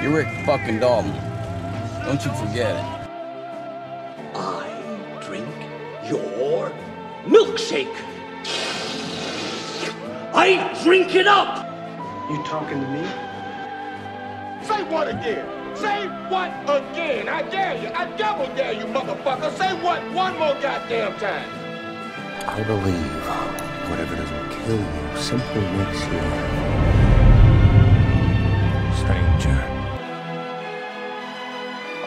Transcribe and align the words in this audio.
You're 0.00 0.12
Rick 0.12 0.28
fucking 0.46 0.78
Dalton. 0.78 1.12
Don't 2.04 2.24
you 2.24 2.32
forget 2.34 2.76
it. 2.76 3.08
I 4.36 5.18
drink 5.20 5.48
your 6.08 6.70
milkshake. 7.26 7.92
I 10.32 10.80
drink 10.84 11.16
it 11.16 11.26
up. 11.26 11.66
You 12.30 12.36
talking 12.44 12.80
to 12.80 12.86
me? 12.86 13.02
Say 14.64 14.84
what 14.84 15.08
again? 15.08 15.76
Say 15.76 16.06
what 16.30 16.52
again? 16.62 17.28
I 17.28 17.42
dare 17.42 17.82
you. 17.82 17.88
I 17.88 18.04
double 18.16 18.46
dare 18.54 18.74
you, 18.74 18.84
motherfucker. 18.84 19.50
Say 19.58 19.82
what 19.82 20.00
one 20.12 20.38
more 20.38 20.54
goddamn 20.62 21.18
time. 21.18 21.48
I 22.46 22.62
believe 22.62 23.90
whatever 23.90 24.14
doesn't 24.14 24.50
kill 24.64 24.78
you 24.78 25.20
simply 25.20 25.62
makes 25.76 26.04
you 26.06 26.67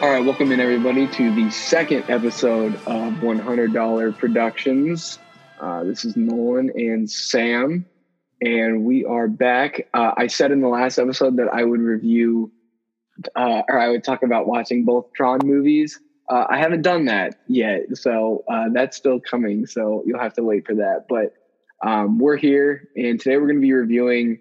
All 0.02 0.10
right, 0.10 0.24
welcome 0.24 0.50
in 0.50 0.58
everybody 0.58 1.06
to 1.06 1.32
the 1.32 1.48
second 1.52 2.10
episode 2.10 2.74
of 2.86 3.12
$100 3.20 4.18
Productions. 4.18 5.20
Uh, 5.60 5.84
this 5.84 6.04
is 6.04 6.16
Nolan 6.16 6.72
and 6.74 7.08
Sam, 7.08 7.86
and 8.40 8.84
we 8.84 9.04
are 9.04 9.28
back. 9.28 9.86
Uh, 9.94 10.10
I 10.16 10.26
said 10.26 10.50
in 10.50 10.60
the 10.60 10.66
last 10.66 10.98
episode 10.98 11.36
that 11.36 11.50
I 11.52 11.62
would 11.62 11.78
review 11.78 12.50
uh, 13.36 13.62
or 13.68 13.78
I 13.78 13.90
would 13.90 14.02
talk 14.02 14.24
about 14.24 14.48
watching 14.48 14.84
both 14.84 15.12
Tron 15.14 15.38
movies. 15.44 16.00
Uh, 16.28 16.46
I 16.50 16.58
haven't 16.58 16.82
done 16.82 17.04
that 17.04 17.38
yet, 17.46 17.96
so 17.96 18.42
uh, 18.50 18.70
that's 18.72 18.96
still 18.96 19.20
coming. 19.20 19.66
So 19.66 20.02
you'll 20.04 20.18
have 20.18 20.34
to 20.34 20.42
wait 20.42 20.66
for 20.66 20.74
that. 20.74 21.06
But 21.08 21.32
um, 21.80 22.18
we're 22.18 22.38
here, 22.38 22.88
and 22.96 23.20
today 23.20 23.36
we're 23.36 23.46
going 23.46 23.60
to 23.60 23.62
be 23.62 23.72
reviewing 23.72 24.40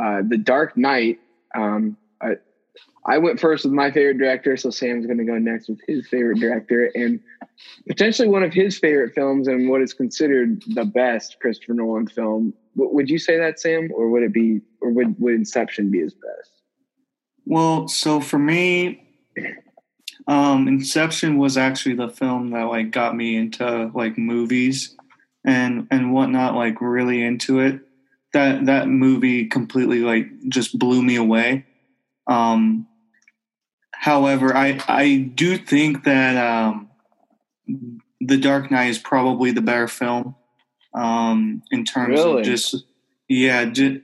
uh, 0.00 0.22
The 0.24 0.38
Dark 0.38 0.76
Knight. 0.76 1.18
Um, 1.52 1.96
I 3.06 3.18
went 3.18 3.40
first 3.40 3.64
with 3.64 3.72
my 3.72 3.90
favorite 3.90 4.18
director, 4.18 4.56
so 4.56 4.70
Sam's 4.70 5.06
going 5.06 5.18
to 5.18 5.24
go 5.24 5.38
next 5.38 5.68
with 5.68 5.80
his 5.86 6.06
favorite 6.08 6.38
director, 6.38 6.90
and 6.94 7.20
potentially 7.88 8.28
one 8.28 8.42
of 8.42 8.52
his 8.52 8.78
favorite 8.78 9.14
films, 9.14 9.48
and 9.48 9.68
what 9.70 9.80
is 9.80 9.94
considered 9.94 10.62
the 10.74 10.84
best 10.84 11.38
Christopher 11.40 11.74
Nolan 11.74 12.06
film. 12.06 12.52
W- 12.76 12.94
would 12.94 13.08
you 13.08 13.18
say 13.18 13.38
that, 13.38 13.58
Sam, 13.58 13.88
or 13.94 14.10
would 14.10 14.22
it 14.22 14.32
be, 14.32 14.60
or 14.82 14.90
would, 14.90 15.18
would 15.18 15.34
Inception 15.34 15.90
be 15.90 16.00
his 16.00 16.14
best? 16.14 16.52
Well, 17.46 17.88
so 17.88 18.20
for 18.20 18.38
me, 18.38 19.02
um, 20.26 20.68
Inception 20.68 21.38
was 21.38 21.56
actually 21.56 21.94
the 21.94 22.08
film 22.08 22.50
that 22.50 22.64
like 22.64 22.90
got 22.90 23.16
me 23.16 23.36
into 23.36 23.90
like 23.94 24.18
movies 24.18 24.96
and 25.44 25.88
and 25.90 26.12
whatnot, 26.12 26.54
like 26.54 26.80
really 26.80 27.22
into 27.22 27.60
it. 27.60 27.80
That 28.34 28.66
that 28.66 28.88
movie 28.88 29.46
completely 29.46 30.00
like 30.00 30.26
just 30.48 30.78
blew 30.78 31.02
me 31.02 31.16
away. 31.16 31.66
Um, 32.26 32.86
however, 34.00 34.56
I 34.56 34.80
I 34.88 35.30
do 35.34 35.58
think 35.58 36.04
that 36.04 36.36
um, 36.36 36.88
The 38.20 38.38
Dark 38.38 38.70
Knight 38.70 38.88
is 38.88 38.98
probably 38.98 39.50
the 39.52 39.60
better 39.60 39.88
film 39.88 40.34
um, 40.94 41.62
in 41.70 41.84
terms 41.84 42.18
Really? 42.18 42.40
of 42.40 42.46
just 42.46 42.84
yeah. 43.28 43.66
Just, 43.66 44.00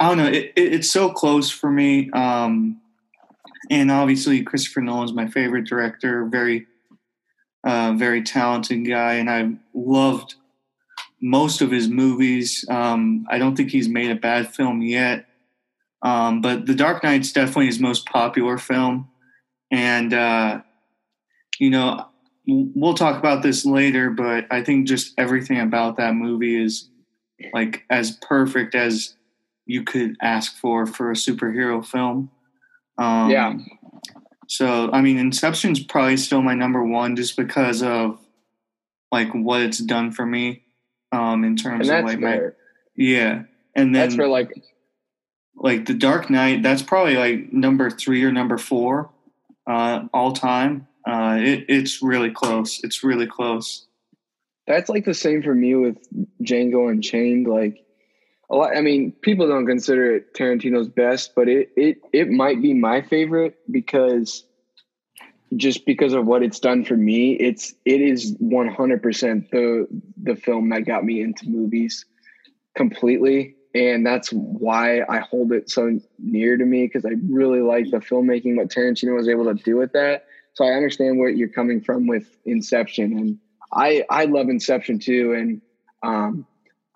I 0.00 0.08
don't 0.08 0.18
know. 0.18 0.26
It, 0.26 0.52
it, 0.56 0.74
it's 0.74 0.90
so 0.90 1.10
close 1.10 1.48
for 1.50 1.70
me. 1.70 2.10
Um, 2.10 2.80
and 3.70 3.90
obviously, 3.90 4.42
Christopher 4.42 4.80
Nolan's 4.80 5.12
my 5.12 5.28
favorite 5.28 5.66
director. 5.66 6.24
Very, 6.26 6.66
uh, 7.64 7.94
very 7.96 8.22
talented 8.22 8.86
guy, 8.86 9.14
and 9.14 9.30
I 9.30 9.52
loved 9.74 10.34
most 11.22 11.60
of 11.60 11.70
his 11.70 11.88
movies. 11.88 12.64
Um, 12.68 13.26
I 13.30 13.38
don't 13.38 13.54
think 13.54 13.70
he's 13.70 13.88
made 13.88 14.10
a 14.10 14.16
bad 14.16 14.52
film 14.52 14.82
yet. 14.82 15.26
Um, 16.02 16.40
but 16.40 16.64
The 16.64 16.74
Dark 16.74 17.04
Knight's 17.04 17.30
definitely 17.30 17.66
his 17.66 17.78
most 17.78 18.06
popular 18.06 18.56
film, 18.56 19.09
and 19.70 20.12
uh, 20.12 20.60
you 21.58 21.70
know, 21.70 22.06
we'll 22.46 22.94
talk 22.94 23.18
about 23.18 23.42
this 23.42 23.64
later. 23.64 24.10
But 24.10 24.46
I 24.50 24.62
think 24.62 24.88
just 24.88 25.14
everything 25.18 25.60
about 25.60 25.96
that 25.98 26.14
movie 26.14 26.62
is 26.62 26.88
like 27.52 27.84
as 27.90 28.12
perfect 28.22 28.74
as 28.74 29.14
you 29.66 29.84
could 29.84 30.16
ask 30.20 30.56
for 30.56 30.86
for 30.86 31.10
a 31.10 31.14
superhero 31.14 31.84
film. 31.84 32.30
Um, 32.98 33.30
Yeah. 33.30 33.54
So 34.48 34.90
I 34.92 35.00
mean, 35.00 35.16
Inception's 35.16 35.80
probably 35.80 36.16
still 36.16 36.42
my 36.42 36.54
number 36.54 36.84
one, 36.84 37.14
just 37.14 37.36
because 37.36 37.82
of 37.82 38.18
like 39.12 39.32
what 39.32 39.62
it's 39.62 39.78
done 39.78 40.10
for 40.10 40.26
me 40.26 40.64
um, 41.12 41.44
in 41.44 41.56
terms 41.56 41.88
of 41.88 42.04
like 42.04 42.18
my 42.18 42.40
yeah, 42.96 43.44
and 43.74 43.94
then 43.94 44.08
That's 44.08 44.14
for 44.16 44.26
like 44.26 44.50
like 45.54 45.86
the 45.86 45.94
Dark 45.94 46.30
Knight. 46.30 46.62
That's 46.62 46.82
probably 46.82 47.16
like 47.16 47.52
number 47.52 47.90
three 47.90 48.24
or 48.24 48.32
number 48.32 48.58
four 48.58 49.10
uh, 49.70 50.08
all 50.12 50.32
time. 50.32 50.86
Uh, 51.06 51.38
it, 51.40 51.64
it's 51.68 52.02
really 52.02 52.30
close. 52.30 52.80
It's 52.82 53.04
really 53.04 53.26
close. 53.26 53.86
That's 54.66 54.90
like 54.90 55.04
the 55.04 55.14
same 55.14 55.42
for 55.42 55.54
me 55.54 55.74
with 55.74 55.96
Django 56.42 56.90
Unchained. 56.90 57.46
Like 57.46 57.84
a 58.50 58.56
lot, 58.56 58.76
I 58.76 58.80
mean, 58.80 59.12
people 59.22 59.48
don't 59.48 59.66
consider 59.66 60.16
it 60.16 60.34
Tarantino's 60.34 60.88
best, 60.88 61.34
but 61.34 61.48
it 61.48 61.70
it 61.76 61.98
it 62.12 62.28
might 62.28 62.60
be 62.60 62.74
my 62.74 63.00
favorite 63.00 63.58
because 63.70 64.44
just 65.56 65.86
because 65.86 66.12
of 66.12 66.26
what 66.26 66.42
it's 66.42 66.60
done 66.60 66.84
for 66.84 66.96
me. 66.96 67.32
It's 67.34 67.74
it 67.84 68.00
is 68.00 68.36
one 68.38 68.68
hundred 68.68 69.02
percent 69.02 69.50
the 69.50 69.86
the 70.22 70.36
film 70.36 70.68
that 70.70 70.84
got 70.84 71.04
me 71.04 71.22
into 71.22 71.48
movies 71.48 72.04
completely, 72.76 73.54
and 73.74 74.04
that's 74.04 74.30
why 74.30 75.02
I 75.08 75.20
hold 75.20 75.52
it 75.52 75.70
so 75.70 75.98
near 76.18 76.56
to 76.56 76.64
me 76.64 76.86
because 76.86 77.04
I 77.04 77.14
really 77.28 77.60
like 77.60 77.90
the 77.90 77.98
filmmaking 77.98 78.56
what 78.56 78.68
Tarantino 78.68 79.16
was 79.16 79.28
able 79.28 79.44
to 79.44 79.54
do 79.54 79.76
with 79.76 79.92
that. 79.92 80.24
So 80.54 80.64
I 80.64 80.72
understand 80.72 81.18
where 81.18 81.28
you're 81.28 81.48
coming 81.48 81.80
from 81.80 82.06
with 82.06 82.26
Inception 82.44 83.16
and. 83.16 83.38
I 83.72 84.04
I 84.10 84.24
love 84.24 84.48
Inception 84.48 84.98
too, 84.98 85.32
and 85.32 85.60
um, 86.02 86.46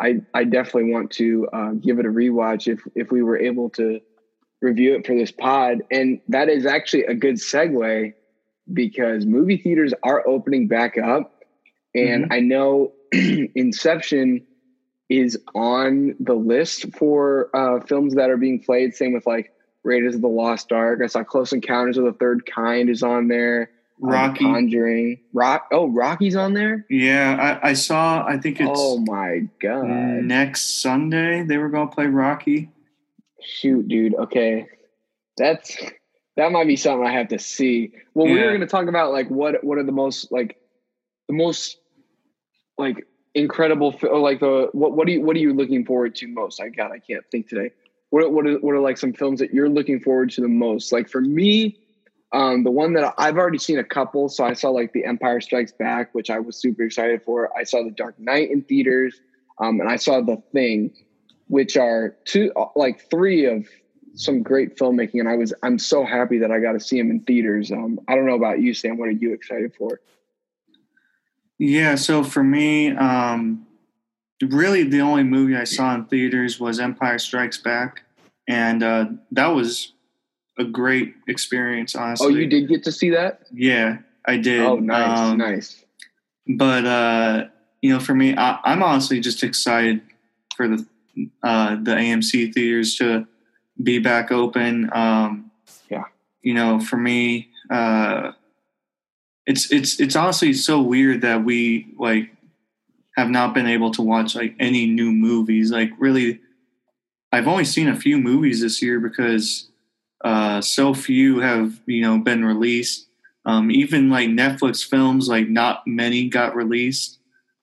I 0.00 0.20
I 0.32 0.44
definitely 0.44 0.92
want 0.92 1.12
to 1.12 1.48
uh, 1.52 1.70
give 1.72 1.98
it 1.98 2.06
a 2.06 2.10
rewatch 2.10 2.72
if 2.72 2.80
if 2.94 3.10
we 3.10 3.22
were 3.22 3.38
able 3.38 3.70
to 3.70 4.00
review 4.60 4.94
it 4.96 5.06
for 5.06 5.14
this 5.14 5.30
pod. 5.30 5.82
And 5.90 6.20
that 6.28 6.48
is 6.48 6.66
actually 6.66 7.04
a 7.04 7.14
good 7.14 7.36
segue 7.36 8.14
because 8.72 9.26
movie 9.26 9.58
theaters 9.58 9.92
are 10.02 10.26
opening 10.26 10.68
back 10.68 10.98
up, 10.98 11.44
and 11.94 12.32
I 12.32 12.40
know 12.40 12.92
Inception 13.12 14.46
is 15.09 15.38
on 15.54 16.15
the 16.20 16.34
list 16.34 16.94
for 16.97 17.50
uh, 17.54 17.81
films 17.84 18.15
that 18.15 18.31
are 18.31 18.37
being 18.37 18.60
played. 18.60 18.94
Same 18.94 19.12
with 19.12 19.26
like 19.26 19.53
Raiders 19.82 20.15
of 20.15 20.22
the 20.22 20.28
Lost 20.28 20.72
Ark. 20.72 21.00
I 21.03 21.06
saw 21.06 21.22
Close 21.25 21.53
Encounters 21.53 21.98
of 21.98 22.04
the 22.04 22.12
Third 22.12 22.47
Kind 22.47 22.88
is 22.88 23.03
on 23.03 23.28
there. 23.28 23.70
Um, 24.03 24.10
Rocky. 24.10 24.44
Conjuring. 24.44 25.20
Rock. 25.32 25.69
Oh, 25.72 25.88
Rocky's 25.88 26.37
on 26.37 26.54
there. 26.54 26.84
Yeah, 26.91 27.60
I, 27.62 27.70
I 27.70 27.72
saw. 27.75 28.26
I 28.26 28.38
think 28.38 28.60
it's 28.60 28.70
Oh 28.72 28.98
my 28.98 29.48
god! 29.60 30.25
next 30.25 30.82
Sunday 30.82 31.44
they 31.44 31.59
were 31.59 31.69
going 31.69 31.88
to 31.88 31.94
play 31.94 32.06
Rocky. 32.06 32.70
Shoot, 33.41 33.88
dude. 33.88 34.14
Okay, 34.14 34.66
that's 35.37 35.76
that 36.37 36.50
might 36.50 36.66
be 36.66 36.76
something 36.76 37.06
I 37.06 37.12
have 37.12 37.28
to 37.28 37.38
see. 37.38 37.93
Well, 38.14 38.26
we 38.26 38.41
were 38.41 38.48
going 38.48 38.60
to 38.60 38.66
talk 38.66 38.88
about 38.88 39.12
like 39.12 39.28
what 39.28 39.62
what 39.62 39.78
are 39.78 39.84
the 39.84 39.93
most 39.93 40.32
like 40.32 40.56
the 41.28 41.34
most 41.34 41.78
like 42.76 43.06
incredible 43.34 43.94
like 44.12 44.40
the 44.40 44.68
what 44.72 44.92
what 44.92 45.08
are 45.08 45.10
you 45.10 45.20
what 45.20 45.36
are 45.36 45.40
you 45.40 45.52
looking 45.52 45.84
forward 45.84 46.14
to 46.16 46.28
most? 46.28 46.60
I 46.60 46.68
God, 46.68 46.92
I 46.92 46.98
can't 46.98 47.24
think 47.30 47.48
today. 47.48 47.70
What 48.10 48.32
what 48.32 48.46
are, 48.46 48.58
what 48.58 48.74
are 48.74 48.80
like 48.80 48.98
some 48.98 49.12
films 49.12 49.40
that 49.40 49.52
you're 49.52 49.68
looking 49.68 50.00
forward 50.00 50.30
to 50.32 50.40
the 50.40 50.48
most? 50.48 50.92
Like 50.92 51.08
for 51.08 51.20
me, 51.20 51.78
um, 52.32 52.64
the 52.64 52.70
one 52.70 52.92
that 52.94 53.14
I've 53.18 53.36
already 53.36 53.58
seen 53.58 53.78
a 53.78 53.84
couple. 53.84 54.28
So 54.28 54.44
I 54.44 54.52
saw 54.52 54.70
like 54.70 54.92
The 54.92 55.04
Empire 55.04 55.40
Strikes 55.40 55.72
Back, 55.72 56.14
which 56.14 56.30
I 56.30 56.38
was 56.38 56.56
super 56.56 56.82
excited 56.82 57.22
for. 57.22 57.56
I 57.58 57.64
saw 57.64 57.82
The 57.82 57.90
Dark 57.90 58.18
Knight 58.18 58.50
in 58.50 58.62
theaters, 58.62 59.20
um, 59.58 59.80
and 59.80 59.88
I 59.88 59.96
saw 59.96 60.20
The 60.20 60.42
Thing, 60.52 60.92
which 61.48 61.76
are 61.76 62.16
two 62.24 62.52
like 62.76 63.08
three 63.10 63.46
of 63.46 63.66
some 64.14 64.44
great 64.44 64.76
filmmaking. 64.76 65.20
And 65.20 65.28
I 65.28 65.34
was 65.34 65.52
I'm 65.64 65.78
so 65.78 66.04
happy 66.04 66.38
that 66.38 66.52
I 66.52 66.60
got 66.60 66.72
to 66.72 66.80
see 66.80 66.98
them 66.98 67.10
in 67.10 67.20
theaters. 67.20 67.72
Um, 67.72 67.98
I 68.06 68.14
don't 68.14 68.26
know 68.26 68.37
about 68.37 68.60
you, 68.60 68.75
Sam. 68.75 68.96
What 68.96 69.08
are 69.08 69.12
you 69.12 69.32
excited 69.32 69.75
for? 69.75 70.00
Yeah, 71.58 71.94
so 71.94 72.22
for 72.24 72.42
me, 72.42 72.92
um, 72.92 73.66
really 74.42 74.82
the 74.84 75.00
only 75.00 75.22
movie 75.22 75.56
I 75.56 75.64
saw 75.64 75.94
in 75.94 76.04
theaters 76.06 76.58
was 76.58 76.80
Empire 76.80 77.18
Strikes 77.18 77.58
Back, 77.58 78.02
and 78.48 78.82
uh, 78.82 79.06
that 79.32 79.48
was 79.48 79.92
a 80.58 80.64
great 80.64 81.14
experience. 81.28 81.94
Honestly, 81.94 82.26
Oh, 82.26 82.30
you 82.30 82.46
did 82.46 82.68
get 82.68 82.84
to 82.84 82.92
see 82.92 83.10
that? 83.10 83.42
Yeah, 83.52 83.98
I 84.26 84.36
did. 84.36 84.60
Oh, 84.60 84.76
nice, 84.76 85.18
Um, 85.18 85.38
nice. 85.38 85.84
But 86.46 86.84
uh, 86.84 87.44
you 87.80 87.92
know, 87.92 88.00
for 88.00 88.14
me, 88.14 88.36
I, 88.36 88.58
I'm 88.64 88.82
honestly 88.82 89.20
just 89.20 89.42
excited 89.42 90.02
for 90.56 90.68
the 90.68 90.86
uh, 91.42 91.76
the 91.76 91.92
AMC 91.92 92.52
theaters 92.52 92.96
to 92.96 93.26
be 93.82 93.98
back 93.98 94.30
open. 94.32 94.90
Um, 94.92 95.50
Yeah. 95.88 96.04
You 96.42 96.54
know, 96.54 96.80
for 96.80 96.96
me, 96.96 97.48
uh, 97.70 98.32
it's 99.46 99.70
it's 99.70 100.00
it's 100.00 100.17
honestly 100.17 100.52
so 100.52 100.81
weird 100.81 101.20
that 101.23 101.44
we 101.44 101.93
like 101.99 102.31
have 103.17 103.31
not 103.31 103.55
been 103.55 103.67
able 103.67 103.91
to 103.93 104.02
watch 104.02 104.35
like 104.35 104.55
any 104.58 104.87
new 104.87 105.12
movies. 105.12 105.70
Like 105.70 105.91
really, 105.99 106.41
I've 107.32 107.46
only 107.49 107.64
seen 107.64 107.88
a 107.88 107.96
few 107.96 108.19
movies 108.19 108.61
this 108.61 108.82
year 108.82 109.00
because 109.00 109.70
uh, 110.25 110.61
so 110.61 110.94
few 110.94 111.41
have 111.41 111.81
you 111.87 112.02
know 112.02 112.19
been 112.19 112.44
released. 112.44 113.06
Um, 113.46 113.70
even 113.70 114.08
like 114.08 114.31
Netflix 114.31 114.82
films, 114.88 115.29
like 115.29 115.49
not 115.49 115.87
many 115.87 116.29
got 116.29 116.56
released. 116.56 117.19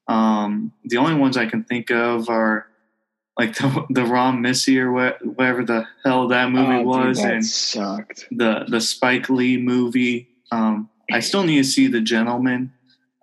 Um, 0.08 0.72
the 0.84 0.98
only 0.98 1.16
ones 1.16 1.38
I 1.38 1.48
can 1.48 1.64
think 1.64 1.90
of 1.90 2.30
are 2.30 2.68
like 3.40 3.56
the, 3.58 3.88
the 3.90 4.06
Ron 4.06 4.42
Missy 4.42 4.80
or 4.80 4.92
whatever 4.92 5.64
the 5.66 5.88
hell 6.06 6.28
that 6.28 6.52
movie 6.52 6.68
Oh, 6.72 6.78
dude, 6.78 6.86
was, 6.86 7.18
that 7.18 7.34
and 7.34 7.46
sucked. 7.46 8.28
the 8.30 8.66
the 8.68 8.80
Spike 8.80 9.30
Lee 9.30 9.58
movie. 9.58 10.28
Um, 10.52 10.90
I 11.14 11.20
still 11.20 11.44
need 11.44 11.58
to 11.58 11.64
see 11.64 11.88
The 11.88 12.02
Gentleman, 12.02 12.74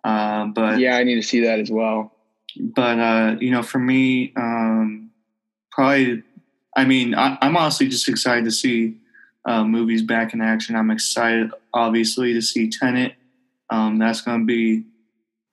uh, 0.04 0.46
but 0.46 0.78
Yeah, 0.78 0.96
I 0.96 1.04
need 1.04 1.16
to 1.16 1.22
see 1.22 1.40
that 1.40 1.58
as 1.60 1.70
well. 1.70 2.12
but 2.56 2.98
uh, 2.98 3.36
you 3.40 3.50
know, 3.50 3.62
for 3.62 3.78
me, 3.78 4.32
um, 4.36 5.10
probably. 5.72 6.22
I 6.76 6.84
mean, 6.84 7.14
I, 7.14 7.36
I'm 7.40 7.56
honestly 7.56 7.88
just 7.88 8.08
excited 8.08 8.44
to 8.44 8.52
see 8.52 8.98
uh, 9.44 9.64
movies 9.64 10.02
back 10.02 10.32
in 10.32 10.40
action. 10.40 10.76
I'm 10.76 10.90
excited, 10.92 11.50
obviously, 11.74 12.34
to 12.34 12.42
see 12.42 12.70
Tenet. 12.70 13.14
Um, 13.70 13.98
that's 13.98 14.20
going 14.20 14.40
to 14.40 14.46
be, 14.46 14.84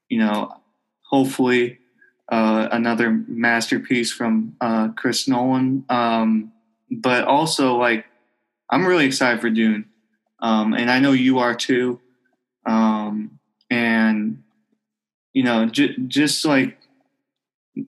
you 0.10 0.20
know, 0.20 0.54
hopefully 1.10 1.80
uh, 2.32 2.68
another 2.72 3.24
masterpiece 3.28 4.12
from 4.12 4.56
uh, 4.62 4.90
Chris 4.90 5.28
Nolan. 5.28 5.86
Um, 5.90 6.52
but 6.92 7.24
also, 7.24 7.76
like, 7.78 8.06
I'm 8.70 8.86
really 8.86 9.06
excited 9.06 9.42
for 9.42 9.50
Dune, 9.50 9.86
um, 10.42 10.74
and 10.74 10.92
I 10.92 11.00
know 11.00 11.14
you 11.14 11.40
are 11.40 11.56
too. 11.56 12.00
Um, 12.66 13.40
and 13.70 14.44
you 15.34 15.44
know, 15.44 15.68
j- 15.68 15.96
just 16.08 16.46
like 16.46 16.78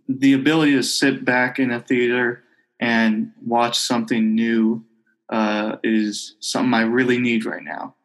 the 0.07 0.33
ability 0.33 0.74
to 0.74 0.83
sit 0.83 1.24
back 1.24 1.59
in 1.59 1.71
a 1.71 1.79
theater 1.79 2.44
and 2.79 3.31
watch 3.45 3.77
something 3.77 4.35
new 4.35 4.83
uh, 5.29 5.77
is 5.83 6.35
something 6.39 6.74
I 6.74 6.81
really 6.81 7.19
need 7.19 7.45
right 7.45 7.63
now. 7.63 7.95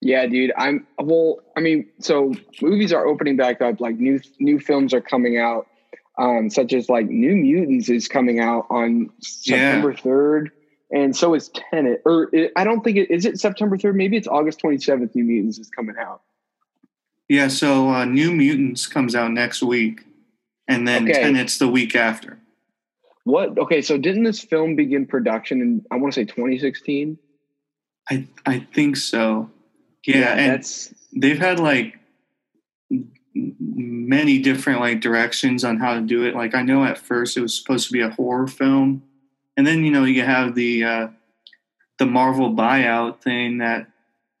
Yeah, 0.00 0.26
dude. 0.26 0.52
I'm 0.58 0.86
well. 0.98 1.38
I 1.56 1.60
mean, 1.60 1.88
so 2.00 2.34
movies 2.60 2.92
are 2.92 3.06
opening 3.06 3.36
back 3.36 3.60
up. 3.60 3.80
Like 3.80 3.96
new 3.96 4.20
new 4.40 4.58
films 4.58 4.92
are 4.92 5.00
coming 5.00 5.38
out, 5.38 5.68
um, 6.18 6.50
such 6.50 6.72
as 6.72 6.88
like 6.88 7.06
New 7.06 7.36
Mutants 7.36 7.88
is 7.88 8.08
coming 8.08 8.40
out 8.40 8.66
on 8.68 9.10
September 9.20 9.94
third, 9.94 10.50
and 10.92 11.16
so 11.16 11.34
is 11.34 11.50
Tenet. 11.50 12.02
Or 12.04 12.28
it, 12.32 12.52
I 12.56 12.64
don't 12.64 12.82
think 12.82 12.96
it 12.98 13.10
is 13.10 13.24
it 13.24 13.40
September 13.40 13.76
third. 13.78 13.96
Maybe 13.96 14.16
it's 14.16 14.28
August 14.28 14.60
twenty 14.60 14.78
seventh. 14.78 15.14
New 15.14 15.24
Mutants 15.24 15.58
is 15.58 15.68
coming 15.70 15.96
out. 15.98 16.22
Yeah, 17.28 17.48
so 17.48 17.88
uh, 17.88 18.04
New 18.04 18.32
Mutants 18.32 18.86
comes 18.86 19.14
out 19.14 19.30
next 19.30 19.62
week, 19.62 20.04
and 20.68 20.86
then 20.86 21.08
Okay. 21.08 21.22
Tenet's 21.22 21.58
the 21.58 21.68
week 21.68 21.96
after. 21.96 22.38
What? 23.24 23.56
Okay, 23.58 23.82
so 23.82 23.96
didn't 23.96 24.24
this 24.24 24.40
film 24.40 24.76
begin 24.76 25.06
production 25.06 25.60
in 25.60 25.84
I 25.90 25.96
want 25.96 26.12
to 26.14 26.20
say 26.20 26.24
twenty 26.24 26.58
sixteen? 26.58 27.18
I 28.10 28.26
I 28.44 28.66
think 28.74 28.96
so. 28.96 29.50
Yeah, 30.06 30.34
and 30.34 30.54
that's 30.54 30.92
they've 31.14 31.38
had 31.38 31.60
like 31.60 31.98
many 33.34 34.38
different 34.40 34.80
like 34.80 35.00
directions 35.00 35.64
on 35.64 35.78
how 35.78 35.94
to 35.94 36.00
do 36.00 36.26
it. 36.26 36.34
Like 36.34 36.54
I 36.54 36.62
know 36.62 36.84
at 36.84 36.98
first 36.98 37.36
it 37.36 37.40
was 37.40 37.56
supposed 37.56 37.86
to 37.86 37.92
be 37.92 38.00
a 38.00 38.10
horror 38.10 38.46
film, 38.48 39.02
and 39.56 39.66
then 39.66 39.84
you 39.84 39.90
know 39.90 40.04
you 40.04 40.22
have 40.22 40.54
the 40.54 40.84
uh, 40.84 41.08
the 41.98 42.06
Marvel 42.06 42.54
buyout 42.54 43.22
thing 43.22 43.58
that 43.58 43.86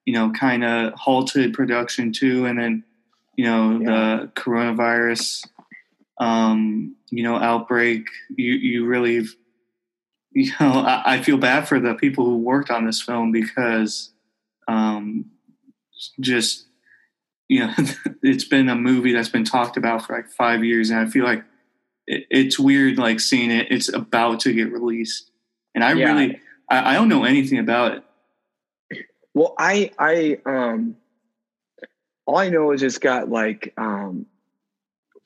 you 0.04 0.12
know 0.12 0.30
kind 0.30 0.64
of 0.64 0.92
halted 0.94 1.52
production 1.52 2.12
too, 2.12 2.46
and 2.46 2.58
then 2.58 2.84
you 3.36 3.44
know 3.44 3.78
the 3.78 4.32
coronavirus 4.34 5.46
um, 6.18 6.96
you 7.10 7.22
know 7.22 7.36
outbreak. 7.36 8.06
You 8.36 8.52
you 8.52 8.86
really 8.86 9.26
you 10.32 10.50
know 10.60 10.84
I, 10.86 11.02
I 11.14 11.22
feel 11.22 11.38
bad 11.38 11.68
for 11.68 11.78
the 11.78 11.94
people 11.94 12.24
who 12.24 12.38
worked 12.38 12.70
on 12.70 12.86
this 12.86 13.00
film 13.00 13.32
because 13.32 14.12
um, 14.68 15.26
just 16.20 16.66
you 17.48 17.60
know 17.60 17.72
it's 18.22 18.44
been 18.44 18.68
a 18.68 18.74
movie 18.74 19.12
that's 19.12 19.28
been 19.28 19.44
talked 19.44 19.76
about 19.76 20.06
for 20.06 20.16
like 20.16 20.28
five 20.28 20.64
years 20.64 20.90
and 20.90 20.98
i 20.98 21.06
feel 21.06 21.24
like 21.24 21.44
it, 22.06 22.24
it's 22.30 22.58
weird 22.58 22.98
like 22.98 23.20
seeing 23.20 23.50
it 23.50 23.68
it's 23.70 23.92
about 23.92 24.40
to 24.40 24.52
get 24.52 24.72
released 24.72 25.30
and 25.74 25.82
i 25.84 25.92
Yeah. 25.92 26.06
really 26.12 26.40
I, 26.70 26.90
I 26.90 26.94
don't 26.94 27.08
know 27.08 27.24
anything 27.24 27.58
about 27.58 27.92
it 27.94 28.02
well. 29.34 29.54
I 29.58 29.90
I 29.98 30.38
um, 30.44 30.96
all 32.26 32.36
I 32.38 32.50
know 32.50 32.72
is 32.72 32.82
it's 32.82 32.98
got 32.98 33.30
like 33.30 33.72
um, 33.78 34.26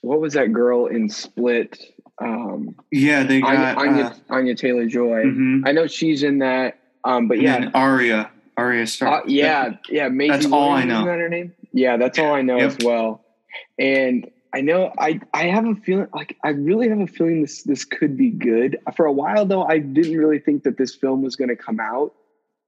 what 0.01 0.21
was 0.21 0.35
that 0.35 0.53
girl 0.53 0.87
in 0.87 1.09
Split? 1.09 1.77
Um, 2.23 2.77
yeah 2.93 3.25
they 3.25 3.41
got 3.41 3.77
Anya, 3.79 4.05
uh, 4.05 4.15
Anya 4.35 4.55
Taylor 4.55 4.87
Joy. 4.87 5.25
mhm. 5.25 5.63
I 5.67 5.73
know 5.73 5.87
she's 5.89 6.23
in 6.23 6.39
that. 6.39 6.79
Um, 7.05 7.27
but 7.29 7.41
yeah, 7.41 7.71
Arya 7.75 8.31
Arya 8.57 8.87
Star- 8.87 9.23
uh, 9.23 9.25
yeah, 9.27 9.75
yeah. 9.89 10.09
Maisie 10.09 10.31
That's 10.33 10.47
all 10.53 10.71
I 10.71 10.85
know. 10.85 11.05
That 11.05 11.19
her 11.19 11.29
name? 11.29 11.53
Yeah, 11.73 11.97
that's 11.97 12.19
all 12.21 12.33
I 12.33 12.43
know 12.43 12.59
Yep. 12.59 12.67
as 12.69 12.79
well. 12.87 13.25
And 13.79 14.31
I 14.57 14.61
know 14.63 14.93
I 14.99 15.21
I 15.35 15.45
have 15.45 15.67
a 15.67 15.75
feeling 15.75 16.09
like 16.15 16.37
I 16.43 16.51
really 16.51 16.89
have 16.89 17.01
a 17.01 17.07
feeling 17.07 17.43
this 17.43 17.63
this 17.65 17.85
could 17.85 18.17
be 18.17 18.31
good. 18.31 18.79
For 18.97 19.05
a 19.07 19.13
while 19.13 19.45
though, 19.45 19.65
I 19.65 19.79
didn't 19.79 20.17
really 20.17 20.39
think 20.39 20.63
that 20.65 20.79
this 20.79 20.95
film 20.95 21.21
was 21.23 21.37
going 21.37 21.49
to 21.51 21.57
come 21.57 21.79
out, 21.79 22.15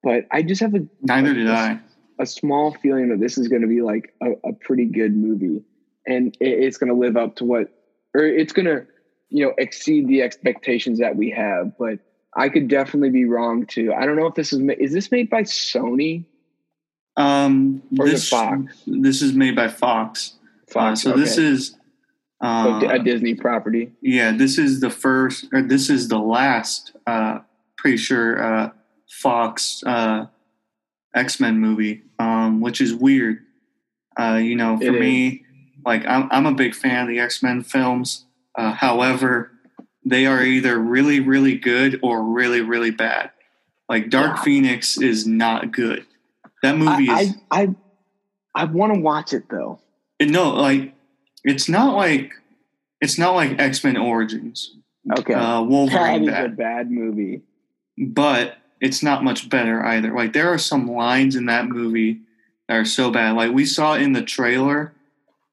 but 0.03 0.27
I 0.31 0.43
just 0.43 0.61
have 0.61 0.75
a 0.75 0.87
neither 1.03 1.33
did 1.35 1.49
a- 1.49 1.53
i 1.53 1.81
a 2.21 2.27
small 2.27 2.73
feeling 2.83 3.09
that 3.11 3.21
this 3.21 3.39
is 3.39 3.47
going 3.49 3.63
to 3.63 3.69
be 3.69 3.81
like 3.81 4.13
a, 4.21 4.33
a 4.51 4.53
pretty 4.53 4.85
good 4.85 5.17
movie, 5.17 5.63
and 6.07 6.37
it, 6.41 6.49
it's 6.65 6.77
going 6.77 6.93
to 6.93 6.99
live 6.99 7.17
up 7.17 7.37
to 7.37 7.45
what, 7.45 7.69
or 8.13 8.23
it's 8.23 8.53
going 8.53 8.67
to, 8.67 8.85
you 9.31 9.45
know, 9.47 9.53
exceed 9.57 10.09
the 10.09 10.21
expectations 10.23 10.99
that 10.99 11.15
we 11.17 11.31
have. 11.31 11.79
But 11.79 12.01
I 12.37 12.49
could 12.51 12.67
definitely 12.69 13.11
be 13.11 13.25
wrong 13.25 13.67
too. 13.67 13.95
I 13.95 14.05
don't 14.05 14.17
know 14.17 14.27
if 14.27 14.35
this 14.35 14.53
is 14.53 14.61
is 14.79 14.93
this 14.93 15.11
made 15.11 15.31
by 15.31 15.43
Sony? 15.45 16.27
um 17.17 17.83
Or 17.99 18.07
this 18.09 18.29
Fox? 18.29 18.83
this 18.87 19.23
is 19.23 19.33
made 19.33 19.57
by 19.57 19.69
fox 19.69 20.35
Uh, 20.69 20.73
Fox. 20.73 21.01
so 21.03 21.13
this 21.15 21.39
is 21.39 21.77
uh, 22.41 22.81
a 22.89 22.99
Disney 22.99 23.35
property. 23.35 23.93
Yeah, 24.01 24.33
this 24.33 24.59
is 24.59 24.81
the 24.81 24.91
first, 24.91 25.47
or 25.53 25.63
this 25.63 25.91
is 25.91 26.09
the 26.09 26.19
last. 26.19 26.93
Uh, 27.07 27.41
pretty 27.77 27.97
sure 27.97 28.43
uh, 28.43 28.71
Fox 29.09 29.83
uh, 29.87 30.27
X 31.15 31.41
Men 31.41 31.59
movie, 31.59 32.03
um, 32.19 32.61
which 32.61 32.81
is 32.81 32.95
weird. 32.95 33.39
Uh, 34.19 34.35
you 34.43 34.57
know, 34.57 34.77
for 34.77 34.85
It 34.97 35.01
me, 35.01 35.45
like 35.85 36.05
I'm, 36.07 36.29
I'm 36.31 36.47
a 36.47 36.55
big 36.55 36.75
fan 36.75 37.03
of 37.03 37.09
the 37.09 37.21
X 37.21 37.43
Men 37.43 37.63
films. 37.63 38.27
Uh, 38.55 38.73
however, 38.73 39.53
they 40.05 40.27
are 40.27 40.43
either 40.43 40.79
really, 40.79 41.21
really 41.21 41.57
good 41.57 42.01
or 42.03 42.23
really, 42.23 42.61
really 42.61 42.91
bad. 42.91 43.31
Like 43.89 44.11
Dark 44.11 44.37
Yeah. 44.37 44.43
Phoenix 44.43 44.99
is 44.99 45.27
not 45.27 45.73
good. 45.73 46.05
That 46.63 46.77
movie 46.77 47.09
I 47.09 47.21
is 47.21 47.35
I 47.51 47.63
I, 47.63 47.69
I 48.55 48.65
want 48.65 48.95
to 48.95 49.01
watch 49.01 49.33
it 49.33 49.45
though. 49.49 49.81
no, 50.21 50.51
like 50.51 50.95
it's 51.45 51.69
not 51.69 51.95
like 51.97 52.33
it's 53.01 53.19
not 53.19 53.35
like 53.35 53.59
X 53.61 53.83
Men 53.85 53.97
Origins. 53.97 54.75
Okay, 55.19 55.35
Uh, 55.35 55.63
Wolverine 55.63 56.25
is 56.25 56.29
bad. 56.31 56.45
a 56.45 56.49
bad 56.49 56.91
movie. 56.91 57.43
but 57.97 58.57
it's 58.81 59.03
not 59.03 59.25
much 59.25 59.49
better 59.49 59.85
either. 59.85 60.13
Like 60.15 60.33
there 60.33 60.53
are 60.53 60.59
some 60.59 60.89
lines 60.91 61.35
in 61.35 61.47
that 61.47 61.67
movie 61.69 62.21
that 62.69 62.77
are 62.77 62.85
so 62.85 63.11
bad. 63.11 63.35
Like 63.35 63.53
we 63.53 63.65
saw 63.65 63.95
in 63.95 64.13
the 64.13 64.23
trailer, 64.23 64.93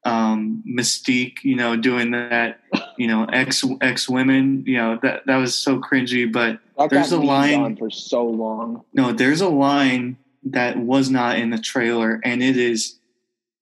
um, 0.04 0.62
Mystique, 0.68 1.42
you 1.42 1.56
know, 1.56 1.74
doing 1.76 2.12
that, 2.12 2.60
you 2.96 3.08
know, 3.08 3.24
ex 3.32 3.64
ex 3.80 4.08
women, 4.08 4.62
you 4.66 4.76
know, 4.76 4.98
that 5.02 5.26
that 5.26 5.36
was 5.38 5.54
so 5.54 5.80
cringy. 5.80 6.30
But 6.30 6.60
That 6.78 6.90
There's 6.90 7.12
a 7.12 7.18
line- 7.20 7.76
for 7.76 7.90
so 7.90 8.24
long. 8.26 8.82
no, 8.92 9.12
there's 9.12 9.40
a 9.40 9.48
line 9.48 10.16
that 10.44 10.78
was 10.78 11.10
not 11.10 11.38
in 11.38 11.50
the 11.50 11.58
trailer, 11.58 12.20
and 12.22 12.42
it 12.42 12.56
is 12.56 12.95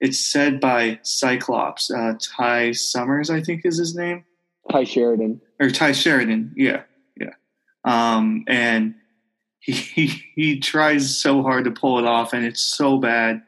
it's 0.04 0.18
said 0.18 0.60
by 0.60 0.98
Cyclops, 1.02 1.90
uh, 1.90 2.12
Ty 2.20 2.72
Summers, 2.72 3.30
I 3.30 3.40
think 3.40 3.62
is 3.64 3.78
his 3.78 3.96
name. 3.96 4.24
Tye 4.70 4.84
Sheridan. 4.84 5.40
or 5.58 5.70
Tye 5.70 5.92
Sheridan. 5.92 6.52
Yeah, 6.56 6.82
yeah. 7.18 7.30
Um, 7.84 8.44
and 8.46 8.96
he, 9.60 9.72
he 9.72 10.06
he 10.36 10.60
tries 10.60 11.16
so 11.16 11.42
hard 11.42 11.64
to 11.64 11.70
pull 11.70 11.98
it 11.98 12.04
off, 12.04 12.34
and 12.34 12.44
it's 12.44 12.60
so 12.60 12.98
bad. 12.98 13.42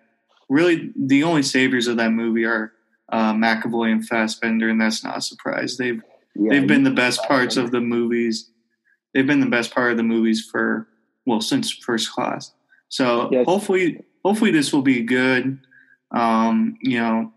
Really, 0.49 0.93
the 0.97 1.25
only 1.25 1.43
saviors 1.43 1.89
of 1.89 1.99
that 1.99 2.13
movie 2.13 2.47
are 2.47 2.73
uh, 3.13 3.35
McAvoy 3.35 3.93
and 3.93 4.09
Fassbender, 4.09 4.71
and 4.71 4.81
that's 4.81 5.05
not 5.05 5.19
a 5.19 5.21
surprise. 5.21 5.77
They've 5.77 6.01
Yeah, 6.35 6.51
they've 6.51 6.67
been 6.67 6.85
the 6.85 6.91
best 6.91 7.23
parts 7.25 7.59
of 7.59 7.71
the 7.71 7.83
movies. 7.83 8.51
They've 9.13 9.27
been 9.27 9.41
the 9.41 9.47
best 9.47 9.75
part 9.75 9.91
of 9.91 9.99
the 9.99 10.03
movies 10.03 10.49
for 10.51 10.89
well 11.27 11.43
since 11.43 11.71
First 11.71 12.13
Class. 12.13 12.53
So 12.89 13.29
Yes. 13.31 13.45
hopefully, 13.47 14.01
hopefully 14.25 14.53
this 14.53 14.73
will 14.73 14.83
be 14.83 15.03
good. 15.03 15.59
Um, 16.11 16.77
you 16.81 16.99
know, 16.99 17.33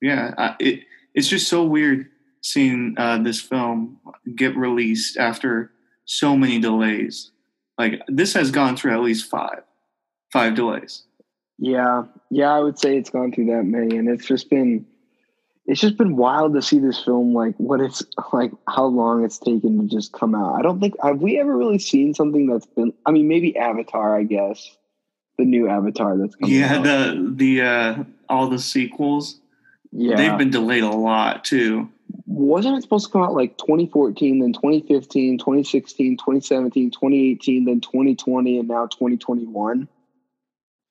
yeah, 0.00 0.34
I, 0.36 0.56
it 0.60 0.80
it's 1.14 1.28
just 1.28 1.48
so 1.48 1.64
weird 1.64 2.06
seeing 2.42 2.94
uh, 2.96 3.18
this 3.18 3.40
film 3.40 3.98
get 4.34 4.56
released 4.56 5.16
after 5.16 5.72
so 6.04 6.36
many 6.36 6.58
delays. 6.58 7.30
Like 7.78 8.02
this 8.08 8.34
has 8.34 8.50
gone 8.50 8.76
through 8.76 8.92
at 8.92 9.00
least 9.00 9.30
five, 9.30 9.62
five 10.32 10.54
delays. 10.54 11.04
Yeah, 11.58 12.04
yeah, 12.30 12.52
I 12.52 12.60
would 12.60 12.78
say 12.78 12.96
it's 12.96 13.10
gone 13.10 13.32
through 13.32 13.46
that 13.46 13.64
many, 13.64 13.96
and 13.96 14.08
it's 14.08 14.26
just 14.26 14.48
been, 14.48 14.86
it's 15.66 15.80
just 15.80 15.98
been 15.98 16.16
wild 16.16 16.54
to 16.54 16.62
see 16.62 16.78
this 16.78 17.02
film 17.04 17.34
like 17.34 17.54
what 17.58 17.80
it's 17.80 18.02
like 18.32 18.52
how 18.66 18.86
long 18.86 19.24
it's 19.24 19.38
taken 19.38 19.78
to 19.80 19.86
just 19.86 20.12
come 20.12 20.34
out. 20.34 20.54
I 20.58 20.62
don't 20.62 20.80
think 20.80 20.94
have 21.02 21.20
we 21.20 21.38
ever 21.38 21.56
really 21.56 21.78
seen 21.78 22.14
something 22.14 22.46
that's 22.46 22.66
been 22.66 22.92
I 23.06 23.10
mean 23.12 23.28
maybe 23.28 23.56
Avatar, 23.56 24.18
I 24.18 24.24
guess. 24.24 24.76
The 25.40 25.46
new 25.46 25.68
Avatar 25.68 26.18
that's 26.18 26.34
coming 26.36 26.54
Yeah, 26.54 26.74
out. 26.76 26.84
the 26.84 27.32
the 27.34 27.62
uh, 27.62 28.04
all 28.28 28.48
the 28.48 28.58
sequels 28.58 29.40
yeah. 29.90 30.16
they've 30.16 30.36
been 30.38 30.50
delayed 30.50 30.82
a 30.82 30.90
lot 30.90 31.44
too. 31.44 31.88
wasn't 32.26 32.76
it 32.76 32.82
supposed 32.82 33.06
to 33.06 33.12
come 33.12 33.22
out 33.22 33.32
like 33.32 33.56
2014 33.56 34.38
then 34.40 34.52
2015 34.52 35.38
2016 35.38 36.16
2017 36.18 36.90
2018 36.90 37.64
then 37.64 37.80
2020 37.80 38.58
and 38.58 38.68
now 38.68 38.84
2021 38.86 39.88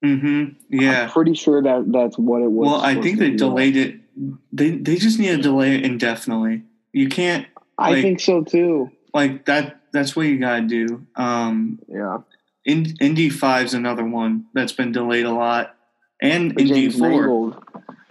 hmm 0.04 0.46
Yeah. 0.70 1.04
i'm 1.04 1.10
pretty 1.12 1.36
sure 1.36 1.62
that 1.62 1.92
that's 1.92 2.18
what 2.18 2.42
it 2.42 2.52
was 2.52 2.66
Well, 2.68 2.82
I 2.82 2.96
think 3.00 3.20
they 3.20 3.32
delayed 3.32 3.76
it. 3.78 4.00
They 4.52 4.72
they 4.72 4.96
just 4.96 5.20
need 5.20 5.36
to 5.36 5.42
delay 5.42 5.76
it 5.76 5.86
indefinitely. 5.86 6.64
You 6.92 7.08
can't 7.10 7.46
i 7.78 8.02
think 8.02 8.20
so 8.20 8.44
too 8.44 8.90
like 9.14 9.46
that. 9.46 9.76
That's 9.92 10.16
what 10.16 10.28
you 10.28 10.38
gotta 10.40 10.64
do. 10.68 11.06
Um, 11.16 11.80
yeah 11.88 12.18
Indy 12.66 13.30
Five 13.30 13.68
is 13.68 13.74
another 13.74 14.06
one 14.06 14.46
that's 14.54 14.74
been 14.74 14.92
delayed 14.92 15.26
a 15.26 15.32
lot, 15.32 15.76
and 16.22 16.54
But 16.54 16.64
Indy 16.64 16.74
James 16.82 17.00
Four. 17.00 17.10
Mangold, 17.10 17.64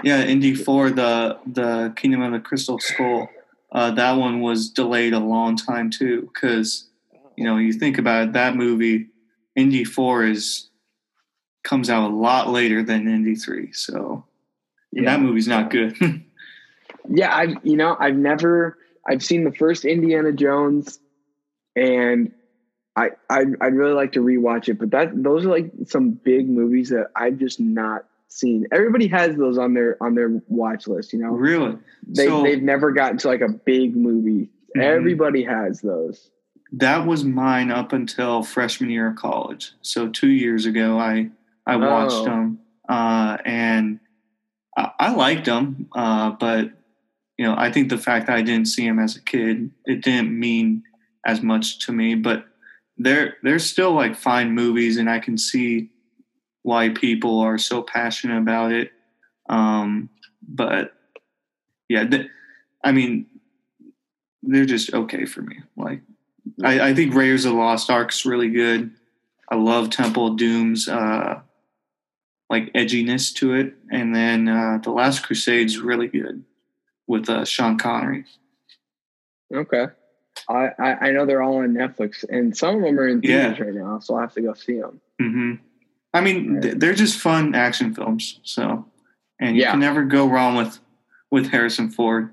Yeah, 0.03 0.23
Indy 0.23 0.55
Four, 0.55 0.91
the 0.91 1.39
the 1.47 1.93
Kingdom 1.97 2.23
of 2.23 2.33
the 2.33 2.41
Crystal 2.41 2.79
Skull. 2.79 3.29
Uh, 3.71 3.91
that 3.93 4.13
one 4.13 4.41
was 4.41 4.71
delayed 4.71 5.13
a 5.13 5.19
long 5.19 5.57
time 5.57 5.91
too, 5.91 6.31
because 6.33 6.89
you 7.37 7.45
know 7.45 7.57
you 7.59 7.73
think 7.73 7.99
about 7.99 8.29
it, 8.29 8.33
that 8.33 8.57
movie, 8.57 9.09
Indy 9.55 9.85
Four 9.85 10.25
is 10.25 10.71
comes 11.63 11.91
out 11.91 12.11
a 12.11 12.15
lot 12.15 12.49
later 12.49 12.83
than 12.83 13.07
Indy 13.07 13.35
Three, 13.35 13.73
so 13.73 14.25
yeah. 14.93 15.05
that 15.05 15.21
movie's 15.21 15.49
not 15.49 15.71
good. 15.71 15.97
yeah 17.09 17.35
i've 17.35 17.55
you 17.63 17.77
know 17.77 17.97
i've 18.01 18.17
never 18.17 18.79
i've 19.09 19.23
seen 19.23 19.45
the 19.45 19.53
first 19.53 19.85
indiana 19.85 20.33
jones 20.33 21.01
and 21.77 22.33
I, 22.99 23.11
I'd, 23.31 23.49
I'd 23.61 23.75
really 23.75 23.93
like 23.93 24.13
to 24.13 24.21
rewatch 24.21 24.69
it, 24.69 24.79
but 24.79 24.91
that 24.91 25.23
those 25.23 25.45
are 25.47 25.51
like 25.51 25.71
some 25.87 26.11
big 26.11 26.49
movies 26.49 26.89
that 26.91 27.09
I've 27.15 27.39
just 27.39 27.61
not 27.61 28.05
seen. 28.29 28.67
Everybody 28.73 29.07
has 29.09 29.37
those 29.37 29.57
on 29.59 29.75
their 29.75 29.97
on 30.03 30.15
their 30.15 30.43
watch 30.49 30.87
list, 30.89 31.13
you 31.13 31.19
know. 31.21 31.29
really, 31.31 31.77
They 32.07 32.27
so 32.27 32.43
they've 32.43 32.63
never 32.63 32.93
gotten 32.93 33.19
to 33.19 33.29
like 33.29 33.41
a 33.41 33.49
big 33.49 33.97
movie. 33.97 34.51
Mhm. 34.77 34.83
Everybody 34.83 35.45
has 35.45 35.81
those. 35.81 36.31
that 36.73 37.07
was 37.07 37.25
mine 37.25 37.71
up 37.71 37.93
until 37.95 38.43
freshman 38.43 38.91
year 38.91 39.09
of 39.11 39.17
college. 39.17 39.73
So 39.83 40.09
two 40.09 40.31
years 40.31 40.67
ago, 40.67 40.99
I 40.99 41.31
I 41.67 41.77
watched 41.77 42.17
Oh. 42.17 42.25
them, 42.25 42.59
uh, 42.89 43.39
and 43.45 44.01
I, 44.77 44.91
I 45.01 45.15
liked 45.15 45.47
them, 45.47 45.89
uh, 45.95 46.31
but 46.33 46.71
you 47.39 47.47
know, 47.47 47.55
I 47.57 47.71
think 47.73 47.89
the 47.89 47.99
fact 47.99 48.27
that 48.27 48.37
I 48.37 48.43
didn't 48.43 48.67
see 48.69 48.87
them 48.87 48.99
as 48.99 49.17
a 49.17 49.21
kid, 49.23 49.71
it 49.87 50.03
didn't 50.03 50.37
mean 50.39 50.83
as 51.25 51.41
much 51.43 51.79
to 51.87 51.93
me. 51.93 52.15
But 52.17 52.45
they're 52.99 53.59
still 53.59 53.93
like 53.93 54.17
fine 54.17 54.53
movies, 54.53 54.97
and 54.97 55.09
I 55.09 55.19
can 55.19 55.39
see 55.39 55.91
why 56.63 56.91
people 56.91 57.41
are 57.41 57.59
so 57.59 57.83
passionate 57.83 58.39
about 58.39 58.73
it. 58.73 58.93
Um, 59.49 60.11
but 60.47 60.93
yeah, 61.89 62.05
th- 62.05 62.29
I 62.85 62.93
mean, 62.93 63.27
they're 64.43 64.67
just 64.67 64.93
okay 64.93 65.25
for 65.25 65.43
me. 65.43 65.61
Like, 65.77 66.03
I, 66.63 66.91
I 66.91 66.95
think 66.95 67.15
Raiders 67.15 67.45
of 67.45 67.53
the 67.53 67.59
Lost 67.59 67.91
Ark's 67.91 68.27
really 68.27 68.51
good. 68.51 68.91
I 69.51 69.57
love 69.57 69.91
Temple 69.91 70.35
Doom's 70.35 70.89
uh, 70.89 71.41
like 72.51 72.73
edginess 72.75 73.35
to 73.37 73.55
it, 73.55 73.75
and 73.91 74.15
then 74.15 74.49
uh, 74.49 74.79
the 74.83 74.91
Last 74.91 75.23
Crusade's 75.23 75.79
really 75.79 76.09
good 76.09 76.45
with 77.07 77.31
uh, 77.31 77.45
Sean 77.45 77.79
Connery. 77.79 78.25
Okay. 79.55 79.87
I, 80.49 80.71
I 80.79 81.09
I 81.09 81.11
know 81.13 81.27
they're 81.27 81.43
all 81.43 81.59
on 81.59 81.75
Netflix, 81.75 82.25
and 82.29 82.57
some 82.57 82.77
of 82.77 82.83
them 82.83 82.99
are 82.99 83.07
in 83.09 83.21
Yeah. 83.23 83.55
theaters 83.55 83.61
right 83.67 83.75
now, 83.75 83.99
so 84.01 84.15
I'll 84.15 84.21
have 84.23 84.35
to 84.35 84.41
go 84.43 84.55
see 84.55 84.81
them. 84.81 85.01
hmm 85.21 85.55
I 86.15 86.23
mean, 86.23 86.61
th- 86.63 86.77
they're 86.79 86.95
just 86.95 87.19
fun 87.19 87.55
action 87.55 87.95
films. 87.95 88.41
So, 88.43 88.87
and 89.39 89.57
you 89.57 89.63
Yeah. 89.63 89.73
can 89.73 89.81
never 89.81 90.05
go 90.05 90.27
wrong 90.29 90.57
with 90.57 90.79
with 91.31 91.49
Harrison 91.51 91.91
Ford. 91.91 92.31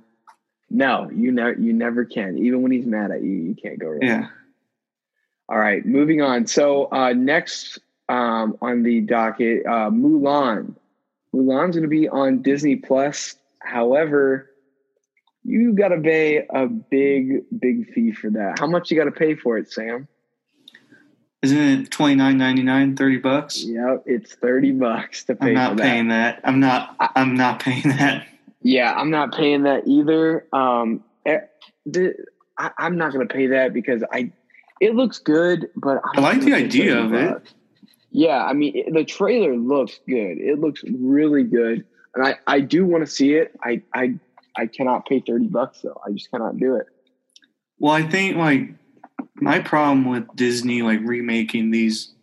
No, 0.70 1.10
you 1.14 1.32
never 1.32 1.54
you 1.60 1.74
never 1.74 2.06
can. 2.06 2.38
Even 2.38 2.62
when 2.62 2.72
he's 2.72 2.86
mad 2.86 3.12
at 3.12 3.22
you, 3.22 3.32
you 3.32 3.56
can't 3.56 3.78
go 3.80 3.88
wrong. 3.90 4.00
Yeah. 4.02 4.28
All 5.48 5.58
right, 5.60 5.86
moving 5.86 6.22
on. 6.22 6.48
So 6.48 6.86
uh, 6.92 7.14
next 7.14 7.80
um, 8.10 8.58
on 8.62 8.84
the 8.84 9.02
docket, 9.02 9.66
uh, 9.66 9.90
Mulan. 9.92 10.76
Mulan's 11.34 11.76
going 11.76 11.84
to 11.84 11.88
be 11.90 12.08
on 12.08 12.42
Disney 12.42 12.78
Plus. 12.78 13.36
However, 13.60 14.50
you 15.46 15.74
got 15.74 15.90
to 15.90 16.02
pay 16.02 16.46
a 16.50 16.66
big, 16.68 17.44
big 17.60 17.94
fee 17.94 18.12
for 18.12 18.30
that. 18.32 18.60
How 18.60 18.68
much 18.68 18.90
you 18.90 18.98
got 18.98 19.06
to 19.06 19.12
pay 19.12 19.36
for 19.36 19.58
it, 19.58 19.72
Sam? 19.72 20.08
Isn't 21.42 21.58
it 21.58 21.92
twenty 21.92 22.16
nine 22.16 22.38
ninety 22.40 22.64
nine, 22.64 22.96
thirty 22.96 23.18
bucks? 23.18 23.64
Yep, 23.64 24.04
it's 24.08 24.34
thirty 24.34 24.72
bucks 24.72 25.24
to 25.26 25.36
pay 25.36 25.50
I'm 25.50 25.54
not 25.54 25.78
that. 25.78 25.84
paying 25.84 26.08
that. 26.08 26.42
I'm 26.44 26.60
not. 26.60 26.96
I'm 27.16 27.36
not 27.36 27.60
paying 27.60 27.84
that. 27.98 28.26
Yeah, 28.64 28.94
I'm 28.96 29.12
not 29.12 29.32
paying 29.36 29.62
that 29.64 29.88
either. 29.88 30.48
Um, 30.52 31.04
eh, 31.28 31.38
I, 32.58 32.72
I'm 32.80 32.98
not 32.98 33.14
going 33.14 33.28
to 33.28 33.32
pay 33.34 33.48
that 33.48 33.74
because 33.74 34.04
I. 34.12 34.32
It 34.82 34.96
looks 34.96 35.20
good, 35.20 35.70
but 35.76 36.02
I'm 36.16 36.24
I 36.26 36.30
like 36.34 36.42
the 36.42 36.54
idea 36.54 36.96
30 36.96 37.06
of 37.06 37.14
it. 37.14 37.30
bucks. 37.34 37.54
Yeah, 38.10 38.44
I 38.44 38.54
mean 38.54 38.76
it, 38.76 38.94
the 38.94 39.04
trailer 39.06 39.56
looks 39.56 40.00
good. 40.08 40.40
It 40.40 40.60
looks 40.60 40.84
really 41.00 41.44
good, 41.44 41.86
and 42.16 42.26
I 42.26 42.36
I 42.48 42.60
do 42.62 42.86
want 42.88 43.06
to 43.06 43.12
see 43.12 43.36
it. 43.36 43.54
I 43.64 43.84
I 43.94 44.16
I 44.58 44.68
cannot 44.68 45.06
pay 45.06 45.20
thirty 45.20 45.48
bucks 45.48 45.82
though. 45.82 46.00
I 46.06 46.12
just 46.12 46.32
cannot 46.32 46.58
do 46.58 46.76
it. 46.76 46.88
Well, 47.78 47.94
I 47.94 48.04
think 48.04 48.38
like 48.38 48.70
my 49.36 49.60
problem 49.60 50.06
with 50.06 50.24
Disney 50.36 50.82
like 50.82 51.00
remaking 51.04 51.72
these 51.72 52.14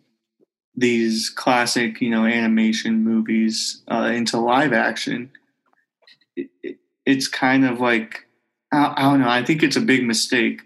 these 0.75 1.29
classic, 1.29 2.01
you 2.01 2.09
know, 2.09 2.25
animation 2.25 3.03
movies 3.03 3.83
uh, 3.91 4.11
into 4.13 4.39
live 4.39 4.73
action, 4.73 5.29
it, 6.35 6.49
it, 6.63 6.77
it's 7.05 7.27
kind 7.27 7.65
of 7.65 7.79
like 7.79 8.25
I, 8.71 8.93
I 8.97 9.01
don't 9.03 9.21
know. 9.21 9.29
I 9.29 9.43
think 9.43 9.61
it's 9.61 9.75
a 9.75 9.81
big 9.81 10.03
mistake, 10.03 10.61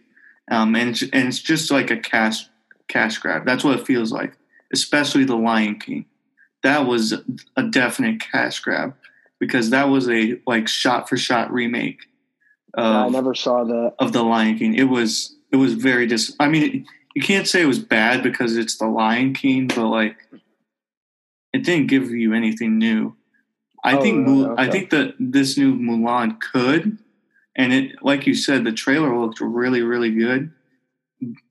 um, 0.50 0.76
and 0.76 0.92
it's, 0.92 1.02
and 1.02 1.28
it's 1.28 1.40
just 1.40 1.72
like 1.72 1.92
a 1.92 1.98
cash 1.98 2.48
cash 2.88 3.18
grab. 3.18 3.46
That's 3.46 3.64
what 3.64 3.80
it 3.80 3.86
feels 3.86 4.12
like, 4.12 4.38
especially 4.72 5.26
the 5.26 5.36
Lion 5.36 5.80
King. 5.80 6.06
That 6.64 6.88
was 6.88 7.14
a 7.56 7.64
definite 7.64 8.22
cash 8.22 8.60
grab 8.62 8.96
because 9.40 9.70
that 9.70 9.90
was 9.90 10.10
a 10.10 10.40
like 10.48 10.68
shot 10.68 11.08
for 11.10 11.18
shot 11.18 11.52
remake. 11.52 12.02
I 12.76 13.10
never 13.10 13.34
saw 13.34 13.64
that. 13.64 13.94
of 14.00 14.14
the 14.14 14.24
Lion 14.24 14.58
King. 14.58 14.76
It 14.76 14.84
was 14.90 15.36
it 15.52 15.56
was 15.56 15.74
very 15.74 16.06
dis. 16.08 16.36
I 16.40 16.48
mean, 16.48 16.86
you 17.16 17.22
can't 17.22 17.48
say 17.48 17.62
it 17.62 17.68
was 17.68 17.80
bad 17.80 18.22
because 18.24 18.58
it's 18.58 18.78
the 18.78 18.88
Lion 18.88 19.34
King, 19.34 19.68
but 19.68 19.88
like 19.88 20.18
it 21.54 21.64
didn't 21.64 21.88
give 21.88 22.12
you 22.12 22.34
anything 22.34 22.78
new. 22.78 23.16
I 23.84 23.98
Oh, 23.98 24.02
think 24.02 24.28
no, 24.28 24.52
okay. 24.52 24.64
I 24.64 24.70
think 24.70 24.90
that 24.92 25.16
this 25.20 25.58
new 25.58 25.74
Mulan 25.76 26.40
could, 26.40 26.98
and 27.56 27.74
it 27.74 28.04
like 28.04 28.28
you 28.28 28.36
said, 28.36 28.64
the 28.64 28.72
trailer 28.72 29.18
looked 29.18 29.40
really 29.40 29.82
really 29.82 30.12
good, 30.12 30.52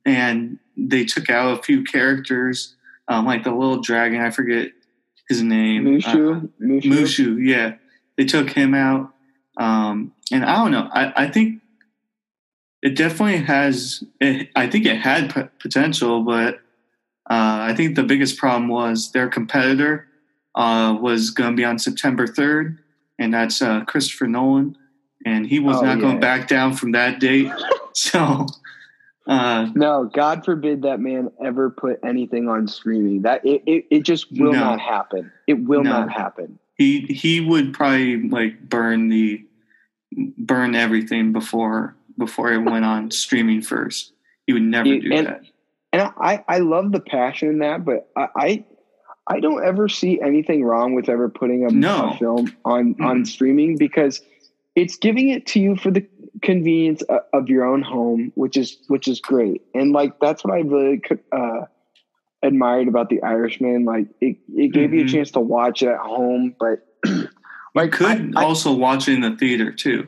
and 0.05 0.59
they 0.77 1.05
took 1.05 1.31
out 1.31 1.59
a 1.59 1.63
few 1.63 1.83
characters, 1.83 2.77
um, 3.09 3.25
like 3.27 3.43
the 3.43 3.53
little 3.53 3.81
dragon. 3.81 4.21
I 4.21 4.31
forget 4.31 4.69
his 5.29 5.43
name. 5.43 5.87
Uh, 5.87 5.91
Mushu, 5.91 6.51
Mushu. 6.61 6.83
Mushu, 6.83 7.47
yeah. 7.47 7.75
They 8.17 8.25
took 8.25 8.51
him 8.51 8.75
out. 8.75 9.13
Um, 9.57 10.13
and 10.33 10.45
I 10.45 10.57
don't 10.57 10.71
know. 10.71 10.89
I, 10.93 11.25
I 11.25 11.29
think 11.31 11.63
it 12.83 12.97
definitely 12.97 13.39
has, 13.45 14.05
it, 14.21 14.49
I 14.55 14.67
think 14.69 14.87
it 14.87 14.97
had 15.01 15.35
p- 15.35 15.43
potential, 15.61 16.23
but 16.23 16.57
uh, 17.29 17.59
I 17.69 17.75
think 17.77 17.97
the 17.97 18.03
biggest 18.03 18.39
problem 18.39 18.69
was 18.69 19.13
their 19.13 19.29
competitor 19.29 20.07
uh, 20.55 20.97
was 21.01 21.31
going 21.31 21.51
to 21.51 21.57
be 21.57 21.65
on 21.65 21.79
September 21.79 22.27
3rd, 22.27 22.79
and 23.19 23.35
that's 23.35 23.61
uh, 23.61 23.81
Christopher 23.85 24.27
Nolan. 24.27 24.77
And 25.25 25.47
he 25.47 25.59
was 25.59 25.79
Oh, 25.79 25.83
not 25.83 25.99
going 25.99 26.15
yeah. 26.15 26.15
to 26.15 26.21
back 26.21 26.49
down 26.49 26.75
from 26.75 26.93
that 26.93 27.19
date. 27.19 27.51
so, 27.95 28.47
uh, 29.27 29.69
No, 29.75 30.05
God 30.13 30.45
forbid 30.45 30.83
that 30.83 31.01
man 31.01 31.31
ever 31.45 31.71
put 31.71 31.99
anything 32.05 32.49
on 32.49 32.69
streaming. 32.69 33.23
That 33.23 33.45
it 33.45 33.63
it, 33.67 33.87
it 33.91 34.01
just 34.03 34.31
will 34.33 34.53
No. 34.53 34.61
not 34.61 34.81
happen. 34.81 35.31
It 35.47 35.65
will 35.65 35.83
No. 35.83 35.91
not 35.91 36.13
happen. 36.13 36.59
he 36.77 37.01
he 37.03 37.41
would 37.41 37.73
probably 37.73 38.29
like 38.29 38.69
burn 38.69 39.09
the 39.09 39.45
burn 40.39 40.75
everything 40.75 41.33
before 41.33 41.95
before 42.19 42.53
it 42.53 42.59
went 42.59 42.85
on 42.85 43.11
streaming 43.11 43.63
first. 43.63 44.13
He 44.47 44.53
would 44.53 44.63
never 44.63 44.89
He- 44.89 45.01
do 45.01 45.13
and- 45.13 45.27
that. 45.27 45.43
And 45.93 46.11
I, 46.21 46.45
I 46.47 46.59
love 46.59 46.93
the 46.93 47.01
passion 47.01 47.49
in 47.49 47.59
that, 47.61 47.85
but 47.85 48.09
I, 48.17 48.29
I 48.37 48.65
I 49.29 49.41
don't 49.41 49.65
ever 49.65 49.89
see 49.89 50.21
anything 50.21 50.63
wrong 50.63 50.95
with 50.95 51.09
ever 51.09 51.29
putting 51.29 51.65
a, 51.65 51.69
No. 51.71 52.11
a 52.11 52.17
film 52.19 52.53
on 52.65 52.95
on 53.01 53.23
Mm. 53.23 53.27
streaming 53.27 53.77
because 53.79 54.21
it's 54.75 54.97
giving 54.97 55.31
it 55.31 55.47
to 55.47 55.61
you 55.61 55.75
for 55.77 55.91
the 55.91 56.07
convenience 56.43 57.03
of, 57.03 57.21
of 57.33 57.49
your 57.49 57.65
own 57.65 57.83
home, 57.83 58.33
which 58.35 58.57
is 58.57 58.77
which 58.89 59.09
is 59.09 59.21
great. 59.21 59.63
And 59.75 59.93
like 59.93 60.19
that's 60.21 60.45
what 60.45 60.55
I 60.55 60.59
really 60.61 61.01
uh, 61.33 61.63
admired 62.43 62.89
about 62.89 63.09
The 63.09 63.23
Irishman. 63.23 63.85
Like 63.85 64.09
it, 64.21 64.37
it 64.55 64.69
gave 64.73 64.93
you 64.93 65.01
a 65.01 65.05
Mhm. 65.05 65.09
chance 65.13 65.31
to 65.33 65.41
watch 65.41 65.83
it 65.83 65.89
at 65.89 65.99
home, 65.99 66.55
but 66.59 66.87
Like 67.75 67.93
Could 67.93 68.35
I- 68.37 68.41
I- 68.41 68.45
also 68.45 68.75
watch 68.75 69.07
it 69.09 69.15
in 69.15 69.21
the 69.21 69.37
theater 69.37 69.71
too. 69.73 70.07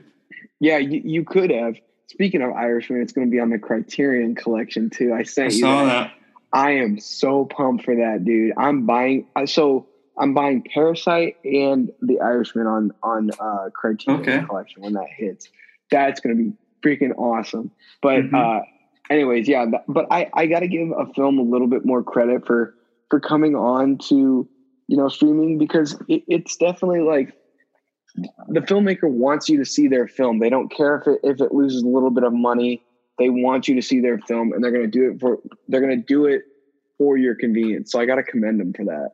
yeah, 0.61 0.79
you, 0.79 1.03
you 1.05 1.25
could 1.25 1.51
have. 1.51 1.77
Speaking 2.07 2.41
of 2.41 2.53
Irishman, 2.53 3.03
it's 3.03 3.13
going 3.13 3.27
to 3.27 3.31
be 3.31 3.39
on 3.39 3.51
the 3.51 3.59
Criterion 3.59 4.35
collection 4.35 4.89
too. 4.89 5.13
I 5.13 5.19
I 5.19 5.23
sent 5.25 5.53
you 5.53 5.61
saw 5.61 5.85
that. 5.85 5.89
that. 5.89 6.13
I 6.51 6.71
am 6.77 6.99
so 6.99 7.45
pumped 7.45 7.85
for 7.85 7.95
that, 7.97 8.25
dude. 8.25 8.55
I'm 8.57 8.87
buying. 8.87 9.27
uh, 9.37 9.45
So 9.45 9.87
I'm 10.19 10.33
buying 10.33 10.63
Parasite 10.63 11.37
and 11.45 11.93
The 12.01 12.21
Irishman 12.21 12.67
on 12.67 12.93
on 13.03 13.31
uh, 13.39 13.69
Criterion 13.75 14.23
Okay. 14.23 14.43
collection 14.47 14.81
when 14.83 14.95
that 14.95 15.09
hits. 15.15 15.49
That's 15.91 16.21
going 16.21 16.37
to 16.37 16.43
be 16.43 16.53
freaking 16.83 17.17
awesome. 17.17 17.71
But 18.03 18.25
Mhm. 18.25 18.35
uh, 18.35 18.63
anyways, 19.11 19.49
yeah. 19.49 19.67
but 19.89 20.07
I 20.11 20.29
I 20.35 20.47
got 20.47 20.61
to 20.61 20.69
give 20.69 20.91
a 20.91 21.07
film 21.15 21.39
a 21.39 21.43
little 21.43 21.67
bit 21.69 21.85
more 21.85 22.03
credit 22.03 22.47
for 22.47 22.75
for 23.11 23.21
coming 23.21 23.55
on 23.57 23.99
to 24.09 24.49
you 24.87 24.97
know 24.97 25.09
streaming 25.09 25.59
because 25.59 25.99
it, 26.09 26.23
it's 26.29 26.57
definitely 26.57 27.01
like 27.01 27.35
the 28.49 28.61
filmmaker 28.61 29.09
wants 29.09 29.49
you 29.49 29.59
to 29.59 29.65
see 29.65 29.87
their 29.87 30.09
film. 30.09 30.39
They 30.41 30.51
don't 30.51 30.69
care 30.71 30.97
if 30.99 31.07
it 31.07 31.21
if 31.23 31.41
it 31.41 31.53
loses 31.55 31.83
a 31.83 31.87
little 31.89 32.11
bit 32.11 32.25
of 32.25 32.33
money. 32.33 32.83
They 33.19 33.31
want 33.31 33.67
you 33.69 33.75
to 33.75 33.83
see 33.83 34.01
their 34.01 34.19
film, 34.21 34.53
and 34.53 34.63
they're 34.63 34.71
going 34.71 34.85
to 34.85 34.91
do 34.91 35.11
it 35.11 35.21
for 35.21 35.39
they're 35.69 35.81
going 35.81 35.97
to 35.97 36.05
do 36.05 36.27
it 36.27 36.43
for 36.99 37.17
your 37.17 37.35
convenience. 37.35 37.93
So 37.93 38.01
I 38.01 38.07
got 38.07 38.17
to 38.17 38.23
commend 38.23 38.61
them 38.61 38.73
for 38.73 38.85
that. 38.87 39.11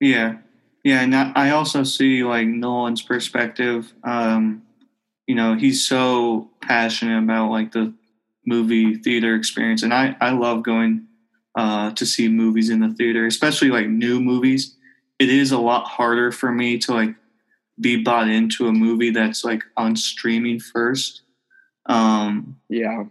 Yeah, 0.00 0.38
yeah, 0.82 1.00
and 1.02 1.14
I 1.14 1.32
I 1.34 1.50
also 1.50 1.84
see 1.84 2.24
like 2.24 2.46
Nolan's 2.46 3.02
perspective. 3.02 3.92
Um, 4.02 4.62
you 5.26 5.34
know, 5.34 5.54
he's 5.54 5.86
so 5.86 6.50
passionate 6.60 7.22
about 7.22 7.50
like 7.50 7.72
the 7.72 7.92
movie 8.46 8.96
theater 8.96 9.34
experience, 9.34 9.82
and 9.82 9.94
I 9.94 10.16
I 10.20 10.30
love 10.30 10.62
going 10.62 11.06
uh, 11.54 11.92
to 11.92 12.06
see 12.06 12.28
movies 12.28 12.70
in 12.70 12.80
the 12.80 12.90
theater, 12.94 13.26
especially 13.26 13.70
like 13.70 13.88
new 13.88 14.20
movies. 14.20 14.76
It 15.18 15.28
is 15.30 15.52
a 15.52 15.58
lot 15.58 15.86
harder 15.86 16.32
for 16.32 16.50
me 16.52 16.78
to 16.78 16.92
like 16.92 17.14
be 17.80 18.02
bought 18.02 18.28
into 18.28 18.66
a 18.68 18.72
movie 18.72 19.10
that's 19.10 19.44
like 19.44 19.62
on 19.76 19.96
streaming 19.96 20.60
first. 20.60 21.22
Um, 21.86 22.56
Yeah, 22.68 23.04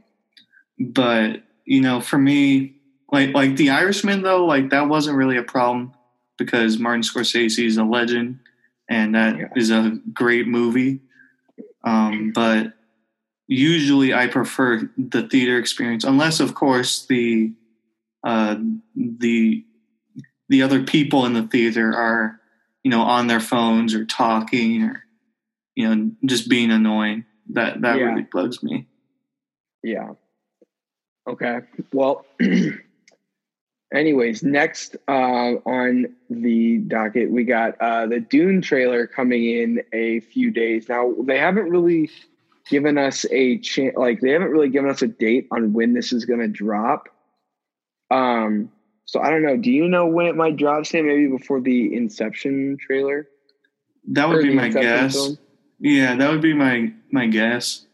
but 0.80 1.44
you 1.66 1.82
know 1.82 2.02
for 2.02 2.18
me 2.18 2.76
like 3.12 3.34
like 3.34 3.56
the 3.56 3.70
irishman 3.70 4.22
though 4.22 4.46
like 4.46 4.70
that 4.72 4.90
wasn't 4.90 5.16
really 5.16 5.38
a 5.38 5.44
problem 5.44 5.94
because 6.38 6.78
martin 6.80 7.02
scorsese 7.02 7.66
is 7.66 7.78
a 7.78 7.84
legend 7.84 8.40
and 8.90 9.16
that 9.16 9.36
is 9.56 9.70
Yeah. 9.70 9.88
a 9.88 9.92
great 10.14 10.48
movie 10.48 11.00
um 11.84 12.32
but 12.34 12.74
usually 13.48 14.14
i 14.14 14.28
prefer 14.28 14.90
the 14.98 15.28
theater 15.28 15.58
experience 15.58 16.04
unless 16.04 16.40
of 16.40 16.56
course 16.56 17.06
the 17.08 17.52
uh 18.24 18.56
the 18.96 19.64
the 20.50 20.62
other 20.62 20.84
people 20.84 21.26
in 21.26 21.34
the 21.34 21.44
theater 21.44 21.94
are 21.96 22.40
you 22.84 22.92
know 22.92 23.02
on 23.02 23.28
their 23.28 23.40
phones 23.42 23.94
or 23.94 24.06
talking 24.06 24.84
or 24.84 25.04
you 25.76 25.88
know 25.94 26.12
just 26.26 26.50
being 26.50 26.72
annoying 26.72 27.26
that 27.50 27.82
that 27.82 27.98
Yeah. 27.98 28.06
really 28.06 28.28
bugs 28.32 28.64
me 28.64 28.88
yeah. 29.84 30.12
Okay. 31.28 31.60
Well. 31.92 32.26
Anyways, 33.94 34.42
next 34.42 34.96
uh, 35.08 35.12
on 35.66 36.16
the 36.30 36.80
docket, 36.80 37.30
we 37.32 37.44
got 37.44 37.80
uh, 37.80 38.08
the 38.08 38.20
Dune 38.20 38.62
trailer 38.62 39.06
coming 39.06 39.46
in 39.46 39.84
a 39.94 40.20
few 40.22 40.50
days. 40.50 40.90
Now, 40.90 41.14
they 41.24 41.38
haven't 41.38 41.70
really 41.70 42.10
given 42.70 42.98
us 42.98 43.26
a 43.30 43.60
chance, 43.60 43.96
like, 43.96 44.20
they 44.20 44.32
haven't 44.32 44.50
really 44.50 44.70
given 44.70 44.90
us 44.90 45.04
a 45.04 45.08
date 45.08 45.48
on 45.52 45.74
when 45.74 45.94
this 45.94 46.12
is 46.12 46.26
going 46.26 46.40
to 46.40 46.48
drop. 46.48 47.08
Um, 48.10 48.72
so 49.06 49.22
I 49.22 49.30
don't 49.30 49.44
know. 49.44 49.58
Do 49.58 49.70
you 49.70 49.88
know 49.88 50.08
when 50.08 50.26
it 50.26 50.36
might 50.36 50.58
drop? 50.58 50.86
Say 50.86 51.02
maybe 51.02 51.28
before 51.28 51.62
the 51.62 51.96
Inception 51.96 52.78
trailer. 52.80 53.28
that 54.12 54.28
would 54.28 54.38
Or 54.40 54.42
be 54.42 54.54
my 54.54 54.68
Inception 54.68 54.92
guess 54.92 55.14
film? 55.14 55.38
Yeah, 55.80 56.16
that 56.16 56.32
would 56.32 56.42
be 56.42 56.54
my 56.54 56.94
my 57.12 57.28
guess. 57.28 57.86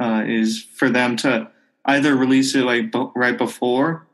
Uh, 0.00 0.22
is 0.26 0.62
for 0.62 0.90
them 0.90 1.16
to 1.16 1.50
either 1.86 2.14
release 2.14 2.54
it 2.54 2.64
like 2.64 2.92
b- 2.92 3.10
right 3.16 3.36
before 3.36 4.06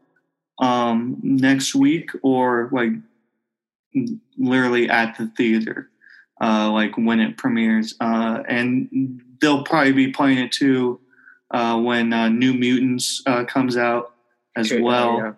um, 0.58 1.18
next 1.22 1.74
week 1.74 2.10
or 2.22 2.68
like 2.72 2.92
literally 4.38 4.88
at 4.88 5.16
the 5.18 5.26
theater, 5.36 5.90
uh, 6.40 6.70
like 6.70 6.96
when 6.96 7.20
it 7.20 7.36
premieres. 7.36 7.94
Uh, 8.00 8.42
and 8.48 9.20
they'll 9.40 9.64
probably 9.64 9.92
be 9.92 10.10
playing 10.12 10.38
it 10.38 10.52
too 10.52 11.00
uh, 11.50 11.78
when 11.80 12.12
uh, 12.12 12.28
New 12.28 12.54
Mutants 12.54 13.22
uh, 13.26 13.44
comes 13.44 13.76
out 13.76 14.12
as 14.56 14.70
Okay, 14.72 14.80
well 14.80 15.18
yeah. 15.18 15.32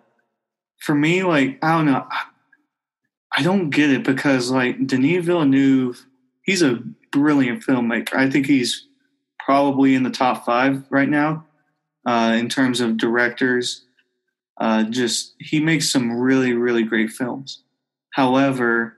for 0.79 0.95
me, 0.95 1.23
like 1.23 1.59
I 1.63 1.77
don't 1.77 1.85
know, 1.85 2.05
I- 2.09 2.23
I 3.33 3.43
don't 3.43 3.69
get 3.69 3.91
it 3.91 4.03
because 4.03 4.49
like 4.49 4.87
Denis 4.87 5.23
Villeneuve, 5.25 6.03
he's 6.41 6.63
a 6.63 6.81
brilliant 7.11 7.61
filmmaker. 7.63 8.15
I 8.15 8.31
think 8.31 8.47
he's 8.47 8.87
probably 9.39 9.93
in 9.93 10.01
the 10.01 10.09
top 10.09 10.43
five 10.43 10.83
right 10.89 11.09
now 11.09 11.45
uh, 12.05 12.35
in 12.39 12.49
terms 12.49 12.79
of 12.81 12.97
directors. 12.97 13.83
Uh, 14.59 14.83
just 14.83 15.35
he 15.39 15.59
makes 15.59 15.91
some 15.91 16.19
really 16.19 16.53
really 16.53 16.83
great 16.83 17.11
films. 17.11 17.63
However, 18.13 18.97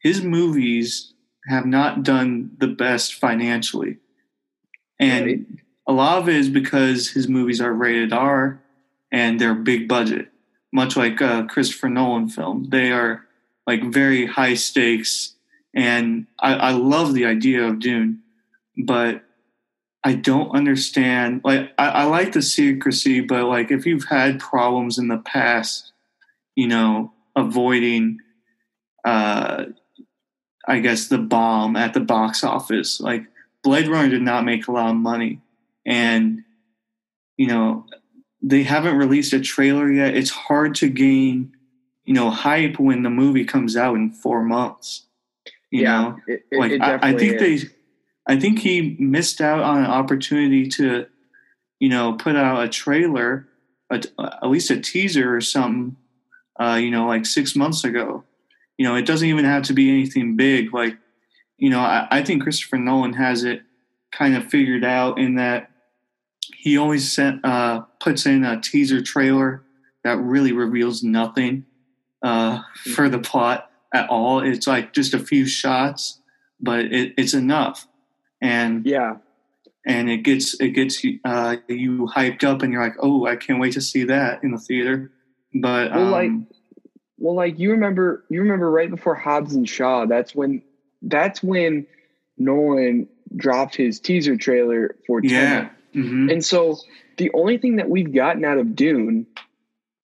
his 0.00 0.22
movies 0.22 1.14
have 1.48 1.66
not 1.66 2.02
done 2.02 2.50
the 2.58 2.68
best 2.68 3.14
financially, 3.14 3.98
and 5.00 5.26
Right. 5.26 5.40
a 5.86 5.92
lot 5.92 6.18
of 6.18 6.28
it 6.28 6.36
is 6.36 6.48
because 6.48 7.10
his 7.10 7.28
movies 7.28 7.60
are 7.60 7.72
rated 7.72 8.12
R 8.12 8.60
and 9.10 9.40
they're 9.40 9.54
big 9.54 9.88
budget, 9.88 10.28
much 10.72 10.96
like 10.96 11.20
uh, 11.20 11.44
Christopher 11.46 11.88
Nolan 11.88 12.28
films. 12.28 12.68
They 12.70 12.92
are 12.92 13.26
like 13.66 13.82
very 13.92 14.26
high 14.26 14.54
stakes, 14.54 15.34
and 15.74 16.26
I, 16.40 16.54
I 16.54 16.70
love 16.72 17.14
the 17.14 17.26
idea 17.26 17.64
of 17.66 17.78
Dune, 17.78 18.20
but 18.76 19.24
I 20.04 20.14
don't 20.14 20.50
understand. 20.50 21.42
Like, 21.44 21.72
I, 21.78 21.88
I 21.88 22.04
like 22.04 22.32
the 22.32 22.42
secrecy, 22.42 23.20
but 23.20 23.44
like 23.44 23.70
if 23.70 23.86
you've 23.86 24.04
had 24.04 24.40
problems 24.40 24.98
in 24.98 25.08
the 25.08 25.18
past, 25.18 25.92
you 26.56 26.66
know, 26.66 27.12
avoiding, 27.36 28.18
uh, 29.04 29.66
I 30.66 30.78
guess 30.80 31.08
the 31.08 31.18
bomb 31.18 31.76
at 31.76 31.94
the 31.94 32.00
box 32.00 32.42
office, 32.44 33.00
like 33.00 33.24
Blade 33.62 33.88
Runner 33.88 34.08
did 34.08 34.22
not 34.22 34.44
make 34.44 34.66
a 34.66 34.72
lot 34.72 34.90
of 34.90 34.96
money, 34.96 35.40
and 35.86 36.44
you 37.36 37.46
know 37.46 37.86
they 38.42 38.64
haven't 38.64 38.96
released 38.96 39.32
a 39.32 39.40
trailer 39.40 39.90
yet. 39.90 40.16
It's 40.16 40.30
hard 40.30 40.74
to 40.76 40.88
gain, 40.88 41.52
you 42.04 42.14
know, 42.14 42.30
hype 42.30 42.78
when 42.78 43.02
the 43.02 43.10
movie 43.10 43.44
comes 43.44 43.76
out 43.76 43.96
in 43.96 44.10
four 44.10 44.42
months. 44.42 45.06
You 45.70 45.82
yeah, 45.82 46.02
know, 46.02 46.16
it, 46.26 46.44
it, 46.50 46.58
like 46.58 46.72
it 46.72 46.82
I, 46.82 46.98
I 47.02 47.16
think 47.16 47.40
is. 47.40 47.62
they, 47.64 47.70
I 48.26 48.38
think 48.38 48.60
he 48.60 48.96
missed 48.98 49.40
out 49.40 49.60
on 49.60 49.78
an 49.78 49.90
opportunity 49.90 50.68
to, 50.68 51.06
you 51.80 51.88
know, 51.88 52.14
put 52.14 52.36
out 52.36 52.62
a 52.62 52.68
trailer, 52.68 53.48
a, 53.90 54.02
at 54.18 54.48
least 54.48 54.70
a 54.70 54.80
teaser 54.80 55.34
or 55.34 55.40
something. 55.40 55.96
Uh, 56.60 56.74
you 56.74 56.90
know, 56.90 57.06
like 57.06 57.24
six 57.24 57.56
months 57.56 57.82
ago. 57.82 58.24
You 58.76 58.86
know, 58.86 58.94
it 58.94 59.06
doesn't 59.06 59.26
even 59.26 59.46
have 59.46 59.62
to 59.64 59.72
be 59.72 59.88
anything 59.88 60.36
big. 60.36 60.72
Like, 60.72 60.98
you 61.56 61.70
know, 61.70 61.80
I, 61.80 62.06
I 62.10 62.22
think 62.22 62.42
Christopher 62.42 62.76
Nolan 62.76 63.14
has 63.14 63.42
it 63.42 63.62
kind 64.12 64.36
of 64.36 64.44
figured 64.44 64.84
out 64.84 65.18
in 65.18 65.36
that 65.36 65.70
he 66.54 66.76
always 66.76 67.10
sent, 67.10 67.42
uh, 67.44 67.80
puts 68.00 68.26
in 68.26 68.44
a 68.44 68.60
teaser 68.60 69.00
trailer 69.00 69.64
that 70.04 70.18
really 70.18 70.52
reveals 70.52 71.02
nothing 71.02 71.64
uh, 72.22 72.60
for 72.94 73.08
the 73.08 73.18
plot 73.18 73.70
at 73.94 74.08
all. 74.10 74.40
It's 74.40 74.66
like 74.66 74.92
just 74.92 75.14
a 75.14 75.18
few 75.18 75.46
shots, 75.46 76.20
but 76.60 76.80
it, 76.80 77.14
it's 77.16 77.34
enough, 77.34 77.88
and 78.42 78.84
yeah, 78.84 79.16
and 79.86 80.10
it 80.10 80.18
gets 80.18 80.60
it 80.60 80.70
gets 80.70 81.02
uh, 81.24 81.56
you 81.68 82.10
hyped 82.14 82.44
up, 82.44 82.62
and 82.62 82.72
you're 82.72 82.82
like, 82.82 82.96
oh, 83.00 83.26
I 83.26 83.36
can't 83.36 83.58
wait 83.60 83.72
to 83.74 83.80
see 83.80 84.04
that 84.04 84.42
in 84.44 84.50
the 84.50 84.58
theater. 84.58 85.10
But 85.54 85.92
Well, 85.92 86.10
like, 86.10 86.28
um, 86.28 86.46
Well, 87.18 87.34
like 87.34 87.58
you 87.58 87.70
remember, 87.70 88.24
you 88.28 88.40
remember 88.40 88.70
right 88.70 88.90
before 88.90 89.14
Hobbs 89.14 89.54
and 89.54 89.68
Shaw. 89.68 90.06
That's 90.06 90.34
when, 90.34 90.62
that's 91.02 91.42
when 91.42 91.86
Nolan 92.38 93.08
dropped 93.36 93.74
his 93.76 94.00
teaser 94.00 94.36
trailer 94.36 94.96
for 95.06 95.20
yeah, 95.22 95.30
Tenet. 95.30 95.70
hmm 95.92 96.30
And 96.30 96.44
so 96.44 96.78
the 97.18 97.30
only 97.34 97.58
thing 97.58 97.76
that 97.76 97.88
we've 97.88 98.12
gotten 98.12 98.44
out 98.44 98.58
of 98.58 98.74
Dune 98.74 99.26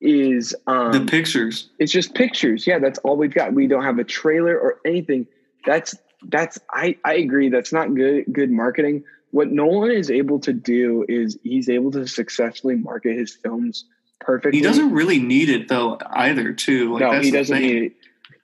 is 0.00 0.54
um, 0.66 0.92
the 0.92 1.04
pictures. 1.06 1.70
it's 1.78 1.90
just 1.90 2.14
pictures. 2.14 2.66
Yeah, 2.66 2.78
that's 2.78 2.98
all 3.00 3.16
we've 3.16 3.34
got. 3.34 3.52
We 3.54 3.66
don't 3.66 3.82
have 3.84 3.98
a 3.98 4.04
trailer 4.04 4.56
or 4.58 4.80
anything. 4.84 5.26
That's 5.66 5.96
that's 6.22 6.58
I 6.70 6.96
I 7.04 7.14
agree. 7.14 7.48
That's 7.48 7.72
not 7.72 7.94
good 7.94 8.24
good 8.32 8.50
marketing. 8.50 9.04
What 9.30 9.50
Nolan 9.50 9.92
is 9.92 10.10
able 10.10 10.40
to 10.40 10.52
do 10.52 11.04
is 11.08 11.38
he's 11.42 11.68
able 11.68 11.90
to 11.92 12.06
successfully 12.06 12.76
market 12.76 13.16
his 13.16 13.34
films 13.34 13.84
perfectly. 14.20 14.58
He 14.58 14.62
doesn't 14.62 14.92
really 14.92 15.18
need 15.18 15.48
it 15.48 15.68
though 15.68 15.98
either. 16.10 16.52
Too. 16.52 16.94
Like, 16.94 17.00
no, 17.00 17.12
that's 17.12 17.24
he 17.26 17.30
doesn't 17.30 17.60
need 17.60 17.82
it. 17.82 17.92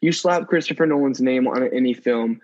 You 0.01 0.13
slap 0.13 0.47
Christopher 0.49 0.87
Nolan's 0.87 1.21
name 1.21 1.49
on 1.49 1.63
any 1.73 1.95
film, 1.95 2.41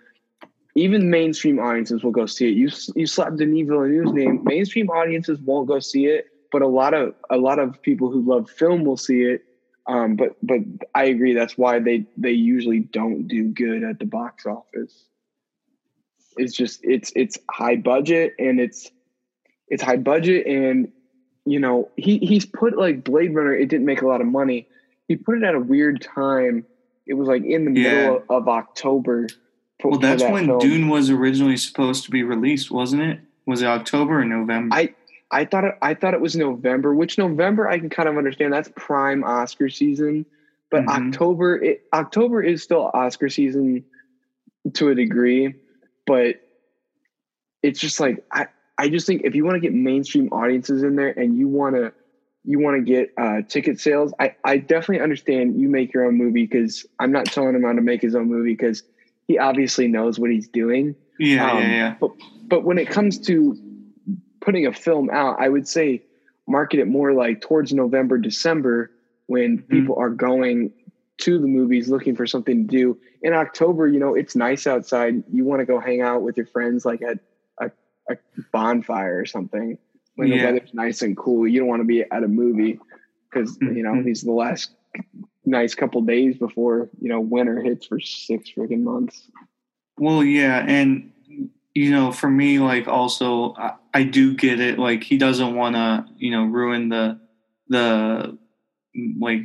even 0.75 1.09
mainstream 1.09 1.59
audiences 1.59 2.03
will 2.03 2.11
go 2.11 2.25
see 2.25 2.47
it. 2.47 2.55
You 2.55 2.69
you 2.95 3.05
slap 3.05 3.35
Denis 3.35 3.67
Villeneuve's 3.67 4.13
name, 4.13 4.43
mainstream 4.43 4.89
audiences 4.89 5.39
won't 5.39 5.67
go 5.67 5.79
see 5.79 6.07
it, 6.07 6.25
but 6.51 6.61
a 6.61 6.67
lot 6.67 6.93
of 6.93 7.13
a 7.29 7.37
lot 7.37 7.59
of 7.59 7.81
people 7.81 8.11
who 8.11 8.21
love 8.21 8.49
film 8.49 8.83
will 8.83 8.97
see 8.97 9.21
it. 9.21 9.43
Um, 9.87 10.15
but 10.15 10.35
but 10.43 10.59
I 10.95 11.05
agree 11.05 11.33
that's 11.33 11.57
why 11.57 11.79
they 11.79 12.05
they 12.17 12.31
usually 12.31 12.79
don't 12.79 13.27
do 13.27 13.49
good 13.49 13.83
at 13.83 13.99
the 13.99 14.05
box 14.05 14.45
office. 14.45 15.05
It's 16.37 16.55
just 16.55 16.79
it's 16.83 17.11
it's 17.15 17.37
high 17.49 17.75
budget 17.75 18.33
and 18.39 18.59
it's 18.59 18.89
it's 19.67 19.81
high 19.83 19.97
budget 19.97 20.45
and 20.47 20.91
you 21.45 21.59
know 21.59 21.89
he 21.95 22.17
he's 22.19 22.45
put 22.45 22.77
like 22.77 23.03
Blade 23.03 23.33
Runner. 23.33 23.53
It 23.55 23.69
didn't 23.69 23.85
make 23.85 24.01
a 24.01 24.07
lot 24.07 24.21
of 24.21 24.27
money. 24.27 24.67
He 25.07 25.15
put 25.15 25.37
it 25.37 25.43
at 25.43 25.55
a 25.55 25.59
weird 25.59 26.01
time. 26.01 26.65
It 27.07 27.15
was 27.15 27.27
like 27.27 27.43
in 27.43 27.65
the 27.73 27.79
Yeah. 27.81 27.91
middle 27.93 28.23
of, 28.29 28.47
October. 28.47 29.27
Well, 29.83 29.99
that's 29.99 30.21
that 30.21 30.31
when 30.31 30.45
film. 30.45 30.59
Dune 30.59 30.89
was 30.89 31.09
originally 31.09 31.57
supposed 31.57 32.05
to 32.05 32.11
be 32.11 32.21
released, 32.23 32.69
wasn't 32.69 33.01
it? 33.01 33.19
Was 33.47 33.61
it 33.63 33.65
October 33.65 34.19
or 34.21 34.25
November? 34.25 34.75
I 34.75 34.93
I 35.31 35.45
thought 35.45 35.63
it, 35.63 35.75
I 35.81 35.93
thought 35.95 36.13
it 36.13 36.21
was 36.21 36.35
November, 36.35 36.93
which 36.93 37.17
November 37.17 37.67
I 37.67 37.79
can 37.79 37.89
kind 37.89 38.07
of 38.07 38.17
understand. 38.17 38.53
That's 38.53 38.69
prime 38.75 39.23
Oscar 39.23 39.69
season, 39.69 40.25
but 40.69 40.83
Mhm. 40.85 41.07
October 41.07 41.55
it, 41.57 41.81
October 41.93 42.43
is 42.43 42.61
still 42.61 42.91
Oscar 42.93 43.29
season 43.29 43.83
to 44.73 44.89
a 44.89 44.95
degree, 44.95 45.55
but 46.11 46.35
it's 47.63 47.79
just 47.79 48.01
like 48.01 48.17
I 48.33 48.47
I 48.77 48.89
just 48.89 49.07
think 49.07 49.21
if 49.23 49.33
you 49.33 49.45
want 49.45 49.55
to 49.55 49.61
get 49.61 49.73
mainstream 49.73 50.27
audiences 50.33 50.83
in 50.83 50.95
there 50.97 51.13
and 51.15 51.37
you 51.37 51.47
want 51.47 51.75
to 51.75 51.93
you 52.43 52.59
want 52.59 52.75
to 52.75 52.81
get 52.83 53.09
uh, 53.17 53.41
ticket 53.47 53.79
sales, 53.79 54.13
I 54.19 54.31
I 54.43 54.57
definitely 54.57 55.01
understand 55.01 55.57
you 55.59 55.69
make 55.69 55.93
your 55.93 56.03
own 56.05 56.17
movie 56.17 56.43
because 56.43 56.85
I'm 56.99 57.13
not 57.13 57.27
telling 57.27 57.55
him 57.55 57.63
how 57.63 57.71
to 57.71 57.81
make 57.81 58.01
his 58.01 58.13
own 58.13 58.27
movie 58.29 58.51
because 58.53 58.83
he 59.27 59.37
obviously 59.37 59.87
knows 59.87 60.19
what 60.19 60.31
he's 60.31 60.49
doing. 60.49 60.95
yeah, 61.17 61.47
Um, 61.47 61.63
yeah, 61.63 61.73
yeah. 61.73 61.95
But 62.01 62.11
but 62.49 62.63
when 62.65 62.77
it 62.77 62.89
comes 62.89 63.17
to 63.27 63.55
putting 64.41 64.65
a 64.65 64.73
film 64.73 65.09
out, 65.11 65.37
I 65.39 65.47
would 65.47 65.67
say 65.67 66.01
market 66.45 66.79
it 66.79 66.87
more 66.87 67.13
like 67.13 67.39
towards 67.39 67.71
November, 67.71 68.17
December 68.17 68.91
when 69.27 69.59
Mm-hmm. 69.69 69.69
people 69.69 69.95
are 69.97 70.09
going 70.09 70.71
to 71.21 71.39
the 71.39 71.47
movies 71.47 71.89
looking 71.89 72.15
for 72.15 72.27
something 72.27 72.67
to 72.67 72.71
do. 72.71 72.99
In 73.21 73.33
October, 73.33 73.87
you 73.87 73.99
know, 73.99 74.15
it's 74.15 74.35
nice 74.35 74.67
outside. 74.67 75.23
You 75.31 75.45
want 75.45 75.61
to 75.61 75.65
go 75.65 75.79
hang 75.79 76.01
out 76.01 76.21
with 76.21 76.37
your 76.37 76.47
friends 76.47 76.85
like 76.85 77.01
at 77.01 77.19
a, 77.59 77.71
a 78.09 78.17
bonfire 78.51 79.19
or 79.19 79.25
something 79.25 79.77
when 80.15 80.29
the 80.29 80.43
weather's 80.43 80.73
nice 80.73 81.01
and 81.01 81.15
cool. 81.15 81.47
You 81.47 81.59
don't 81.59 81.69
want 81.69 81.81
to 81.81 81.85
be 81.85 82.03
at 82.03 82.23
a 82.23 82.27
movie 82.27 82.79
because 83.29 83.57
mm-hmm. 83.57 83.77
you 83.77 83.83
know 83.83 84.03
these 84.03 84.23
are 84.23 84.27
the 84.27 84.33
last 84.33 84.71
nice 85.45 85.73
couple 85.75 86.01
days 86.01 86.37
before 86.37 86.89
you 86.99 87.09
know 87.09 87.19
winter 87.19 87.61
hits 87.61 87.87
for 87.87 87.99
six 87.99 88.51
freaking 88.55 88.83
months. 88.83 89.29
Well, 89.97 90.23
yeah, 90.23 90.65
and 90.67 91.11
you 91.73 91.91
know, 91.91 92.11
for 92.11 92.29
me, 92.29 92.59
like 92.59 92.87
also, 92.87 93.53
I, 93.55 93.73
I 93.93 94.03
do 94.03 94.35
get 94.35 94.59
it. 94.59 94.77
Like 94.77 95.03
he 95.03 95.17
doesn't 95.17 95.55
want 95.55 95.75
to, 95.75 96.05
you 96.17 96.31
know, 96.31 96.45
ruin 96.45 96.89
the 96.89 97.19
the 97.67 98.37
like 99.19 99.43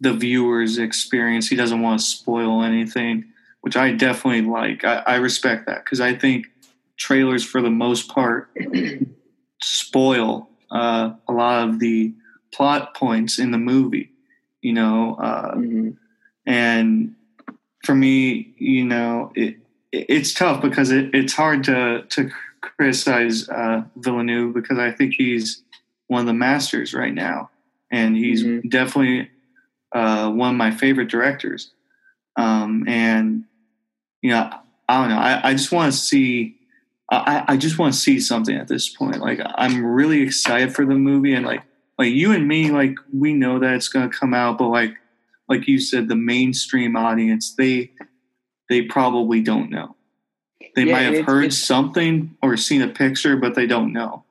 the 0.00 0.12
viewer's 0.12 0.78
experience. 0.78 1.48
He 1.48 1.56
doesn't 1.56 1.80
want 1.80 2.00
to 2.00 2.06
spoil 2.06 2.62
anything, 2.62 3.24
which 3.62 3.76
I 3.76 3.92
definitely 3.92 4.42
like. 4.42 4.84
I, 4.84 5.02
I 5.06 5.16
respect 5.16 5.66
that 5.66 5.84
because 5.84 6.00
I 6.00 6.14
think 6.14 6.46
trailers, 6.96 7.44
for 7.44 7.60
the 7.62 7.70
most 7.70 8.08
part, 8.08 8.50
spoil 9.62 10.48
uh, 10.70 11.12
a 11.28 11.32
lot 11.32 11.68
of 11.68 11.78
the 11.78 12.12
plot 12.52 12.94
points 12.94 13.38
in 13.38 13.50
the 13.50 13.58
movie. 13.58 14.10
You 14.62 14.72
know, 14.72 15.14
uh, 15.20 15.54
Mhm. 15.54 15.96
and 16.46 17.14
for 17.84 17.94
me, 17.94 18.54
you 18.58 18.84
know, 18.84 19.32
it, 19.34 19.56
it 19.92 20.06
it's 20.08 20.34
tough 20.34 20.60
because 20.60 20.90
it, 20.90 21.14
it's 21.14 21.32
hard 21.32 21.64
to 21.64 22.02
to 22.08 22.30
criticize 22.60 23.48
uh, 23.48 23.84
Villeneuve 23.96 24.52
because 24.54 24.78
I 24.78 24.90
think 24.90 25.14
he's 25.14 25.62
one 26.08 26.20
of 26.20 26.26
the 26.26 26.32
masters 26.34 26.92
right 26.92 27.14
now, 27.14 27.50
and 27.90 28.16
he's 28.16 28.42
Mhm. 28.42 28.68
definitely 28.68 29.30
uh, 29.92 30.30
one 30.30 30.50
of 30.50 30.56
my 30.56 30.70
favorite 30.70 31.08
directors. 31.08 31.70
Um, 32.36 32.84
and 32.88 33.44
you 34.22 34.30
know, 34.30 34.50
I 34.88 35.00
don't 35.00 35.10
know. 35.10 35.18
I, 35.18 35.50
I 35.50 35.52
just 35.54 35.72
want 35.72 35.92
to 35.92 35.98
see. 35.98 36.56
I, 37.10 37.44
I 37.48 37.56
just 37.56 37.78
want 37.78 37.94
to 37.94 37.98
see 37.98 38.20
something 38.20 38.54
at 38.54 38.68
this 38.68 38.88
point. 38.88 39.18
Like 39.20 39.40
I'm 39.54 39.84
really 39.84 40.20
excited 40.22 40.74
for 40.74 40.84
the 40.84 40.94
movie, 40.94 41.34
and 41.34 41.46
like 41.46 41.62
like 41.98 42.12
you 42.12 42.32
and 42.32 42.46
me, 42.46 42.70
like 42.70 42.94
we 43.12 43.32
know 43.32 43.58
that 43.58 43.74
it's 43.74 43.88
going 43.88 44.08
to 44.10 44.16
come 44.16 44.34
out, 44.34 44.58
but 44.58 44.68
like 44.68 44.94
like 45.48 45.66
you 45.66 45.80
said, 45.80 46.08
the 46.08 46.16
mainstream 46.16 46.96
audience 46.96 47.54
they 47.54 47.90
they 48.68 48.82
probably 48.82 49.40
don't 49.40 49.70
know. 49.70 49.96
They 50.76 50.84
Yeah, 50.84 50.92
might 50.92 51.02
have 51.02 51.14
it's- 51.14 51.26
heard 51.26 51.44
it's- 51.44 51.58
something 51.58 52.36
or 52.42 52.56
seen 52.58 52.82
a 52.82 52.88
picture, 52.88 53.36
but 53.36 53.54
they 53.54 53.66
don't 53.66 53.92
know. 53.92 54.24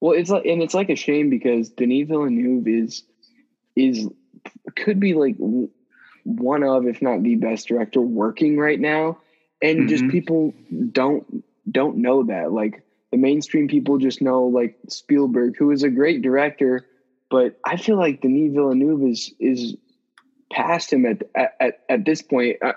Well, 0.00 0.12
it's 0.18 0.28
like, 0.28 0.44
and 0.44 0.60
it's 0.62 0.74
like 0.74 0.90
a 0.90 0.96
shame 0.96 1.30
because 1.30 1.70
Denis 1.70 2.08
Villeneuve 2.08 2.66
is 2.66 3.02
is 3.76 4.08
could 4.76 5.00
be 5.00 5.14
like 5.14 5.36
one 6.24 6.62
of, 6.62 6.86
if 6.86 7.00
not 7.02 7.22
the 7.22 7.36
best 7.36 7.68
director 7.68 8.00
working 8.00 8.56
right 8.58 8.80
now, 8.80 9.18
and 9.62 9.88
just 9.88 10.04
Mhm. 10.04 10.10
people 10.10 10.54
don't 10.92 11.42
don't 11.70 11.96
know 11.98 12.22
that. 12.24 12.52
Like 12.52 12.82
the 13.10 13.16
mainstream 13.18 13.66
people 13.68 13.98
just 13.98 14.20
know 14.22 14.44
like 14.46 14.76
Spielberg, 14.88 15.56
who 15.58 15.70
is 15.72 15.82
a 15.82 15.88
great 15.90 16.22
director, 16.22 16.86
but 17.30 17.58
I 17.64 17.76
feel 17.76 17.96
like 17.96 18.20
Denis 18.20 18.52
Villeneuve 18.54 19.02
is 19.10 19.34
is 19.40 19.76
past 20.52 20.92
him 20.92 21.06
at 21.06 21.22
at 21.60 21.80
at 21.88 22.04
this 22.04 22.22
point. 22.22 22.56
I, 22.62 22.74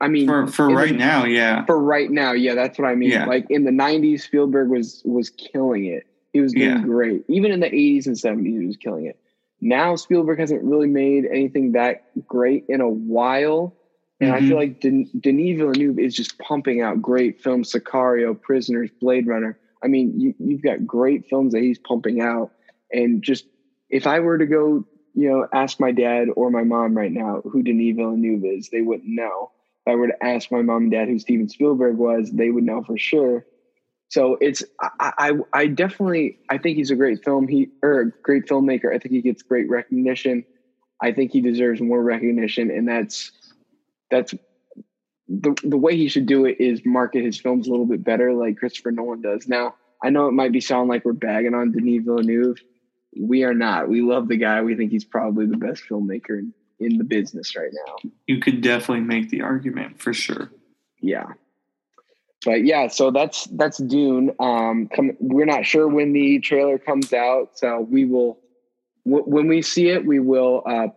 I 0.00 0.08
mean, 0.08 0.26
For 0.26 0.46
for 0.46 0.68
the- 0.68 0.74
right 0.74 0.94
now, 0.96 1.24
yeah, 1.24 1.64
for 1.64 1.80
right 1.80 2.10
now, 2.10 2.32
yeah, 2.32 2.54
that's 2.54 2.78
what 2.78 2.86
I 2.88 2.94
mean. 2.94 3.10
Yeah. 3.10 3.26
Like 3.26 3.46
in 3.50 3.64
the 3.64 3.70
'90s, 3.70 4.22
Spielberg 4.22 4.68
was 4.68 5.02
was 5.04 5.30
killing 5.30 5.84
it. 5.86 6.06
He 6.32 6.40
was 6.40 6.52
doing 6.52 6.68
Yeah. 6.70 6.82
great. 6.82 7.24
Even 7.28 7.52
in 7.52 7.60
the 7.60 7.70
'80s 7.70 8.06
and 8.06 8.16
'70s, 8.16 8.60
he 8.60 8.66
was 8.66 8.76
killing 8.76 9.06
it. 9.06 9.18
Now 9.64 9.96
Spielberg 9.96 10.38
hasn't 10.38 10.62
really 10.62 10.86
made 10.86 11.24
anything 11.24 11.72
that 11.72 12.04
great 12.28 12.66
in 12.68 12.82
a 12.82 12.88
while, 12.88 13.74
and 14.20 14.30
I 14.30 14.40
Mhm. 14.40 14.48
feel 14.48 14.56
like 14.58 14.80
Den- 14.80 15.10
Denis 15.18 15.58
Villeneuve 15.58 15.98
is 15.98 16.14
just 16.14 16.38
pumping 16.38 16.82
out 16.82 17.00
great 17.00 17.40
films: 17.40 17.72
Sicario, 17.72 18.38
Prisoners, 18.40 18.90
Blade 19.00 19.26
Runner. 19.26 19.58
I 19.82 19.88
mean, 19.88 20.20
you, 20.20 20.34
you've 20.38 20.62
got 20.62 20.86
great 20.86 21.24
films 21.26 21.54
that 21.54 21.62
he's 21.62 21.78
pumping 21.78 22.20
out, 22.20 22.52
and 22.92 23.22
just 23.22 23.46
if 23.88 24.06
I 24.06 24.20
were 24.20 24.36
to 24.36 24.46
go, 24.46 24.84
you 25.14 25.30
know, 25.30 25.46
ask 25.52 25.80
my 25.80 25.92
dad 25.92 26.28
or 26.36 26.50
my 26.50 26.62
mom 26.64 26.94
right 26.96 27.12
now 27.12 27.40
who 27.42 27.62
Denis 27.62 27.96
Villeneuve 27.96 28.44
is, 28.44 28.68
they 28.68 28.82
wouldn't 28.82 29.08
know 29.08 29.50
if 29.86 29.92
I 29.92 29.94
were 29.94 30.08
to 30.08 30.24
ask 30.24 30.50
my 30.52 30.60
mom 30.62 30.84
and 30.84 30.92
dad 30.92 31.08
who 31.08 31.18
Steven 31.18 31.48
Spielberg 31.48 31.96
was, 31.96 32.30
they 32.30 32.50
would 32.50 32.64
know 32.64 32.82
for 32.82 32.98
sure. 32.98 33.46
So 34.14 34.38
it's 34.40 34.62
I, 34.80 35.12
I 35.18 35.32
I 35.52 35.66
definitely 35.66 36.38
I 36.48 36.56
think 36.56 36.76
he's 36.76 36.92
a 36.92 36.94
great 36.94 37.24
film 37.24 37.48
he 37.48 37.70
or 37.82 38.00
a 38.00 38.10
great 38.22 38.46
filmmaker. 38.46 38.94
I 38.94 38.98
think 38.98 39.12
he 39.12 39.20
gets 39.20 39.42
great 39.42 39.68
recognition. 39.68 40.44
I 41.02 41.10
think 41.10 41.32
he 41.32 41.40
deserves 41.40 41.80
more 41.80 42.00
recognition, 42.00 42.70
and 42.70 42.86
that's 42.86 43.32
that's 44.12 44.32
the 45.26 45.56
the 45.64 45.76
way 45.76 45.96
he 45.96 46.08
should 46.08 46.26
do 46.26 46.44
it 46.44 46.60
is 46.60 46.82
market 46.84 47.24
his 47.24 47.40
films 47.40 47.66
a 47.66 47.72
little 47.72 47.86
bit 47.86 48.04
better, 48.04 48.32
like 48.32 48.56
Christopher 48.56 48.92
Nolan 48.92 49.20
does. 49.20 49.48
Now 49.48 49.74
I 50.00 50.10
know 50.10 50.28
it 50.28 50.32
might 50.32 50.52
be 50.52 50.60
sound 50.60 50.88
like 50.88 51.04
we're 51.04 51.12
bagging 51.12 51.54
on 51.54 51.72
Denis 51.72 52.04
Villeneuve. 52.04 52.58
We 53.20 53.42
are 53.42 53.52
not. 53.54 53.88
We 53.88 54.00
love 54.00 54.28
the 54.28 54.36
guy. 54.36 54.62
We 54.62 54.76
think 54.76 54.92
he's 54.92 55.04
probably 55.04 55.46
the 55.46 55.56
best 55.56 55.82
filmmaker 55.90 56.38
in, 56.38 56.54
in 56.78 56.98
the 56.98 57.04
business 57.04 57.56
right 57.56 57.72
now. 57.84 58.10
you 58.28 58.38
could 58.38 58.60
definitely 58.60 59.00
make 59.00 59.30
the 59.30 59.40
argument 59.40 60.00
for 60.00 60.14
sure. 60.14 60.52
yeah 61.00 61.32
but 62.44 62.64
yeah 62.64 62.86
so 62.88 63.10
that's 63.10 63.44
that's 63.52 63.78
dune. 63.78 64.32
Um 64.38 64.88
come 64.94 65.12
we're 65.20 65.46
not 65.46 65.64
sure 65.66 65.88
when 65.88 66.12
the 66.12 66.38
trailer 66.40 66.78
comes 66.78 67.12
out 67.12 67.50
so 67.58 67.80
we 67.80 68.04
will 68.04 68.38
w- 69.06 69.24
when 69.24 69.48
we 69.48 69.62
see 69.62 69.88
it 69.88 70.04
we 70.04 70.20
will 70.20 70.62
uh 70.66 70.88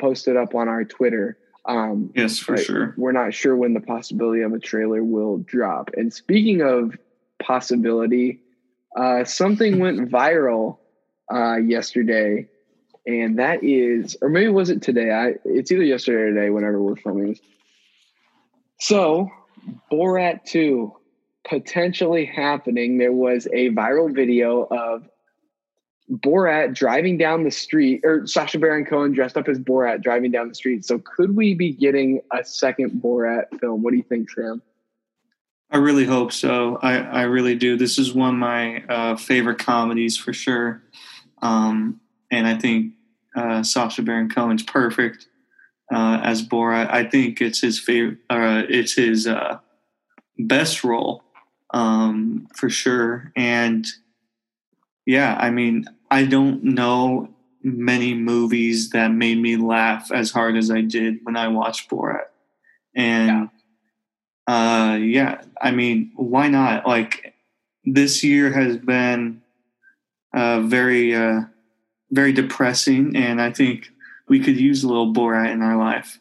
post 0.00 0.28
it 0.28 0.36
up 0.36 0.54
on 0.54 0.68
our 0.68 0.84
twitter. 0.84 1.38
Um 1.66 2.10
Yes, 2.14 2.38
for 2.38 2.56
sure. 2.56 2.94
we're 2.96 3.12
not 3.12 3.34
sure 3.34 3.56
when 3.56 3.74
the 3.74 3.80
possibility 3.80 4.42
of 4.42 4.52
a 4.52 4.58
trailer 4.58 5.02
will 5.02 5.38
drop. 5.38 5.90
And 5.96 6.12
speaking 6.12 6.62
of 6.62 6.96
possibility 7.42 8.40
uh 8.96 9.24
something 9.24 9.78
went 9.78 10.10
viral 10.10 10.78
uh 11.32 11.56
yesterday 11.56 12.48
and 13.06 13.38
that 13.38 13.62
is 13.62 14.16
or 14.20 14.28
maybe 14.28 14.48
was 14.48 14.70
it 14.70 14.82
today? 14.82 15.10
I 15.12 15.34
it's 15.44 15.70
either 15.70 15.82
yesterday 15.84 16.18
or 16.22 16.34
today 16.34 16.50
whenever 16.50 16.82
we're 16.82 16.96
filming. 16.96 17.28
This 17.28 17.40
so, 18.78 19.30
Borat 19.90 20.44
2 20.44 20.92
potentially 21.48 22.24
happening. 22.24 22.98
There 22.98 23.12
was 23.12 23.46
a 23.52 23.70
viral 23.70 24.14
video 24.14 24.62
of 24.64 25.08
Borat 26.10 26.74
driving 26.74 27.18
down 27.18 27.44
the 27.44 27.50
street, 27.50 28.02
or 28.04 28.26
Sacha 28.26 28.58
Baron 28.58 28.84
Cohen 28.84 29.12
dressed 29.12 29.36
up 29.36 29.48
as 29.48 29.58
Borat 29.58 30.02
driving 30.02 30.30
down 30.30 30.48
the 30.48 30.54
street. 30.54 30.84
So, 30.84 31.00
could 31.00 31.36
we 31.36 31.54
be 31.54 31.72
getting 31.72 32.20
a 32.32 32.44
second 32.44 33.00
Borat 33.02 33.58
film? 33.60 33.82
What 33.82 33.90
do 33.90 33.96
you 33.96 34.04
think, 34.04 34.30
Sam? 34.30 34.62
I 35.70 35.78
really 35.78 36.04
hope 36.04 36.32
so. 36.32 36.78
I, 36.80 36.98
I 36.98 37.22
really 37.22 37.56
do. 37.56 37.76
This 37.76 37.98
is 37.98 38.14
one 38.14 38.34
of 38.34 38.38
my 38.40 38.84
uh, 38.84 39.16
favorite 39.16 39.58
comedies 39.58 40.16
for 40.16 40.32
sure. 40.32 40.82
Um, 41.42 42.00
and 42.30 42.46
I 42.46 42.56
think 42.56 42.94
uh, 43.34 43.64
Sacha 43.64 44.02
Baron 44.02 44.28
Cohen's 44.28 44.62
perfect 44.62 45.26
uh, 45.92 46.20
as 46.22 46.46
Borat. 46.46 46.90
I 46.92 47.04
think 47.04 47.40
it's 47.40 47.60
his 47.60 47.78
favorite. 47.80 48.18
Uh, 48.30 48.62
it's 48.68 48.94
his 48.94 49.26
uh, 49.26 49.58
best 50.38 50.84
role 50.84 51.22
um, 51.72 52.48
for 52.54 52.68
sure. 52.68 53.32
And 53.36 53.86
yeah, 55.06 55.36
I 55.38 55.50
mean, 55.50 55.84
I 56.10 56.24
don't 56.24 56.62
know 56.64 57.28
many 57.62 58.14
movies 58.14 58.90
that 58.90 59.10
made 59.10 59.38
me 59.38 59.56
laugh 59.56 60.10
as 60.12 60.30
hard 60.30 60.56
as 60.56 60.70
I 60.70 60.80
did 60.80 61.18
when 61.24 61.36
I 61.36 61.48
watched 61.48 61.90
Borat. 61.90 62.26
And 62.94 63.50
Yeah. 64.46 64.92
uh, 64.92 64.96
yeah, 64.96 65.42
I 65.60 65.70
mean, 65.72 66.12
why 66.14 66.48
not? 66.48 66.86
Like 66.86 67.34
this 67.84 68.22
year 68.24 68.52
has 68.52 68.76
been 68.76 69.42
uh, 70.34 70.60
very, 70.60 71.14
uh, 71.14 71.42
very 72.10 72.32
depressing, 72.32 73.16
and 73.16 73.40
I 73.40 73.50
think 73.50 73.90
we 74.28 74.40
could 74.40 74.58
use 74.58 74.84
a 74.84 74.88
little 74.88 75.12
Borat 75.12 75.52
in 75.52 75.62
our 75.62 75.76
life. 75.76 76.18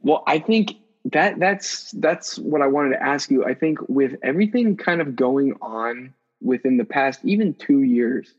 Well, 0.00 0.22
I 0.26 0.38
think 0.38 0.76
that 1.06 1.38
that's 1.38 1.90
that's 1.92 2.38
what 2.38 2.62
I 2.62 2.66
wanted 2.66 2.90
to 2.90 3.02
ask 3.02 3.30
you. 3.30 3.44
I 3.44 3.54
think 3.54 3.78
with 3.88 4.14
everything 4.22 4.76
kind 4.76 5.00
of 5.00 5.16
going 5.16 5.54
on 5.62 6.14
within 6.42 6.76
the 6.76 6.84
past 6.84 7.20
even 7.24 7.54
2 7.54 7.80
years 7.82 8.32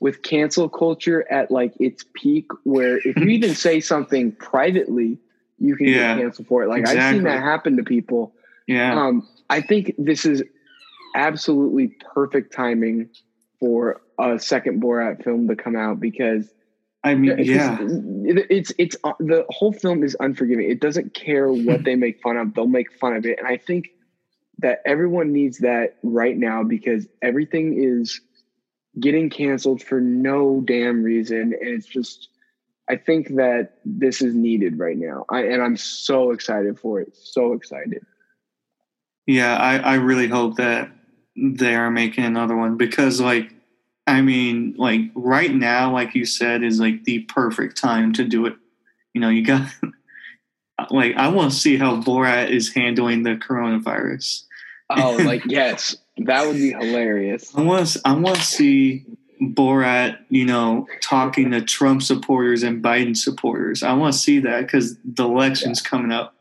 with 0.00 0.22
cancel 0.22 0.68
culture 0.68 1.30
at 1.30 1.50
like 1.50 1.74
its 1.78 2.04
peak 2.14 2.46
where 2.64 2.98
if 3.06 3.16
you 3.16 3.26
even 3.28 3.54
say 3.66 3.80
something 3.80 4.32
privately 4.32 5.18
you 5.58 5.76
can 5.76 5.86
Yeah, 5.86 6.16
get 6.16 6.22
canceled 6.22 6.48
for 6.48 6.62
it. 6.62 6.68
Like 6.68 6.86
I've 6.86 7.14
seen 7.14 7.24
that 7.24 7.42
happen 7.42 7.76
to 7.76 7.82
people. 7.82 8.34
Yeah, 8.66 8.98
Um, 8.98 9.28
I 9.50 9.60
think 9.60 9.94
this 9.98 10.24
is 10.24 10.42
absolutely 11.14 11.88
perfect 12.14 12.52
timing 12.52 13.08
for 13.60 14.00
a 14.18 14.38
second 14.38 14.82
Borat 14.82 15.22
film 15.22 15.48
to 15.48 15.56
come 15.56 15.76
out 15.76 16.00
because 16.00 16.48
I 17.04 17.14
mean, 17.14 17.36
yeah, 17.38 17.78
it- 17.80 18.46
it's 18.50 18.72
it's 18.78 18.96
uh, 19.04 19.12
the 19.20 19.44
whole 19.50 19.72
film 19.72 20.02
is 20.02 20.16
unforgiving. 20.20 20.68
It 20.70 20.80
doesn't 20.80 21.14
care 21.14 21.52
what 21.52 21.84
they 21.84 21.94
make 21.96 22.20
fun 22.22 22.36
of; 22.36 22.54
they'll 22.54 22.66
make 22.66 22.92
fun 22.92 23.14
of 23.14 23.26
it. 23.26 23.38
And 23.38 23.46
I 23.46 23.56
think 23.58 23.90
that 24.58 24.80
everyone 24.86 25.32
needs 25.32 25.58
that 25.58 25.96
right 26.02 26.36
now 26.36 26.62
because 26.64 27.06
everything 27.22 27.74
is 27.78 28.20
getting 28.98 29.28
canceled 29.30 29.82
for 29.82 30.00
no 30.00 30.62
damn 30.64 31.02
reason, 31.02 31.40
and 31.60 31.68
it's 31.68 31.86
just. 31.86 32.28
I 32.86 32.96
think 32.96 33.36
that 33.36 33.78
this 33.86 34.20
is 34.20 34.34
needed 34.34 34.78
right 34.78 34.98
now, 34.98 35.24
I, 35.30 35.44
and 35.44 35.62
I'm 35.62 35.78
so 35.78 36.32
excited 36.32 36.78
for 36.78 37.00
it. 37.00 37.16
So 37.16 37.54
excited. 37.54 38.04
yeah. 39.26 39.56
I, 39.56 39.78
I 39.78 39.94
really 39.94 40.28
hope 40.28 40.56
that 40.56 40.90
they 41.34 41.74
are 41.74 41.90
making 41.90 42.24
another 42.24 42.54
one 42.56 42.76
because, 42.76 43.22
like, 43.22 43.53
I 44.06 44.20
mean, 44.20 44.74
like 44.76 45.00
right 45.14 45.52
now, 45.52 45.92
like 45.92 46.14
you 46.14 46.26
said, 46.26 46.62
is 46.62 46.78
like 46.78 47.04
the 47.04 47.20
perfect 47.20 47.76
time 47.76 48.12
to 48.14 48.24
do 48.24 48.46
it. 48.46 48.54
You 49.14 49.20
know, 49.20 49.28
you 49.30 49.44
got 49.44 49.70
like 50.90 51.16
I 51.16 51.28
want 51.28 51.52
to 51.52 51.58
see 51.58 51.76
how 51.76 52.00
Borat 52.00 52.50
is 52.50 52.72
handling 52.72 53.22
the 53.22 53.36
coronavirus. 53.36 54.44
Oh, 54.90 55.16
like 55.24 55.42
yes, 55.46 55.96
that 56.18 56.46
would 56.46 56.56
be 56.56 56.72
hilarious. 56.72 57.54
I 57.56 57.62
want 57.62 57.86
to, 57.86 58.00
I 58.04 58.12
want 58.12 58.36
to 58.36 58.42
see 58.42 59.06
Borat, 59.40 60.18
you 60.28 60.44
know, 60.44 60.86
talking 61.00 61.50
to 61.52 61.62
Trump 61.62 62.02
supporters 62.02 62.62
and 62.62 62.82
Biden 62.82 63.16
supporters. 63.16 63.82
I 63.82 63.94
want 63.94 64.12
to 64.12 64.18
see 64.18 64.40
that 64.40 64.62
because 64.62 64.96
the 65.04 65.24
election's 65.24 65.80
coming 65.80 66.12
up. 66.12 66.34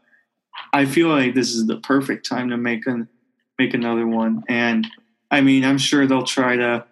I 0.73 0.85
feel 0.85 1.07
like 1.07 1.33
this 1.33 1.53
is 1.53 1.65
the 1.67 1.77
perfect 1.77 2.27
time 2.27 2.49
to 2.49 2.57
make 2.57 2.85
an 2.87 3.07
make 3.57 3.73
another 3.73 4.07
one. 4.07 4.43
And 4.49 4.87
I 5.31 5.41
mean, 5.41 5.63
I'm 5.63 5.77
sure 5.77 6.05
they'll 6.05 6.23
try 6.23 6.57
to 6.57 6.85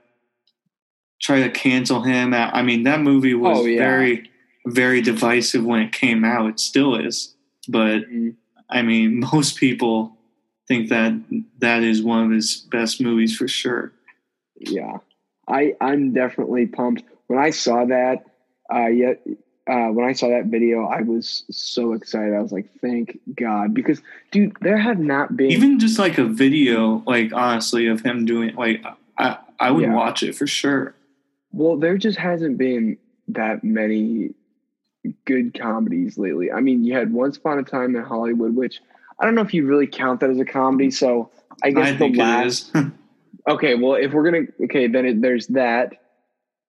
try 1.21 1.41
to 1.41 1.49
cancel 1.49 2.01
him. 2.01 2.33
Out. 2.33 2.53
I 2.53 2.61
mean, 2.63 2.83
that 2.83 3.01
movie 3.01 3.33
was 3.33 3.59
Oh, 3.59 3.65
yeah. 3.65 3.79
very 3.79 4.29
very 4.67 5.01
divisive 5.01 5.65
when 5.65 5.79
it 5.79 5.91
came 5.91 6.23
out. 6.23 6.47
It 6.47 6.59
still 6.59 6.95
is, 6.95 7.33
but 7.67 8.01
Mhm. 8.09 8.35
I 8.69 8.81
mean, 8.83 9.19
most 9.33 9.57
people 9.57 10.17
think 10.67 10.89
that 10.89 11.13
that 11.59 11.81
is 11.83 12.03
one 12.03 12.25
of 12.25 12.31
his 12.31 12.57
best 12.71 13.01
movies 13.01 13.35
for 13.35 13.47
sure. 13.47 13.91
Yeah, 14.59 14.97
I 15.47 15.75
I'm 15.81 16.13
definitely 16.13 16.67
pumped. 16.67 17.03
When 17.27 17.39
I 17.39 17.49
saw 17.49 17.85
that, 17.85 18.23
uh, 18.73 18.87
yet 18.87 19.21
uh, 19.67 19.87
when 19.87 20.05
I 20.07 20.13
saw 20.13 20.27
that 20.29 20.45
video, 20.45 20.85
I 20.85 21.01
was 21.01 21.43
so 21.49 21.93
excited. 21.93 22.33
I 22.35 22.41
was 22.41 22.51
like, 22.51 22.67
"Thank 22.81 23.17
God!" 23.35 23.73
Because, 23.73 24.01
dude, 24.31 24.53
there 24.61 24.77
have 24.77 24.99
not 24.99 25.35
been 25.37 25.51
Even 25.51 25.79
just 25.79 25.97
like 25.97 26.17
a 26.19 26.25
video, 26.25 27.03
like 27.07 27.31
honestly, 27.33 27.87
of 27.87 28.01
him 28.01 28.25
doing 28.25 28.53
like 28.55 28.83
I 29.17 29.37
I 29.59 29.71
would 29.71 29.83
Yeah. 29.83 29.93
watch 29.95 30.21
it 30.23 30.35
for 30.35 30.45
sure. 30.47 30.93
Well, 31.51 31.77
there 31.77 31.97
just 31.97 32.17
hasn't 32.17 32.57
been 32.57 32.97
that 33.29 33.63
many 33.63 34.33
good 35.25 35.57
comedies 35.57 36.17
lately. 36.17 36.51
I 36.51 36.61
mean, 36.61 36.83
you 36.83 36.93
had 36.93 37.11
Once 37.11 37.37
Upon 37.37 37.59
a 37.59 37.63
Time 37.63 37.95
in 37.95 38.03
Hollywood, 38.03 38.55
which 38.55 38.81
I 39.19 39.25
don't 39.25 39.35
know 39.35 39.41
if 39.41 39.53
you 39.53 39.65
really 39.65 39.87
count 39.87 40.19
that 40.21 40.29
as 40.29 40.39
a 40.39 40.45
comedy. 40.45 40.91
So 40.91 41.31
I 41.63 41.71
guess 41.71 41.89
I 41.89 41.93
the 41.93 42.13
last. 42.13 42.71
Okay, 43.47 43.73
well, 43.73 43.95
if 43.95 44.13
we're 44.13 44.23
gonna 44.23 44.45
okay, 44.65 44.85
then 44.85 45.05
it, 45.05 45.21
there's 45.21 45.47
that. 45.47 45.93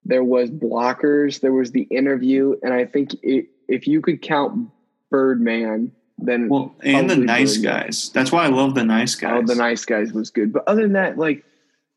There 0.06 0.24
was 0.24 0.50
blockers. 0.50 1.40
There 1.40 1.52
was 1.52 1.70
the 1.70 1.82
interview, 1.82 2.56
and 2.62 2.72
I 2.72 2.86
think 2.86 3.14
it, 3.22 3.48
if 3.68 3.86
you 3.86 4.00
could 4.00 4.22
count 4.22 4.70
Birdman, 5.10 5.92
then 6.16 6.48
well, 6.48 6.74
and 6.82 7.10
the 7.10 7.16
nice 7.16 7.56
Birdman. 7.58 7.82
guys. 7.82 8.10
That's 8.14 8.32
why 8.32 8.44
I 8.44 8.48
love 8.48 8.74
the 8.74 8.84
nice 8.84 9.14
guys. 9.14 9.42
oh, 9.42 9.46
the 9.46 9.54
nice 9.54 9.84
guys 9.84 10.14
was 10.14 10.30
good. 10.30 10.50
But 10.50 10.66
other 10.66 10.82
than 10.82 10.94
that, 10.94 11.18
like 11.18 11.44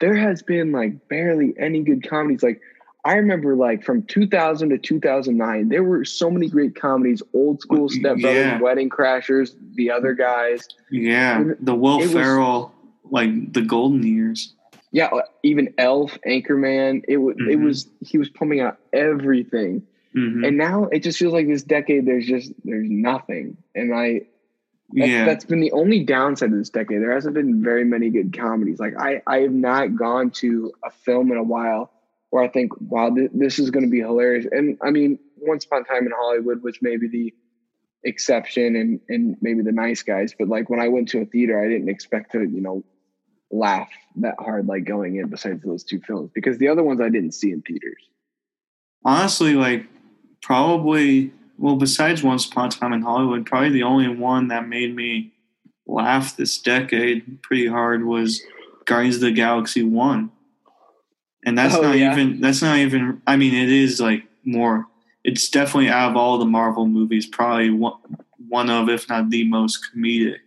there 0.02 0.15
has 0.15 0.41
been 0.41 0.74
like 0.74 1.08
barely 1.08 1.54
any 1.58 1.82
good 1.82 2.08
comedies. 2.08 2.43
Like 2.43 2.60
I 3.06 3.13
remember, 3.15 3.56
like 3.56 3.84
from 3.84 4.02
2000 4.04 4.70
to 4.70 4.78
2009, 4.78 5.70
there 5.70 5.84
were 5.84 6.04
so 6.04 6.30
many 6.32 6.50
great 6.50 6.76
comedies. 6.76 7.22
Old 7.34 7.62
school 7.62 7.88
Step 7.88 8.18
Brothers, 8.20 8.36
yeah. 8.36 8.60
Wedding 8.60 8.89
Crashers, 8.89 9.56
the 9.76 9.91
other 9.91 10.13
guys. 10.13 10.68
yeah, 10.91 11.41
It- 11.41 11.63
the 11.63 11.76
Will 11.76 12.00
it 12.00 12.06
was- 12.06 12.13
Ferrell, 12.13 12.74
like 13.12 13.54
the 13.54 13.62
golden 13.62 14.04
years. 14.04 14.54
Yeah, 14.91 15.08
uh, 15.08 15.22
even 15.44 15.74
Elf, 15.78 16.18
Anchorman. 16.26 17.04
It 17.08 17.18
was. 17.18 17.36
It 17.38 17.60
Mhm. 17.60 17.63
was. 17.65 17.88
He 18.02 18.18
was 18.18 18.30
pumping 18.30 18.60
out 18.62 18.78
everything. 18.94 19.84
Mhm. 20.15 20.48
and 20.48 20.58
now 20.58 20.86
it 20.94 21.04
just 21.04 21.20
feels 21.20 21.34
like 21.34 21.46
this 21.46 21.62
decade 21.62 22.06
there's 22.06 22.26
just 22.26 22.54
there's 22.63 22.89
nothing 22.89 23.58
and 23.76 23.94
i 23.94 24.22
that's, 24.94 25.12
yeah, 25.12 25.26
that's 25.26 25.44
been 25.44 25.60
the 25.60 25.74
only 25.74 26.06
downside 26.06 26.54
of 26.54 26.58
this 26.58 26.70
decade 26.70 27.02
there 27.02 27.12
hasn't 27.12 27.34
been 27.36 27.62
very 27.62 27.84
many 27.84 28.10
good 28.10 28.32
comedies 28.32 28.80
like 28.80 28.94
i 28.98 29.22
i 29.28 29.39
have 29.39 29.52
not 29.52 29.94
gone 29.98 30.30
to 30.32 30.72
a 30.86 30.89
film 30.89 31.34
in 31.34 31.38
a 31.38 31.44
while 31.44 31.91
where 32.30 32.44
i 32.44 32.48
think 32.48 32.72
wow 32.82 33.10
th- 33.10 33.32
this 33.34 33.60
is 33.60 33.70
going 33.70 33.86
to 33.86 33.92
be 33.92 34.00
hilarious. 34.00 34.46
And 34.52 34.78
i 34.84 34.92
mean 34.92 35.20
once 35.38 35.66
upon 35.66 35.82
a 35.82 35.86
time 35.86 36.06
in 36.06 36.14
hollywood 36.18 36.64
was 36.64 36.78
maybe 36.82 37.08
the 37.08 37.34
exception 38.04 38.76
and 38.76 39.00
and 39.10 39.36
maybe 39.42 39.62
the 39.62 39.72
nice 39.72 40.04
guys 40.04 40.34
but 40.38 40.48
like 40.48 40.70
when 40.70 40.80
i 40.80 40.88
went 40.88 41.08
to 41.10 41.22
a 41.22 41.26
theater 41.26 41.60
i 41.60 41.68
didn't 41.68 41.90
expect 41.90 42.32
to 42.34 42.40
you 42.42 42.62
know 42.62 42.84
laugh 43.52 43.90
that 44.18 44.36
hard 44.40 44.68
like 44.68 44.86
going 44.86 45.16
in 45.16 45.28
besides 45.28 45.64
those 45.64 45.84
two 45.84 46.00
films 46.02 46.30
because 46.36 46.58
the 46.58 46.68
other 46.68 46.84
ones 46.84 47.02
i 47.02 47.10
didn't 47.10 47.34
see 47.34 47.52
in 47.52 47.62
theaters. 47.62 48.10
Honestly, 49.06 49.54
like 49.54 49.86
probably 50.42 51.32
well, 51.58 51.76
besides 51.76 52.22
Once 52.22 52.46
Upon 52.46 52.68
a 52.68 52.72
Time 52.72 52.92
in 52.92 53.02
Hollywood, 53.02 53.46
probably 53.46 53.70
the 53.70 53.84
only 53.84 54.10
one 54.10 54.50
that 54.50 54.68
made 54.68 54.94
me 54.94 55.32
laugh 55.88 56.36
this 56.36 56.58
decade 56.58 57.42
pretty 57.42 57.68
hard 57.68 58.04
was 58.04 58.42
Guardians 58.86 59.16
of 59.16 59.22
the 59.22 59.32
Galaxy 59.32 59.84
One, 59.84 60.32
and 61.46 61.58
that's 61.58 61.76
Oh, 61.78 61.82
not 61.82 61.98
yeah. 61.98 62.12
even 62.12 62.42
that's 62.42 62.62
not 62.62 62.78
even. 62.78 63.22
I 63.28 63.36
mean, 63.38 63.54
it 63.54 63.70
is 63.72 64.00
like 64.02 64.24
more. 64.44 64.86
It's 65.24 65.50
definitely 65.50 65.90
out 65.90 66.12
of 66.12 66.18
all 66.18 66.38
the 66.38 66.46
Marvel 66.46 66.88
movies, 66.88 67.26
probably 67.26 67.70
one 67.70 67.94
one 68.50 68.70
of, 68.70 68.90
if 68.90 69.08
not 69.10 69.30
the 69.30 69.48
most 69.48 69.80
comedic. 69.96 70.40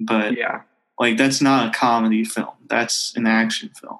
But 0.00 0.36
yeah 0.36 0.60
like, 1.00 1.16
that's 1.16 1.40
not 1.40 1.68
a 1.68 1.78
comedy 1.78 2.24
film. 2.24 2.48
That's 2.68 3.14
an 3.16 3.26
action 3.26 3.70
film 3.80 3.98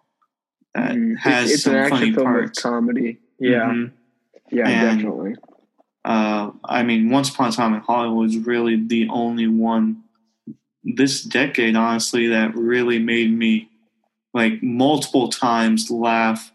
that 0.75 0.93
Mm, 0.97 1.17
has 1.19 1.53
it's, 1.53 1.63
some 1.63 1.75
an 1.77 1.89
funny 1.89 2.07
action 2.09 2.15
film 2.15 2.33
with 2.35 2.43
parts. 2.45 2.61
comedy. 2.63 3.19
Yeah, 3.39 3.71
Mhm. 3.71 3.93
yeah, 4.51 4.69
And- 4.69 4.99
definitely. 4.99 5.37
uh, 6.05 6.51
I 6.65 6.83
mean, 6.83 7.11
Once 7.11 7.29
Upon 7.31 7.51
a 7.51 7.53
Time 7.53 7.75
in 7.75 7.81
Hollywood 7.83 8.31
is 8.31 8.39
really 8.39 8.75
the 8.85 9.09
only 9.11 9.47
one 9.47 10.03
this 10.83 11.23
decade, 11.23 11.77
honestly, 11.77 12.27
that 12.29 12.55
really 12.57 12.99
made 12.99 13.31
me 13.37 13.68
like 14.39 14.63
multiple 14.63 15.29
times 15.29 15.91
laugh 15.91 16.53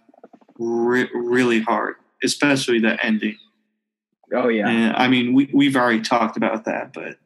re- 0.57 1.09
really 1.13 1.61
hard, 1.61 1.95
especially 2.23 2.79
the 2.79 3.03
ending. 3.05 3.37
Oh 4.33 4.47
yeah, 4.47 4.67
And 4.67 4.95
I 4.95 5.07
mean, 5.07 5.33
we 5.33 5.49
we've 5.53 5.75
already 5.75 6.01
talked 6.01 6.37
about 6.37 6.65
that, 6.65 6.93
but 6.93 7.17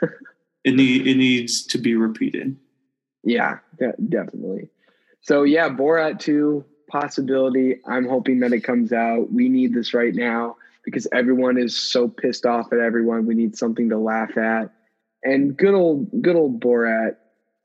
it 0.64 0.74
need 0.74 1.06
it 1.06 1.16
needs 1.16 1.64
to 1.68 1.78
be 1.78 1.94
repeated. 1.94 2.56
yeah, 3.24 3.58
de- 3.78 3.94
definitely. 4.08 4.68
So 5.22 5.44
yeah, 5.44 5.68
Borat 5.68 6.18
two 6.18 6.64
possibility. 6.90 7.76
I'm 7.86 8.06
hoping 8.08 8.40
that 8.40 8.52
it 8.52 8.60
comes 8.64 8.92
out. 8.92 9.32
We 9.32 9.48
need 9.48 9.72
this 9.72 9.94
right 9.94 10.14
now 10.14 10.56
because 10.84 11.06
everyone 11.12 11.56
is 11.56 11.78
so 11.78 12.08
pissed 12.08 12.44
off 12.44 12.72
at 12.72 12.80
everyone. 12.80 13.24
We 13.24 13.34
need 13.34 13.56
something 13.56 13.88
to 13.90 13.96
laugh 13.98 14.36
at, 14.36 14.72
and 15.22 15.56
good 15.56 15.74
old 15.74 16.10
good 16.22 16.36
old 16.36 16.60
Borat 16.60 17.16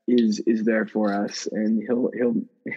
is 0.08 0.40
is 0.40 0.64
there 0.64 0.86
for 0.86 1.12
us, 1.12 1.46
and 1.52 1.82
he'll 1.86 2.10
he'll 2.16 2.34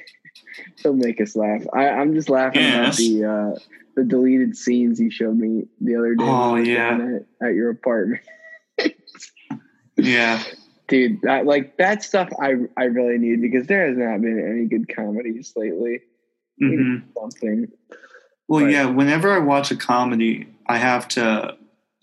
he'll 0.84 0.94
make 0.94 1.20
us 1.22 1.36
laugh. 1.36 1.64
I, 1.74 1.90
I'm 1.90 2.14
just 2.14 2.30
laughing 2.30 2.62
Yes. 2.62 2.96
about 2.96 2.98
the 2.98 3.26
uh, 3.26 3.60
the 3.96 4.04
deleted 4.04 4.56
scenes 4.56 5.00
you 5.00 5.10
showed 5.10 5.38
me 5.38 5.64
the 5.80 5.96
other 5.96 6.16
day. 6.16 6.26
Oh, 6.28 6.56
yeah. 6.56 7.18
At, 7.42 7.48
at 7.50 7.54
your 7.56 7.70
apartment. 7.72 8.22
Yeah, 9.98 10.42
dude 10.88 11.22
that 11.22 11.46
like 11.46 11.78
that 11.78 12.04
stuff 12.04 12.30
i 12.42 12.54
i 12.78 12.86
really 12.86 13.18
need 13.20 13.40
because 13.42 13.68
there 13.68 13.88
has 13.88 13.98
not 13.98 14.20
been 14.22 14.40
any 14.40 14.66
good 14.66 14.94
comedies 14.94 15.54
lately 15.56 16.00
We 16.60 16.68
need 16.68 16.78
hmm 16.78 16.98
something 17.16 17.68
Well, 18.48 18.64
Right. 18.64 18.72
yeah. 18.74 18.86
Whenever 18.86 19.32
I 19.32 19.40
watch 19.40 19.70
a 19.72 19.76
comedy, 19.76 20.48
I 20.66 20.78
have 20.78 21.08
to 21.10 21.56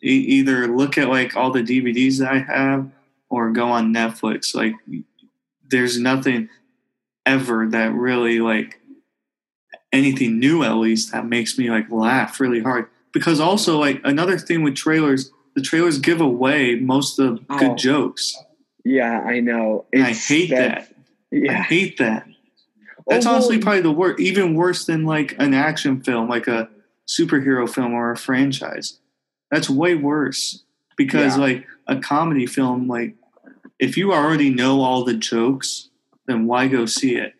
e- 0.03 0.27
either 0.37 0.69
look 0.69 0.97
at 0.97 1.09
like 1.09 1.35
all 1.37 1.51
the 1.51 1.62
DVDs 1.62 2.19
that 2.21 2.31
I 2.33 2.38
have, 2.38 2.88
or 3.31 3.51
go 3.51 3.67
on 3.69 3.93
Netflix. 3.93 4.55
Like, 4.55 4.75
there's 5.70 5.98
nothing 5.98 6.48
ever 7.26 7.66
that 7.68 7.92
really 7.92 8.40
like 8.40 8.81
anything 9.92 10.38
new 10.38 10.62
at 10.62 10.76
least 10.76 11.12
that 11.12 11.26
makes 11.26 11.59
me 11.59 11.70
like 11.70 11.90
laugh 11.90 12.40
really 12.40 12.61
hard. 12.61 12.87
Because 13.12 13.40
also 13.40 13.78
like 13.78 14.00
another 14.04 14.38
thing 14.38 14.62
with 14.62 14.74
trailers, 14.76 15.31
the 15.54 15.62
trailers 15.62 15.98
give 15.98 16.20
away 16.20 16.76
most 16.76 17.18
of 17.18 17.38
the 17.38 17.44
Oh. 17.50 17.59
good 17.59 17.78
jokes. 17.78 18.37
Yeah, 18.85 19.20
I 19.20 19.40
know. 19.40 19.87
And 19.92 20.04
I 20.04 20.12
hate 20.12 20.50
that's- 20.50 20.88
that. 21.33 21.50
I 21.50 21.54
hate 21.62 21.98
that. 21.98 22.24
Oh, 22.26 23.02
that's 23.09 23.26
Oh, 23.26 23.31
well, 23.31 23.37
honestly 23.37 23.59
probably 23.59 23.83
the 23.83 23.90
worst, 23.92 24.20
even 24.20 24.54
worse 24.54 24.87
than 24.87 25.04
like 25.04 25.35
an 25.38 25.54
action 25.54 26.00
film, 26.02 26.28
like 26.28 26.46
a 26.46 26.68
superhero 27.07 27.68
film 27.68 27.92
or 27.92 28.11
a 28.11 28.16
franchise. 28.16 28.98
That's 29.50 29.68
way 29.70 29.94
worse 29.94 30.64
because 30.96 31.37
Yeah. 31.37 31.42
like 31.42 31.66
a 31.87 31.96
comedy 31.96 32.46
film, 32.46 32.87
like 32.87 33.14
if 33.79 33.97
you 33.97 34.12
already 34.12 34.51
know 34.51 34.81
all 34.81 35.05
the 35.05 35.14
jokes, 35.14 35.88
then 36.27 36.47
why 36.47 36.69
go 36.69 36.87
see 36.87 37.17
it? 37.17 37.35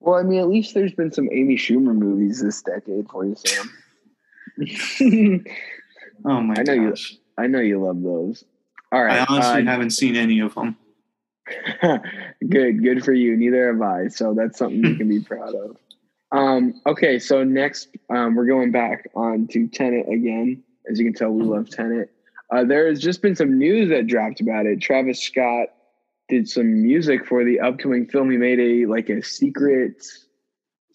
Well, 0.00 0.16
I 0.18 0.22
mean, 0.22 0.38
at 0.40 0.48
least 0.48 0.74
there's 0.74 0.92
been 0.92 1.10
some 1.12 1.28
Amy 1.32 1.56
Schumer 1.56 1.94
movies 1.94 2.40
this 2.42 2.62
decade 2.62 3.08
for 3.10 3.24
you, 3.24 3.36
Sam. 3.36 3.70
Oh 6.26 6.40
my 6.40 6.54
I 6.58 6.62
know 6.62 6.72
you- 6.72 6.94
I 7.36 7.46
know 7.48 7.58
you 7.60 7.84
love 7.84 8.00
those. 8.02 8.44
All 8.92 9.02
right. 9.04 9.20
I 9.20 9.26
honestly 9.28 9.62
uh, 9.62 9.64
haven't 9.64 9.90
seen 9.90 10.14
any 10.16 10.38
of 10.40 10.54
them. 10.54 10.76
good, 12.48 12.82
good 12.82 13.04
for 13.04 13.12
you. 13.12 13.36
Neither 13.36 13.72
have 13.72 13.82
I. 13.82 14.08
So 14.08 14.32
that's 14.34 14.56
something 14.56 14.82
you 14.84 14.94
can 14.96 15.08
be 15.08 15.20
proud 15.24 15.54
of. 15.54 15.76
Um, 16.32 16.80
okay, 16.86 17.18
so 17.18 17.42
next 17.44 17.88
um, 18.08 18.36
we're 18.36 18.46
going 18.46 18.70
back 18.70 19.10
on 19.14 19.48
to 19.48 19.66
Tenet 19.68 20.08
again. 20.08 20.62
As 20.88 20.98
you 20.98 21.04
can 21.04 21.12
tell, 21.14 21.30
we 21.30 21.42
love 21.42 21.68
Tenet. 21.68 22.10
Uh, 22.50 22.64
there 22.64 22.88
has 22.88 23.00
just 23.00 23.22
been 23.22 23.34
some 23.34 23.58
news 23.58 23.88
that 23.90 24.06
dropped 24.06 24.40
about 24.40 24.66
it. 24.66 24.80
Travis 24.80 25.22
Scott 25.22 25.68
did 26.28 26.48
some 26.48 26.82
music 26.82 27.26
for 27.26 27.44
the 27.44 27.60
upcoming 27.60 28.06
film. 28.06 28.30
He 28.30 28.36
made 28.36 28.60
a 28.60 28.86
like 28.86 29.08
a 29.08 29.22
secret 29.22 30.02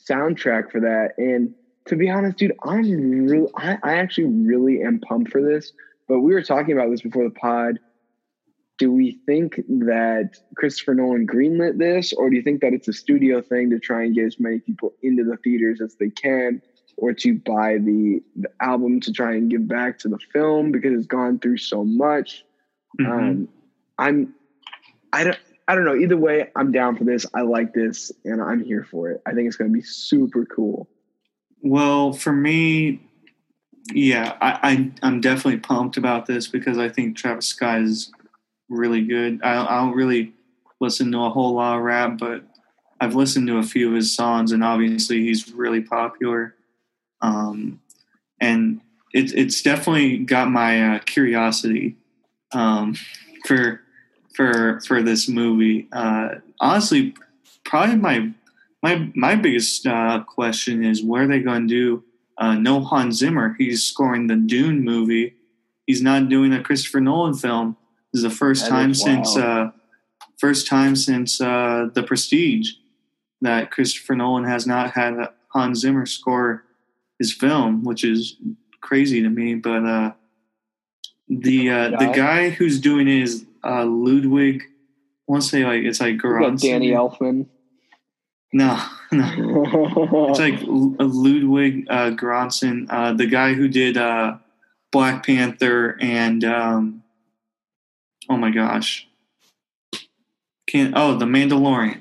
soundtrack 0.09 0.71
for 0.71 0.79
that. 0.81 1.13
And 1.17 1.53
to 1.88 1.95
be 1.95 2.09
honest, 2.09 2.38
dude, 2.38 2.55
I'm 2.63 2.83
really, 3.27 3.51
I, 3.55 3.77
I 3.83 3.93
actually 3.95 4.27
really 4.27 4.81
am 4.83 4.99
pumped 4.99 5.31
for 5.31 5.41
this. 5.41 5.71
But 6.07 6.19
we 6.19 6.33
were 6.33 6.43
talking 6.43 6.73
about 6.73 6.89
this 6.89 7.01
before 7.01 7.23
the 7.23 7.31
pod 7.31 7.79
do 8.79 8.91
we 8.93 9.19
think 9.25 9.57
that 9.67 10.38
Christopher 10.55 10.95
Nolan 10.95 11.27
greenlit 11.27 11.77
this, 11.77 12.13
or 12.13 12.29
do 12.29 12.38
you 12.38 12.41
think 12.41 12.62
that 12.62 12.73
it's 12.73 12.88
a 12.88 12.93
studio 12.93 13.41
thing 13.41 13.69
to 13.69 13.77
try 13.77 14.03
and 14.03 14.15
get 14.15 14.25
as 14.25 14.39
many 14.39 14.59
people 14.59 14.93
into 15.03 15.25
the 15.25 15.35
theaters 15.38 15.81
as 15.81 15.95
they 15.95 16.09
can, 16.09 16.62
or 16.99 17.13
to 17.13 17.35
buy 17.35 17.77
the, 17.77 18.21
the 18.35 18.49
album 18.62 18.99
to 19.01 19.12
try 19.12 19.33
and 19.33 19.49
give 19.49 19.67
back 19.67 19.99
to 19.99 20.07
the 20.07 20.19
film 20.33 20.71
because 20.71 20.93
it's 20.93 21.07
gone 21.07 21.39
through 21.39 21.57
so 21.57 21.83
much? 21.83 22.45
Mhm. 22.99 23.09
Um, 23.09 23.47
I'm, 23.97 24.33
I 25.12 25.23
don't, 25.23 25.39
I 25.67 25.75
don't 25.75 25.85
know. 25.85 25.95
Either 25.95 26.17
way, 26.17 26.49
I'm 26.55 26.71
down 26.71 26.95
for 26.95 27.03
this. 27.03 27.25
I 27.33 27.41
like 27.41 27.73
this, 27.73 28.12
and 28.25 28.41
I'm 28.41 28.63
here 28.63 28.83
for 28.83 29.12
it. 29.12 29.21
I 29.27 29.33
think 29.33 29.47
it's 29.47 29.55
going 29.55 29.71
to 29.71 29.75
be 29.75 29.83
super 29.83 30.45
cool. 30.45 30.89
Well, 31.62 32.13
for 32.13 32.31
me, 32.31 33.01
yeah, 33.93 34.38
I, 34.41 34.59
I 34.63 34.91
I'm 35.03 35.21
definitely 35.21 35.59
pumped 35.59 35.97
about 35.97 36.25
this 36.25 36.47
because 36.47 36.77
I 36.77 36.89
think 36.89 37.17
Travis 37.17 37.47
Scott 37.47 37.81
is 37.81 38.12
really 38.69 39.03
good. 39.03 39.41
I, 39.43 39.63
I 39.63 39.77
don't 39.81 39.95
really 39.95 40.33
listen 40.79 41.12
to 41.12 41.19
a 41.19 41.29
whole 41.29 41.53
lot 41.53 41.77
of 41.77 41.83
rap, 41.83 42.17
but 42.17 42.43
I've 43.01 43.15
listened 43.15 43.47
to 43.47 43.57
a 43.57 43.63
few 43.63 43.89
of 43.89 43.95
his 43.95 44.15
songs, 44.15 44.51
and 44.51 44.63
obviously 44.63 45.23
he's 45.23 45.51
really 45.51 45.81
popular. 45.81 46.55
Um, 47.21 47.82
and 48.39 48.82
it's 49.13 49.32
it's 49.34 49.62
definitely 49.62 50.19
got 50.19 50.49
my 50.49 50.95
uh, 50.95 50.99
curiosity 50.99 51.97
um, 52.53 52.95
for 53.45 53.82
for 54.36 54.79
for 54.82 55.01
this 55.01 55.27
movie. 55.27 55.88
Uh, 55.91 56.36
honestly, 56.60 57.15
probably 57.65 57.95
my 57.95 58.32
my 58.82 59.12
my 59.15 59.36
biggest 59.36 59.86
uh, 59.86 60.23
question 60.23 60.84
is 60.84 61.03
where 61.03 61.23
are 61.23 61.27
they 61.27 61.39
going 61.39 61.67
to 61.67 61.73
do 61.73 62.03
uh, 62.39 62.55
no 62.55 62.79
Hans 62.79 63.17
Zimmer. 63.17 63.55
He's 63.60 63.84
scoring 63.84 64.27
the 64.27 64.38
Dune 64.38 64.84
movie. 64.84 65.36
He's 65.86 66.01
not 66.01 66.29
doing 66.29 66.53
a 66.53 66.63
Christopher 66.63 67.01
Nolan 67.01 67.34
film. 67.36 67.75
This 68.13 68.23
is 68.23 68.23
the 68.23 68.36
first 68.36 68.63
That 68.63 68.69
time 68.69 68.93
since 68.93 69.36
uh, 69.36 69.71
first 70.38 70.65
time 70.65 70.95
since 70.95 71.41
uh, 71.41 71.89
the 71.93 72.01
Prestige 72.01 72.71
that 73.41 73.71
Christopher 73.71 74.15
Nolan 74.15 74.45
has 74.45 74.65
not 74.65 74.91
had 74.91 75.15
Hans 75.49 75.79
Zimmer 75.79 76.05
score 76.05 76.63
his 77.19 77.34
film, 77.34 77.84
which 77.84 78.03
is 78.03 78.38
crazy 78.82 79.21
to 79.21 79.29
me. 79.29 79.55
But 79.55 79.86
uh, 79.86 80.12
the 81.27 81.69
uh, 81.69 81.89
the 81.91 82.12
guy 82.15 82.49
who's 82.49 82.79
doing 82.79 83.08
it 83.08 83.21
is 83.21 83.45
uh, 83.63 83.86
Ludwig. 83.86 84.63
I 84.63 85.32
want 85.32 85.43
to 85.43 85.49
say 85.49 85.63
like 85.65 85.84
it's 85.84 85.99
like. 85.99 86.17
Danny 86.62 86.91
Elfman. 86.91 87.45
No, 88.51 88.82
no. 89.12 90.27
It's 90.29 90.39
like 90.39 90.62
L- 90.63 90.95
Ludwig 90.99 91.86
uh, 91.89 92.12
uh, 92.89 93.13
the 93.13 93.27
guy 93.27 93.53
who 93.53 93.67
did 93.67 93.97
uh, 93.97 94.38
Black 94.91 95.25
Panther 95.25 95.97
and 96.01 96.43
um, 96.43 97.03
oh 98.27 98.38
my 98.38 98.49
gosh, 98.49 99.08
can't 100.67 100.93
oh 100.95 101.15
the 101.17 101.25
Mandalorian, 101.25 101.99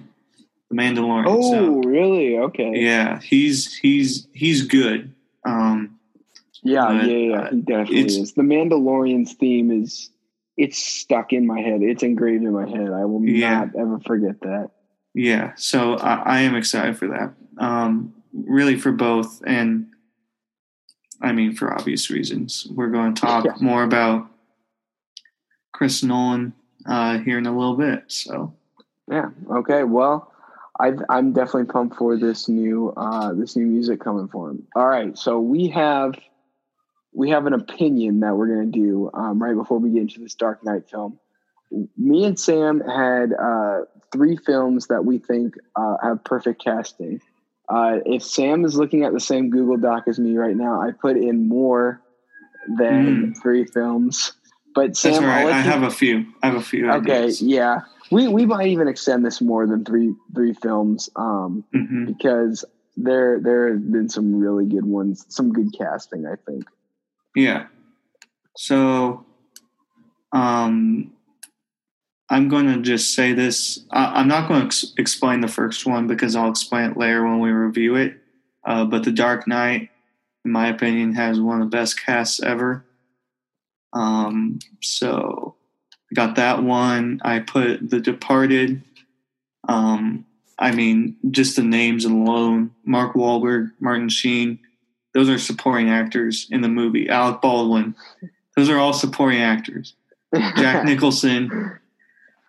the 0.70 0.76
Mandalorian. 0.76 1.24
oh, 1.26 1.50
So, 1.50 1.74
really? 1.88 2.38
Okay. 2.38 2.72
yeah, 2.74 3.20
he's 3.20 3.74
he's 3.76 4.28
he's 4.33 4.62
good. 4.66 5.14
Um, 5.44 5.98
Yeah, 6.62 6.87
But, 6.88 7.07
yeah, 7.07 7.16
yeah, 7.16 7.37
uh, 7.40 7.50
he 7.50 7.61
definitely 7.62 8.00
is. 8.22 8.33
The 8.35 8.42
Mandalorian's 8.42 9.33
theme 9.35 9.70
is 9.70 10.11
it's 10.57 10.76
stuck 10.78 11.33
in 11.33 11.46
my 11.46 11.61
head. 11.61 11.83
It's 11.83 12.02
engraved 12.02 12.42
in 12.44 12.52
my 12.52 12.68
head. 12.68 12.90
I 12.90 13.04
will 13.04 13.24
Yeah. 13.24 13.61
not 13.61 13.76
ever 13.76 14.00
forget 14.00 14.40
that. 14.42 14.70
yeah, 15.14 15.52
so 15.57 15.94
I, 15.94 16.14
I 16.24 16.40
am 16.40 16.54
excited 16.57 16.96
for 16.98 17.07
that. 17.09 17.33
Um, 17.59 18.12
really 18.33 18.76
for 18.76 18.92
both, 18.92 19.40
and 19.46 19.87
I 21.22 21.33
mean 21.33 21.54
for 21.54 21.72
obvious 21.72 22.11
reasons. 22.11 22.66
We're 22.74 22.90
going 22.90 23.14
to 23.14 23.20
talk 23.20 23.44
Yeah. 23.44 23.52
more 23.61 23.83
about 23.85 24.28
Chris 25.72 26.02
Nolan 26.02 26.52
uh, 26.87 27.18
here 27.18 27.38
in 27.38 27.46
a 27.46 27.57
little 27.57 27.76
bit. 27.76 28.04
So 28.09 28.52
Yeah. 29.11 29.31
Okay. 29.50 29.85
Well, 29.85 30.27
I, 30.80 30.92
I'm 31.08 31.32
definitely 31.32 31.64
pumped 31.64 31.96
for 31.96 32.16
this 32.16 32.48
new 32.48 32.92
uh, 32.96 33.32
this 33.34 33.56
new 33.56 33.66
music 33.66 34.00
coming 34.00 34.28
for 34.28 34.50
him. 34.50 34.66
All 34.76 34.86
right. 34.86 35.16
So 35.18 35.40
we 35.40 35.68
have 35.68 36.14
we 37.12 37.30
have 37.30 37.46
an 37.46 37.52
opinion 37.52 38.20
that 38.20 38.36
we're 38.36 38.46
going 38.46 38.70
to 38.70 38.78
do 38.78 39.10
um, 39.12 39.42
right 39.42 39.56
before 39.56 39.78
we 39.78 39.90
get 39.90 40.02
into 40.02 40.20
this 40.20 40.34
Dark 40.34 40.64
Knight 40.64 40.88
film. 40.88 41.18
Me 41.96 42.24
and 42.24 42.38
Sam 42.38 42.80
had 42.80 43.32
uh, 43.32 43.80
three 44.12 44.36
films 44.36 44.86
that 44.86 45.04
we 45.04 45.18
think 45.18 45.54
uh, 45.76 45.96
have 46.02 46.24
perfect 46.24 46.62
casting. 46.62 47.20
Uh, 47.68 47.98
if 48.06 48.22
Sam 48.22 48.64
is 48.64 48.76
looking 48.76 49.04
at 49.04 49.12
the 49.12 49.20
same 49.20 49.50
Google 49.50 49.76
Doc 49.76 50.04
as 50.06 50.18
me 50.18 50.36
right 50.38 50.56
now, 50.56 50.80
I 50.80 50.92
put 50.92 51.16
in 51.16 51.48
more 51.48 52.00
than 52.78 53.34
three 53.42 53.66
films. 53.66 54.32
But 54.74 54.96
Sam, 54.96 55.12
that's 55.12 55.24
all 55.24 55.30
I'll 55.30 55.46
right. 55.46 55.54
I 55.54 55.60
have 55.60 55.82
a 55.82 55.90
few. 55.90 56.26
I 56.42 56.46
have 56.46 56.56
a 56.56 56.62
few. 56.62 56.90
Okay, 56.90 57.18
ideas. 57.18 57.42
yeah, 57.42 57.80
we 58.10 58.28
we 58.28 58.46
might 58.46 58.68
even 58.68 58.88
extend 58.88 59.24
this 59.24 59.40
more 59.40 59.66
than 59.66 59.84
three 59.84 60.14
three 60.34 60.54
films, 60.54 61.08
um, 61.16 61.64
Mhm. 61.74 62.06
because 62.06 62.64
there 62.96 63.40
there 63.40 63.72
have 63.72 63.92
been 63.92 64.08
some 64.08 64.34
really 64.34 64.66
good 64.66 64.84
ones, 64.84 65.24
some 65.28 65.52
good 65.52 65.72
casting. 65.76 66.26
I 66.26 66.36
think. 66.46 66.64
Yeah. 67.34 67.66
So, 68.56 69.24
um, 70.32 71.12
I'm 72.28 72.48
going 72.48 72.66
to 72.66 72.80
just 72.82 73.14
say 73.14 73.32
this. 73.32 73.84
I, 73.90 74.06
I'm 74.20 74.28
not 74.28 74.48
going 74.48 74.60
to 74.60 74.66
ex- 74.66 74.92
explain 74.98 75.40
the 75.40 75.48
first 75.48 75.86
one 75.86 76.06
because 76.08 76.34
I'll 76.34 76.50
explain 76.50 76.90
it 76.90 76.96
later 76.96 77.22
when 77.24 77.38
we 77.40 77.50
review 77.50 77.94
it. 77.96 78.18
Uh, 78.66 78.84
but 78.84 79.04
The 79.04 79.12
Dark 79.12 79.46
Knight, 79.46 79.90
in 80.44 80.50
my 80.50 80.66
opinion, 80.68 81.14
has 81.14 81.40
one 81.40 81.62
of 81.62 81.70
the 81.70 81.76
best 81.76 82.04
casts 82.04 82.42
ever. 82.42 82.84
Um, 83.92 84.58
so 84.82 85.47
I 86.10 86.14
got 86.14 86.36
that 86.36 86.62
one. 86.62 87.20
I 87.24 87.40
put 87.40 87.90
The 87.90 88.00
Departed. 88.00 88.82
Um, 89.68 90.24
I 90.58 90.72
mean, 90.72 91.16
just 91.30 91.56
the 91.56 91.62
names 91.62 92.04
alone: 92.04 92.72
Mark 92.84 93.14
Wahlberg, 93.14 93.70
Martin 93.80 94.09
Sheen. 94.09 94.59
Those 95.14 95.28
are 95.28 95.38
supporting 95.38 95.90
actors 95.90 96.46
in 96.50 96.61
the 96.61 96.68
movie. 96.68 97.09
Alec 97.09 97.40
Baldwin. 97.40 97.94
Those 98.56 98.68
are 98.68 98.78
all 98.78 98.92
supporting 98.92 99.40
actors. 99.40 99.94
Jack 100.34 100.84
Nicholson. 100.86 101.78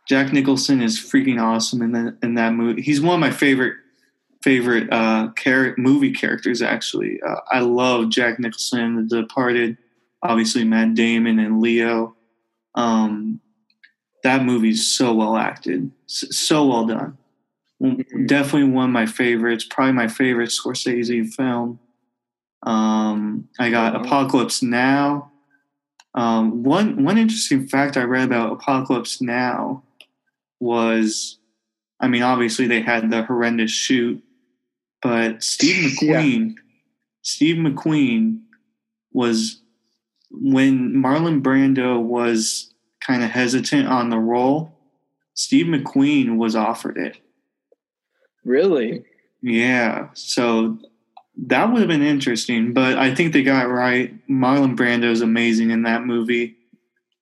Jack 0.07 0.33
Nicholson 0.33 0.81
is 0.81 0.99
freaking 0.99 1.41
awesome 1.41 1.81
in 1.81 1.91
that 1.91 2.17
in 2.23 2.35
that 2.35 2.53
movie. 2.53 2.81
He's 2.81 3.01
one 3.01 3.15
of 3.15 3.19
my 3.19 3.31
favorite 3.31 3.75
favorite 4.41 4.91
uh, 4.91 5.29
movie 5.77 6.13
characters. 6.13 6.61
Actually, 6.61 7.21
uh, 7.21 7.41
I 7.51 7.59
love 7.59 8.09
Jack 8.09 8.39
Nicholson 8.39 8.79
in 8.79 9.07
The 9.07 9.21
Departed. 9.21 9.77
Obviously, 10.23 10.63
Matt 10.63 10.95
Damon 10.95 11.39
and 11.39 11.61
Leo. 11.61 12.15
Um, 12.75 13.39
that 14.23 14.43
movie's 14.43 14.85
so 14.85 15.13
well 15.13 15.37
acted, 15.37 15.91
so 16.07 16.65
well 16.67 16.85
done. 16.85 17.17
Mhm. 17.81 18.27
Definitely 18.27 18.69
one 18.71 18.85
of 18.89 18.91
my 18.91 19.05
favorites. 19.05 19.65
Probably 19.69 19.93
my 19.93 20.07
favorite 20.07 20.49
Scorsese 20.49 21.33
film. 21.33 21.79
Um, 22.63 23.47
I 23.57 23.69
got 23.69 23.93
Wow. 23.95 24.01
Apocalypse 24.01 24.61
Now. 24.61 25.31
Um, 26.15 26.63
one 26.63 27.03
one 27.03 27.17
interesting 27.17 27.67
fact 27.67 27.95
I 27.95 28.03
read 28.03 28.25
about 28.25 28.51
Apocalypse 28.51 29.21
Now 29.21 29.83
was, 30.59 31.37
I 32.01 32.07
mean, 32.07 32.23
obviously 32.23 32.67
they 32.67 32.81
had 32.81 33.09
the 33.09 33.23
horrendous 33.23 33.71
shoot, 33.71 34.21
but 35.01 35.41
Steve 35.43 35.95
Yeah. 36.01 36.21
McQueen, 36.21 36.55
Steve 37.21 37.55
McQueen 37.57 38.41
was 39.13 39.61
when 40.31 40.91
Marlon 40.93 41.41
Brando 41.41 42.01
was 42.01 42.68
kind 43.09 43.23
of 43.23 43.31
hesitant 43.31 43.87
on 43.87 44.09
the 44.09 44.19
role. 44.19 44.71
Steve 45.33 45.65
McQueen 45.65 46.37
was 46.37 46.55
offered 46.55 46.97
it. 46.97 47.17
Really? 48.45 49.03
Yeah, 49.41 50.09
so 50.13 50.77
that 51.47 51.71
would 51.71 51.79
have 51.79 51.87
been 51.87 52.03
interesting, 52.03 52.73
but 52.73 52.97
I 52.97 53.15
think 53.15 53.33
they 53.33 53.41
got 53.43 53.65
it 53.65 53.69
right. 53.69 54.13
Marlon 54.27 54.75
Brando 54.75 55.05
is 55.11 55.21
amazing 55.21 55.71
in 55.71 55.83
that 55.83 56.05
movie. 56.05 56.55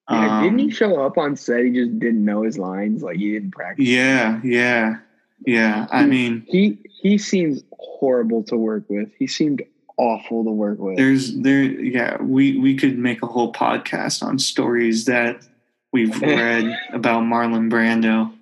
Yeah, 0.10 0.42
didn't 0.44 0.60
he 0.60 0.66
Um, 0.66 0.72
show 0.72 1.06
up 1.06 1.18
on 1.18 1.36
set? 1.36 1.64
He 1.66 1.72
just 1.72 2.00
didn't 2.00 2.24
know 2.24 2.44
his 2.44 2.58
lines. 2.58 3.04
Like 3.04 3.18
he 3.18 3.34
didn't 3.34 3.52
practice. 3.52 3.86
Yeah, 3.86 4.40
yeah, 4.44 4.98
yeah. 5.46 5.86
I 5.92 6.06
mean, 6.06 6.44
He 6.48 6.80
he 7.02 7.18
seems 7.18 7.64
horrible 7.78 8.42
to 8.44 8.56
work 8.58 8.86
with. 8.90 9.10
He 9.20 9.28
seemed 9.28 9.62
awful 9.98 10.44
to 10.46 10.52
work 10.52 10.80
with. 10.80 10.98
there's 10.98 11.36
there. 11.42 11.62
Yeah, 11.64 12.22
we 12.22 12.58
we 12.58 12.76
could 12.76 12.98
make 12.98 13.22
a 13.22 13.28
whole 13.28 13.52
podcast 13.52 14.24
on 14.24 14.40
stories 14.40 15.06
that 15.06 15.46
we've 15.94 16.20
read 16.22 16.78
about 16.94 17.24
Marlon 17.24 17.70
Brando, 17.72 18.34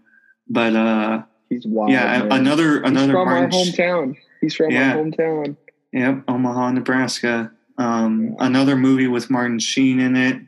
but 0.47 0.75
uh, 0.75 1.23
He's 1.49 1.65
wild. 1.65 1.91
yeah, 1.91 2.23
man. 2.23 2.31
another 2.41 2.81
He's 2.81 2.89
another 2.91 3.13
from 3.13 3.25
Martin. 3.27 3.43
our 3.45 3.49
hometown. 3.65 4.17
He's 4.41 4.55
from 4.55 4.71
Yeah. 4.71 4.95
our 4.95 5.03
hometown. 5.03 5.57
Yep, 5.93 6.23
Omaha, 6.27 6.71
Nebraska. 6.71 7.51
Um, 7.77 8.35
another 8.39 8.75
movie 8.75 9.07
with 9.07 9.29
Martin 9.29 9.59
Sheen 9.59 9.99
in 9.99 10.15
it. 10.15 10.41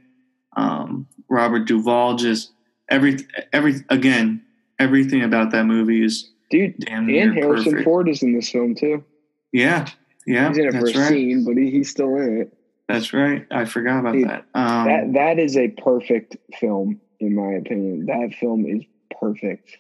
Um, 0.56 1.08
Robert 1.30 1.66
Duvall. 1.68 2.16
Just 2.16 2.52
every 2.90 3.18
every 3.54 3.76
again 3.90 4.44
everything 4.80 5.22
about 5.24 5.52
that 5.52 5.66
movie 5.66 6.04
is 6.04 6.30
Dude, 6.50 6.78
damn 6.80 7.06
near 7.08 7.24
and 7.24 7.34
Harrison 7.34 7.72
perfect. 7.72 7.86
Ford 7.86 8.08
is 8.10 8.24
in 8.24 8.34
this 8.34 8.50
film 8.50 8.76
too. 8.76 9.04
Yeah, 9.52 9.88
yeah, 10.26 10.48
He's 10.50 10.58
in 10.58 10.68
it 10.68 10.72
for 10.74 10.82
that's 10.86 10.96
a 10.96 11.00
right. 11.00 11.08
scene, 11.10 11.46
but 11.46 11.58
he, 11.58 11.70
he's 11.72 11.90
still 11.90 12.16
in 12.16 12.42
it. 12.42 12.57
That's 12.88 13.14
right. 13.14 13.46
I 13.52 13.66
forgot 13.66 14.00
about 14.00 14.14
Dude, 14.14 14.30
that. 14.30 14.46
Um, 14.54 14.86
that 14.86 15.14
that 15.14 15.40
is 15.40 15.58
a 15.58 15.68
perfect 15.70 16.38
film, 16.60 17.02
in 17.20 17.36
my 17.36 17.54
opinion. 17.54 18.06
That 18.06 18.34
film 18.40 18.66
is 18.66 18.84
perfect. 19.20 19.78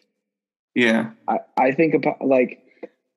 yeah, 0.75 1.11
I, 1.27 1.37
I 1.57 1.71
think 1.71 1.93
about 1.93 2.21
like 2.21 2.63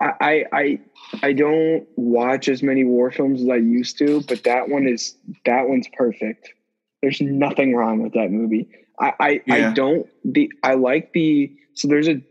I, 0.01 0.45
I 0.53 0.80
I 1.22 1.32
don't 1.32 1.86
watch 1.97 2.49
as 2.49 2.62
many 2.62 2.84
war 2.84 3.11
films 3.11 3.43
as 3.43 3.49
I 3.49 3.57
used 3.57 3.99
to, 3.99 4.22
but 4.22 4.45
that 4.45 4.68
one 4.68 4.86
is 4.86 5.14
that 5.45 5.68
one's 5.68 5.88
perfect. 5.93 6.55
There's 7.03 7.20
nothing 7.20 7.74
wrong 7.74 8.03
with 8.03 8.14
that 8.14 8.30
movie. 8.30 8.68
I 8.99 9.12
I, 9.20 9.41
Yeah. 9.47 9.55
I 9.70 9.72
don't 9.72 10.07
the 10.24 10.51
I 10.62 10.74
like 10.74 11.12
the 11.12 11.53
so 11.74 11.88
there's 11.88 12.09
a 12.09 12.22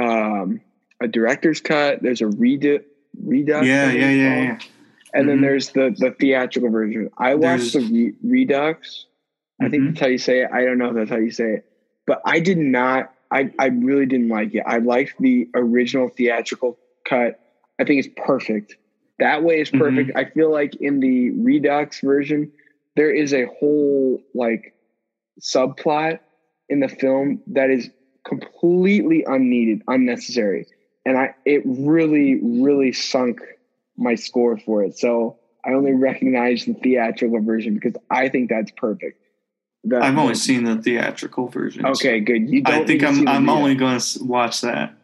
um 0.00 0.60
a 1.00 1.08
director's 1.08 1.60
cut, 1.60 2.02
there's 2.02 2.20
a 2.20 2.26
redo 2.26 2.82
redux. 3.22 3.66
yeah, 3.66 3.90
yeah, 3.90 4.10
yeah, 4.10 4.42
yeah. 4.42 4.58
And 5.16 5.28
then 5.28 5.38
Mhm. 5.38 5.42
there's 5.42 5.70
the 5.70 5.94
the 5.98 6.10
theatrical 6.12 6.70
version. 6.70 7.08
I 7.18 7.34
watched 7.34 7.72
the 7.72 7.80
re- 7.80 8.14
redux. 8.22 9.06
I 9.60 9.68
think 9.68 9.82
Mhm. 9.82 9.86
that's 9.88 10.00
how 10.00 10.06
you 10.08 10.18
say 10.18 10.40
it. 10.42 10.50
I 10.52 10.64
don't 10.64 10.78
know 10.78 10.88
if 10.90 10.94
that's 10.94 11.10
how 11.10 11.16
you 11.18 11.30
say 11.30 11.54
it, 11.54 11.64
but 12.06 12.20
I 12.24 12.40
did 12.40 12.58
not. 12.58 13.12
I 13.30 13.50
I 13.58 13.66
really 13.68 14.06
didn't 14.06 14.28
like 14.28 14.54
it. 14.54 14.62
I 14.66 14.78
liked 14.78 15.14
the 15.18 15.48
original 15.54 16.08
theatrical 16.08 16.78
cut. 17.08 17.40
I 17.80 17.84
think 17.84 17.98
it's 18.04 18.14
perfect. 18.16 18.76
That 19.18 19.42
way 19.42 19.60
is 19.60 19.70
perfect. 19.70 20.12
I 20.14 20.26
feel 20.26 20.50
like 20.50 20.76
in 20.76 21.00
the 21.00 21.30
redux 21.30 22.00
version, 22.00 22.52
there 22.96 23.10
is 23.10 23.32
a 23.32 23.46
whole 23.46 24.22
like 24.34 24.74
subplot 25.40 26.20
in 26.68 26.80
the 26.80 26.88
film 26.88 27.42
that 27.48 27.70
is 27.70 27.90
completely 28.26 29.24
unneeded, 29.26 29.82
unnecessary, 29.88 30.66
and 31.06 31.16
I 31.16 31.34
it 31.46 31.62
really 31.64 32.40
really 32.42 32.92
sunk 32.92 33.40
my 33.96 34.14
score 34.14 34.58
for 34.58 34.82
it. 34.84 34.98
So 34.98 35.38
I 35.64 35.72
only 35.72 35.92
recognize 35.92 36.64
the 36.64 36.74
theatrical 36.74 37.40
version 37.42 37.74
because 37.74 37.94
I 38.10 38.28
think 38.28 38.50
that's 38.50 38.70
perfect. 38.76 39.22
The- 39.84 39.98
I've 39.98 40.18
only 40.18 40.34
seen 40.34 40.64
the 40.64 40.76
theatrical 40.76 41.48
version. 41.48 41.86
Okay, 41.86 42.20
good. 42.20 42.48
You 42.48 42.62
don't 42.62 42.82
I 42.82 42.84
think 42.84 43.02
I'm 43.04 43.26
I'm 43.28 43.48
only 43.48 43.74
going 43.74 43.98
to 43.98 44.24
watch 44.24 44.60
that. 44.62 44.94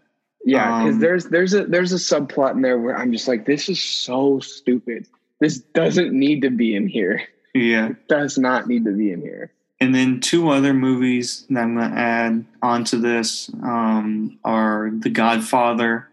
Yeah, 0.44 0.80
because 0.80 0.94
Um, 0.94 1.00
there's 1.00 1.24
there's 1.26 1.54
a 1.54 1.64
there's 1.66 1.92
a 1.92 1.96
subplot 1.96 2.52
in 2.54 2.62
there 2.62 2.78
where 2.78 2.96
I'm 2.96 3.12
just 3.12 3.28
like, 3.28 3.46
this 3.46 3.68
is 3.68 3.80
so 3.80 4.40
stupid. 4.40 5.06
This 5.40 5.58
doesn't 5.58 6.12
need 6.12 6.42
to 6.42 6.50
be 6.50 6.74
in 6.74 6.88
here. 6.88 7.22
Yeah. 7.54 7.90
It 7.90 8.08
does 8.08 8.38
not 8.38 8.66
need 8.66 8.84
to 8.86 8.92
be 8.92 9.12
in 9.12 9.20
here. 9.20 9.52
And 9.80 9.94
then 9.94 10.20
two 10.20 10.48
other 10.48 10.72
movies 10.72 11.44
that 11.50 11.60
I'm 11.60 11.76
going 11.76 11.90
to 11.90 11.98
add 11.98 12.44
onto 12.62 13.00
this 13.00 13.50
um, 13.62 14.38
are 14.44 14.90
The 14.92 15.10
Godfather. 15.10 16.08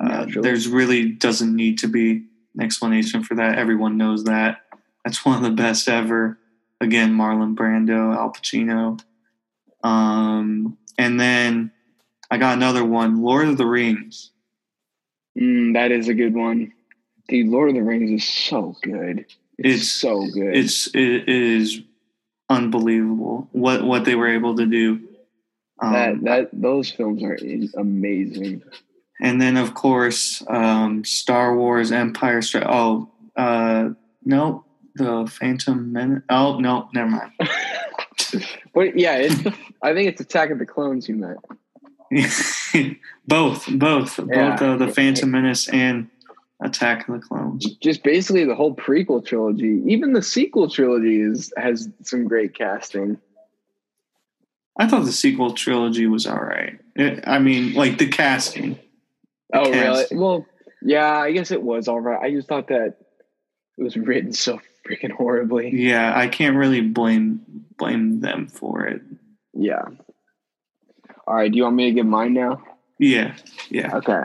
Uh, 0.00 0.26
there's 0.40 0.68
really 0.68 1.10
doesn't 1.10 1.54
need 1.54 1.78
to 1.78 1.88
be 1.88 2.24
an 2.54 2.60
explanation 2.62 3.22
for 3.24 3.34
that. 3.36 3.58
Everyone 3.58 3.96
knows 3.96 4.24
that. 4.24 4.62
That's 5.04 5.24
one 5.24 5.36
of 5.36 5.42
the 5.42 5.50
best 5.50 5.88
ever. 5.88 6.38
Again, 6.80 7.14
Marlon 7.14 7.56
Brando, 7.56 8.14
Al 8.16 8.32
Pacino. 8.32 9.00
Um, 9.82 10.76
and 10.96 11.18
then 11.18 11.72
I 12.30 12.38
got 12.38 12.56
another 12.56 12.84
one, 12.84 13.22
Lord 13.22 13.48
of 13.48 13.56
the 13.56 13.66
Rings. 13.66 14.30
Mm, 15.38 15.74
that 15.74 15.90
is 15.92 16.08
a 16.08 16.14
good 16.14 16.34
one, 16.34 16.72
dude. 17.28 17.48
Lord 17.48 17.70
of 17.70 17.74
the 17.76 17.82
Rings 17.82 18.10
is 18.10 18.28
so 18.28 18.76
good. 18.82 19.20
It's, 19.58 19.74
It's- 19.82 19.88
so 19.88 20.26
good. 20.32 20.56
It's 20.56 20.86
it 20.94 21.28
is 21.28 21.80
unbelievable 22.48 23.48
what 23.52 23.84
what 23.84 24.04
they 24.04 24.14
were 24.14 24.28
able 24.28 24.56
to 24.56 24.66
do. 24.66 25.00
Um, 25.80 25.92
that 25.92 26.24
that 26.24 26.50
those 26.52 26.90
films 26.90 27.22
are 27.22 27.38
amazing. 27.76 28.62
And 29.20 29.40
then 29.40 29.56
of 29.56 29.74
course 29.74 30.42
um, 30.48 31.04
Star 31.04 31.56
Wars 31.56 31.92
Empire 31.92 32.42
Strike. 32.42 32.66
Oh, 32.68 33.10
uh, 33.36 33.90
no, 34.24 34.64
the 34.94 35.26
Phantom 35.26 35.92
Menace. 35.92 36.22
Oh 36.28 36.58
no, 36.58 36.88
never 36.94 37.10
mind. 37.10 37.32
But 38.74 38.96
yeah, 38.96 39.16
it's 39.16 39.34
I 39.82 39.92
think 39.92 40.08
it's 40.08 40.20
Attack 40.20 40.50
of 40.50 40.60
the 40.60 40.66
Clones 40.66 41.08
you 41.08 41.16
meant. 41.16 41.38
both, 43.26 43.66
both, 43.76 44.18
Yeah. 44.18 44.50
both 44.50 44.62
uh, 44.62 44.76
the 44.76 44.86
Phantom 44.92 45.28
Menace 45.30 45.68
and 45.68 46.08
Attack 46.62 47.08
of 47.08 47.14
the 47.14 47.26
Clones. 47.26 47.74
Just 47.76 48.04
basically 48.04 48.44
the 48.44 48.54
whole 48.54 48.76
prequel 48.76 49.24
trilogy. 49.24 49.82
Even 49.86 50.12
the 50.12 50.22
sequel 50.22 50.70
trilogy 50.70 51.20
is 51.20 51.52
has 51.56 51.88
some 52.04 52.28
great 52.28 52.54
casting. 52.54 53.18
I 54.76 54.86
thought 54.86 55.04
the 55.04 55.12
sequel 55.12 55.54
trilogy 55.54 56.06
was 56.06 56.24
all 56.24 56.38
right. 56.38 56.78
It, 56.94 57.24
I 57.26 57.40
mean, 57.40 57.74
like 57.74 57.98
the 57.98 58.06
casting. 58.06 58.78
Oh, 59.52 59.70
really? 59.70 60.04
Well, 60.12 60.46
yeah, 60.82 61.16
I 61.16 61.32
guess 61.32 61.50
it 61.50 61.62
was 61.62 61.88
all 61.88 62.00
right. 62.00 62.20
I 62.20 62.30
just 62.30 62.48
thought 62.48 62.68
that 62.68 62.96
it 63.78 63.82
was 63.82 63.96
written 63.96 64.32
so 64.32 64.60
freaking 64.88 65.10
horribly. 65.10 65.70
Yeah, 65.72 66.12
I 66.16 66.28
can't 66.28 66.56
really 66.56 66.80
blame 66.80 67.40
blame 67.76 68.20
them 68.20 68.48
for 68.48 68.86
it. 68.86 69.02
Yeah. 69.54 69.82
All 71.26 71.34
right. 71.34 71.50
Do 71.50 71.56
you 71.56 71.64
want 71.64 71.76
me 71.76 71.86
to 71.86 71.92
give 71.92 72.06
mine 72.06 72.34
now? 72.34 72.62
Yeah, 72.98 73.34
yeah. 73.70 73.96
Okay. 73.96 74.22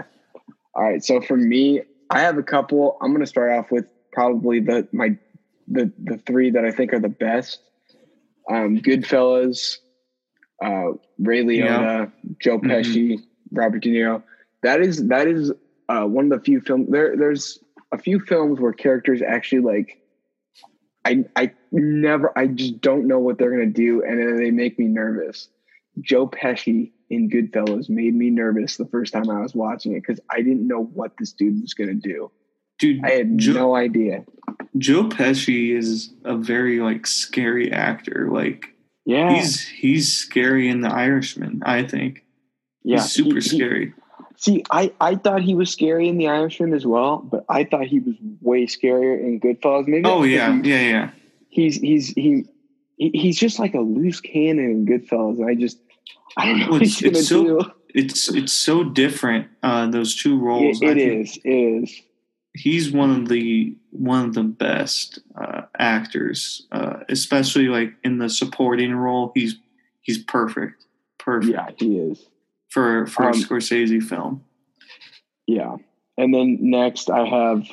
All 0.76 0.84
right. 0.84 1.04
So 1.04 1.22
for 1.22 1.38
me, 1.38 1.82
I 2.10 2.20
have 2.22 2.38
a 2.38 2.44
couple. 2.44 2.98
I'm 3.02 3.12
going 3.12 3.22
to 3.22 3.28
start 3.28 3.52
off 3.52 3.72
with 3.72 3.86
probably 4.12 4.60
the 4.60 4.88
my 4.92 5.18
the 5.68 5.92
the 6.04 6.18
three 6.18 6.52
that 6.52 6.66
I 6.66 6.72
think 6.72 6.94
are 6.94 7.00
the 7.00 7.10
best. 7.10 7.60
Um, 8.50 8.80
Goodfellas, 8.80 9.78
uh, 10.64 10.92
Ray 11.20 11.44
Liotta, 11.44 12.12
Joe 12.42 12.60
Mhm. 12.60 12.66
Pesci, 12.70 13.20
Robert 13.52 13.80
De 13.80 13.90
Niro. 13.90 14.24
That 14.64 14.82
is 14.82 15.07
that 15.07 15.28
is 15.28 15.51
uh, 15.89 16.05
one 16.05 16.32
of 16.32 16.39
the 16.39 16.43
few 16.43 16.61
films. 16.61 16.88
There 16.89 17.16
there's 17.16 17.59
a 17.91 17.97
few 17.97 18.20
films 18.20 18.59
where 18.59 18.74
characters 18.74 19.22
actually 19.22 19.61
like. 19.61 19.99
I 21.05 21.26
I 21.36 21.51
never 21.72 22.38
I 22.38 22.47
just 22.47 22.80
don't 22.82 23.07
know 23.07 23.20
what 23.20 23.38
they're 23.38 23.51
gonna 23.51 23.66
do, 23.66 24.03
and 24.03 24.20
then 24.20 24.38
they 24.38 24.51
make 24.51 24.80
me 24.80 24.88
nervous. 24.88 25.49
Joe 25.99 26.28
Pesci 26.28 26.91
in 27.09 27.30
Goodfellas 27.30 27.89
made 27.89 28.16
me 28.16 28.30
nervous 28.30 28.78
the 28.78 28.86
first 28.86 29.14
time 29.14 29.30
I 29.30 29.41
was 29.41 29.53
watching 29.53 29.91
it 29.93 30.01
because 30.01 30.20
I 30.32 30.38
didn't 30.38 30.66
know 30.68 30.84
what 30.84 31.11
this 31.20 31.34
dude 31.34 31.61
was 31.61 31.74
gonna 31.74 31.93
do. 31.93 32.32
Dude, 32.80 33.03
I 33.03 33.11
had 33.11 33.38
Joe, 33.38 33.51
no 33.53 33.76
idea. 33.76 34.24
Joe 34.78 35.03
Pesci 35.03 35.78
is 35.78 36.11
a 36.24 36.38
very 36.38 36.80
like 36.80 37.05
scary 37.05 37.70
actor. 37.72 38.30
Like 38.32 38.74
Yeah, 39.05 39.34
he's 39.36 39.68
he's 39.68 40.11
scary 40.14 40.70
in 40.70 40.80
The 40.82 40.89
Irishman. 40.89 41.61
I 41.66 41.84
think 41.84 42.24
yeah, 42.84 43.01
he's 43.01 43.11
super 43.11 43.36
he- 43.36 43.41
he- 43.41 43.57
scary. 43.57 43.93
See, 44.38 44.64
I, 44.72 44.92
I 45.00 45.16
thought 45.16 45.42
he 45.42 45.56
was 45.56 45.70
scary 45.70 46.08
in 46.08 46.18
The 46.18 46.28
Irishman 46.28 46.74
as 46.74 46.86
well, 46.86 47.18
but 47.18 47.46
I 47.50 47.64
thought 47.64 47.86
he 47.86 48.00
was 48.00 48.16
way 48.42 48.66
scarier 48.66 49.20
in 49.20 49.40
Goodfellas. 49.40 49.88
Maybe 49.88 50.06
Oh 50.06 50.24
yeah, 50.24 50.62
he- 50.62 50.70
yeah, 50.70 50.82
yeah. 50.90 51.10
he's 51.50 51.76
he's 51.78 52.10
he, 52.10 52.46
he 52.98 53.10
he's 53.14 53.38
just 53.38 53.60
like 53.60 53.74
a 53.74 53.80
loose 53.80 54.20
cannon 54.20 54.66
in 54.72 54.86
Goodfellas, 54.86 55.38
and 55.40 55.50
I 55.50 55.56
just 55.56 55.78
I 56.38 56.46
don't 56.48 56.60
know 56.60 56.66
Well, 56.66 56.72
what 56.74 56.82
he's 56.82 57.02
it's- 57.02 57.20
it's 57.20 57.30
so- 57.30 57.44
do. 57.44 57.72
It's 57.96 58.28
it's 58.34 58.54
so 58.54 58.84
different. 58.84 59.48
Uh, 59.62 59.86
those 59.88 60.16
two 60.16 60.40
roles. 60.40 60.82
It, 60.82 60.98
it 60.98 60.98
is, 60.98 61.38
it 61.44 61.50
is. 61.50 62.02
He's 62.56 62.92
one 62.92 63.12
of 63.12 63.30
the 63.30 63.76
one 63.92 64.26
of 64.26 64.34
the 64.34 64.42
best 64.44 65.20
uh, 65.40 65.62
actors 65.78 66.66
uh, 66.72 67.02
especially 67.10 67.68
like 67.68 67.94
in 68.04 68.18
the 68.18 68.30
supporting 68.30 68.96
role. 68.96 69.32
He's 69.36 69.58
he's 70.02 70.18
perfect, 70.24 70.86
perfect 71.20 71.54
Yeah, 71.54 71.70
he 71.78 71.98
is. 72.00 72.26
For 72.74 73.06
for 73.08 73.24
a 73.24 73.28
Um, 73.28 73.34
Scorsese 73.34 74.02
film. 74.02 74.44
Yeah. 75.48 75.78
And 76.18 76.34
then 76.34 76.58
next 76.62 77.10
I 77.10 77.26
have 77.26 77.68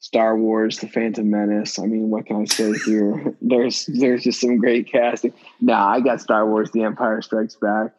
Star 0.00 0.36
Wars, 0.36 0.78
The 0.78 0.88
Phantom 0.88 1.28
Menace. 1.28 1.78
I 1.78 1.86
mean, 1.86 2.10
what 2.10 2.26
can 2.26 2.42
I 2.42 2.44
say 2.44 2.72
here? 2.84 3.34
there's 3.42 3.86
there's 3.86 4.24
just 4.24 4.40
some 4.40 4.58
great 4.58 4.90
casting. 4.90 5.32
Nah, 5.60 5.88
I 5.88 6.00
got 6.00 6.20
Star 6.20 6.46
Wars, 6.46 6.70
The 6.72 6.82
Empire 6.82 7.22
Strikes 7.22 7.56
Back. 7.56 7.92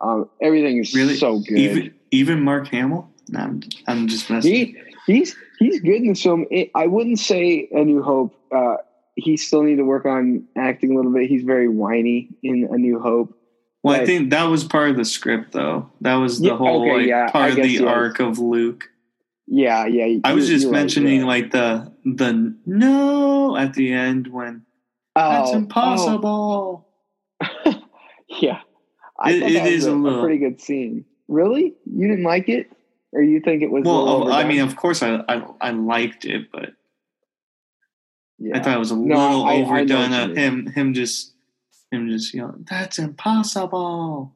Um, 0.00 0.28
everything 0.40 0.78
is 0.78 0.94
Really, 0.94 1.16
so 1.16 1.38
good. 1.40 1.58
Even 1.58 1.94
even 2.10 2.42
Mark 2.42 2.68
Hamill. 2.68 3.08
I'm, 3.36 3.62
I'm 3.86 4.08
just 4.08 4.28
messing. 4.28 4.52
he 4.52 4.76
he's 5.06 5.36
he's 5.58 5.80
good 5.80 6.02
in 6.02 6.14
film. 6.14 6.46
I 6.74 6.86
wouldn't 6.86 7.18
say 7.20 7.68
A 7.72 7.84
New 7.84 8.02
Hope. 8.02 8.34
Uh, 8.52 8.76
he 9.14 9.36
still 9.36 9.62
need 9.62 9.76
to 9.76 9.84
work 9.84 10.06
on 10.06 10.46
acting 10.56 10.92
a 10.92 10.96
little 10.96 11.12
bit. 11.12 11.28
He's 11.28 11.42
very 11.42 11.68
whiny 11.68 12.28
in 12.42 12.68
A 12.72 12.76
New 12.76 12.98
Hope. 12.98 13.36
Well, 13.82 14.00
I 14.00 14.04
think 14.06 14.30
that 14.30 14.44
was 14.44 14.64
part 14.64 14.90
of 14.90 14.96
the 14.96 15.04
script, 15.04 15.52
though. 15.52 15.90
That 16.00 16.16
was 16.16 16.38
the 16.40 16.48
Yeah, 16.48 16.56
whole 16.56 16.82
okay, 16.82 16.92
like 16.98 17.06
yeah, 17.06 17.30
part 17.30 17.50
of 17.50 17.56
the 17.56 17.86
arc 17.86 18.20
of 18.20 18.38
Luke. 18.38 18.90
Yeah, 19.46 19.86
yeah. 19.86 20.20
I 20.24 20.32
was 20.34 20.46
just 20.48 20.64
you're 20.64 20.72
right, 20.72 20.78
mentioning 20.80 21.20
yeah. 21.20 21.26
like 21.26 21.50
the 21.50 21.92
the 22.04 22.54
no 22.66 23.56
at 23.56 23.74
the 23.74 23.92
end 23.92 24.28
when 24.28 24.64
that's 25.16 25.50
Oh, 25.50 25.56
impossible. 25.56 26.86
oh. 27.42 27.74
yeah, 28.28 28.60
I 29.18 29.32
It- 29.32 29.42
it 29.42 29.66
is 29.66 29.86
a, 29.86 29.92
a 29.94 30.18
a 30.18 30.20
pretty 30.22 30.38
good 30.38 30.60
scene. 30.60 31.04
Really, 31.28 31.74
you 31.84 32.08
didn't 32.08 32.24
like 32.24 32.48
it, 32.48 32.70
or 33.12 33.22
you 33.22 33.40
think 33.40 33.62
it 33.62 33.70
was? 33.70 33.84
Well, 33.84 34.04
little 34.04 34.28
oh, 34.28 34.32
I 34.32 34.44
mean, 34.44 34.60
of 34.60 34.76
course, 34.76 35.02
I, 35.02 35.22
I 35.28 35.42
I 35.60 35.70
liked 35.70 36.24
it, 36.24 36.50
but 36.52 36.70
yeah. 38.38 38.56
I 38.58 38.62
thought 38.62 38.76
it 38.76 38.78
was 38.78 38.90
a 38.90 38.96
No, 38.96 39.16
little 39.16 39.44
I- 39.44 39.52
I 39.54 39.62
overdone. 39.62 40.12
uh, 40.12 40.28
him 40.34 40.66
him 40.66 40.94
just 40.94 41.32
him 41.90 42.08
just 42.08 42.32
you 42.34 42.40
know 42.40 42.54
that's 42.68 42.98
impossible. 42.98 44.32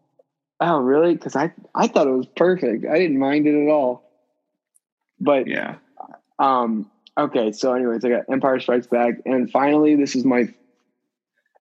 Oh, 0.61 0.79
really? 0.79 1.15
Because 1.15 1.37
I 1.37 1.53
I 1.75 1.87
thought 1.89 2.07
it 2.07 2.11
was 2.11 2.27
perfect. 2.37 2.85
I 2.87 2.99
didn't 2.99 3.19
mind 3.19 3.47
it 3.47 3.55
at 3.55 3.71
all. 3.71 4.03
But 5.21 5.47
Yeah, 5.47 5.77
Um. 6.39 6.91
Okay. 7.17 7.53
So, 7.53 7.73
anyways, 7.73 8.05
I 8.05 8.09
got 8.09 8.25
Empire 8.31 8.59
Strikes 8.59 8.89
Back, 8.89 9.15
and 9.25 9.51
finally, 9.51 9.95
this 9.97 10.17
is 10.17 10.25
my. 10.25 10.41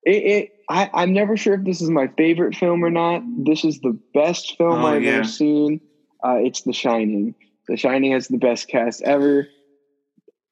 It. 0.04 0.12
it 0.12 0.50
I, 0.70 0.89
I'm 0.94 1.12
never 1.14 1.36
sure 1.36 1.56
if 1.56 1.64
this 1.66 1.82
is 1.82 1.89
my 1.89 2.08
favorite 2.08 2.56
film 2.56 2.86
or 2.86 2.89
not. 2.89 3.22
This 3.26 3.66
is 3.66 3.82
the 3.82 4.00
best 4.14 4.58
film 4.58 4.84
Oh, 4.84 4.88
I've 4.88 5.04
yeah. 5.04 5.16
ever 5.16 5.24
seen. 5.26 5.82
Uh, 6.26 6.38
it's 6.38 6.62
The 6.62 6.72
Shining. 6.72 7.36
The 7.68 7.76
Shining 7.76 8.14
has 8.14 8.30
the 8.30 8.38
best 8.38 8.70
cast 8.70 9.02
ever, 9.04 9.50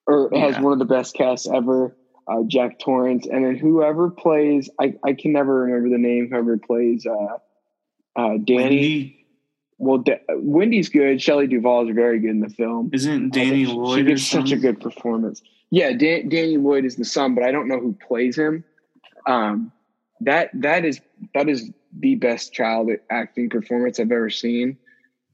or 0.05 0.33
it 0.33 0.37
has 0.39 0.59
one 0.59 0.73
of 0.73 0.79
the 0.79 0.85
best 0.85 1.15
casts 1.15 1.47
ever. 1.49 1.95
Uh, 2.27 2.43
Jack 2.47 2.79
Torrance, 2.79 3.25
and 3.27 3.43
then 3.43 3.55
whoever 3.57 4.09
plays, 4.09 4.69
I, 4.79 4.93
I 5.03 5.13
can 5.13 5.33
never 5.33 5.63
remember 5.63 5.89
the 5.89 5.97
name. 5.97 6.29
Whoever 6.29 6.57
plays 6.57 7.05
uh, 7.05 7.37
uh, 8.15 8.37
Danny. 8.43 8.55
Wendy, 8.55 9.25
Well, 9.79 9.97
Da- 9.97 10.19
Wendy's 10.29 10.87
good. 10.89 11.21
Shelley 11.21 11.47
Duvall 11.47 11.89
is 11.89 11.95
very 11.95 12.19
good 12.19 12.29
in 12.29 12.39
the 12.39 12.49
film. 12.49 12.91
isn't 12.93 13.33
Danny 13.33 13.65
Lloyd? 13.65 13.99
She 13.99 14.03
gives 14.05 14.27
such 14.27 14.51
a 14.51 14.55
good 14.55 14.79
performance. 14.79 15.41
Yeah, 15.71 15.93
Dan- 15.93 16.29
Danny 16.29 16.57
Lloyd 16.57 16.85
is 16.85 16.95
the 16.95 17.05
son, 17.05 17.33
but 17.35 17.43
I 17.43 17.51
don't 17.51 17.67
know 17.67 17.79
who 17.79 17.97
plays 18.07 18.37
him. 18.37 18.63
Um, 19.27 19.71
that 20.21 20.49
that 20.53 20.85
is 20.85 21.01
that 21.33 21.49
is 21.49 21.71
the 21.99 22.15
best 22.15 22.53
child 22.53 22.89
acting 23.09 23.49
performance 23.49 23.99
I've 23.99 24.11
ever 24.11 24.29
seen. 24.29 24.77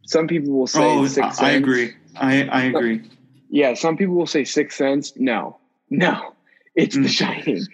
Some 0.05 0.27
people 0.27 0.53
will 0.53 0.67
say 0.67 0.83
Oh, 0.83 1.05
Sixth 1.05 1.41
I, 1.43 1.49
I 1.49 1.51
agree. 1.51 1.93
I 2.15 2.43
I 2.47 2.63
agree. 2.63 3.01
Yeah, 3.49 3.73
some 3.73 3.97
people 3.97 4.15
will 4.15 4.25
say 4.27 4.45
Sixth 4.45 4.77
Sense. 4.77 5.13
No, 5.17 5.57
no, 5.89 6.33
it's 6.77 6.95
The 6.95 7.01
Mm. 7.01 7.09
Shining. 7.09 7.67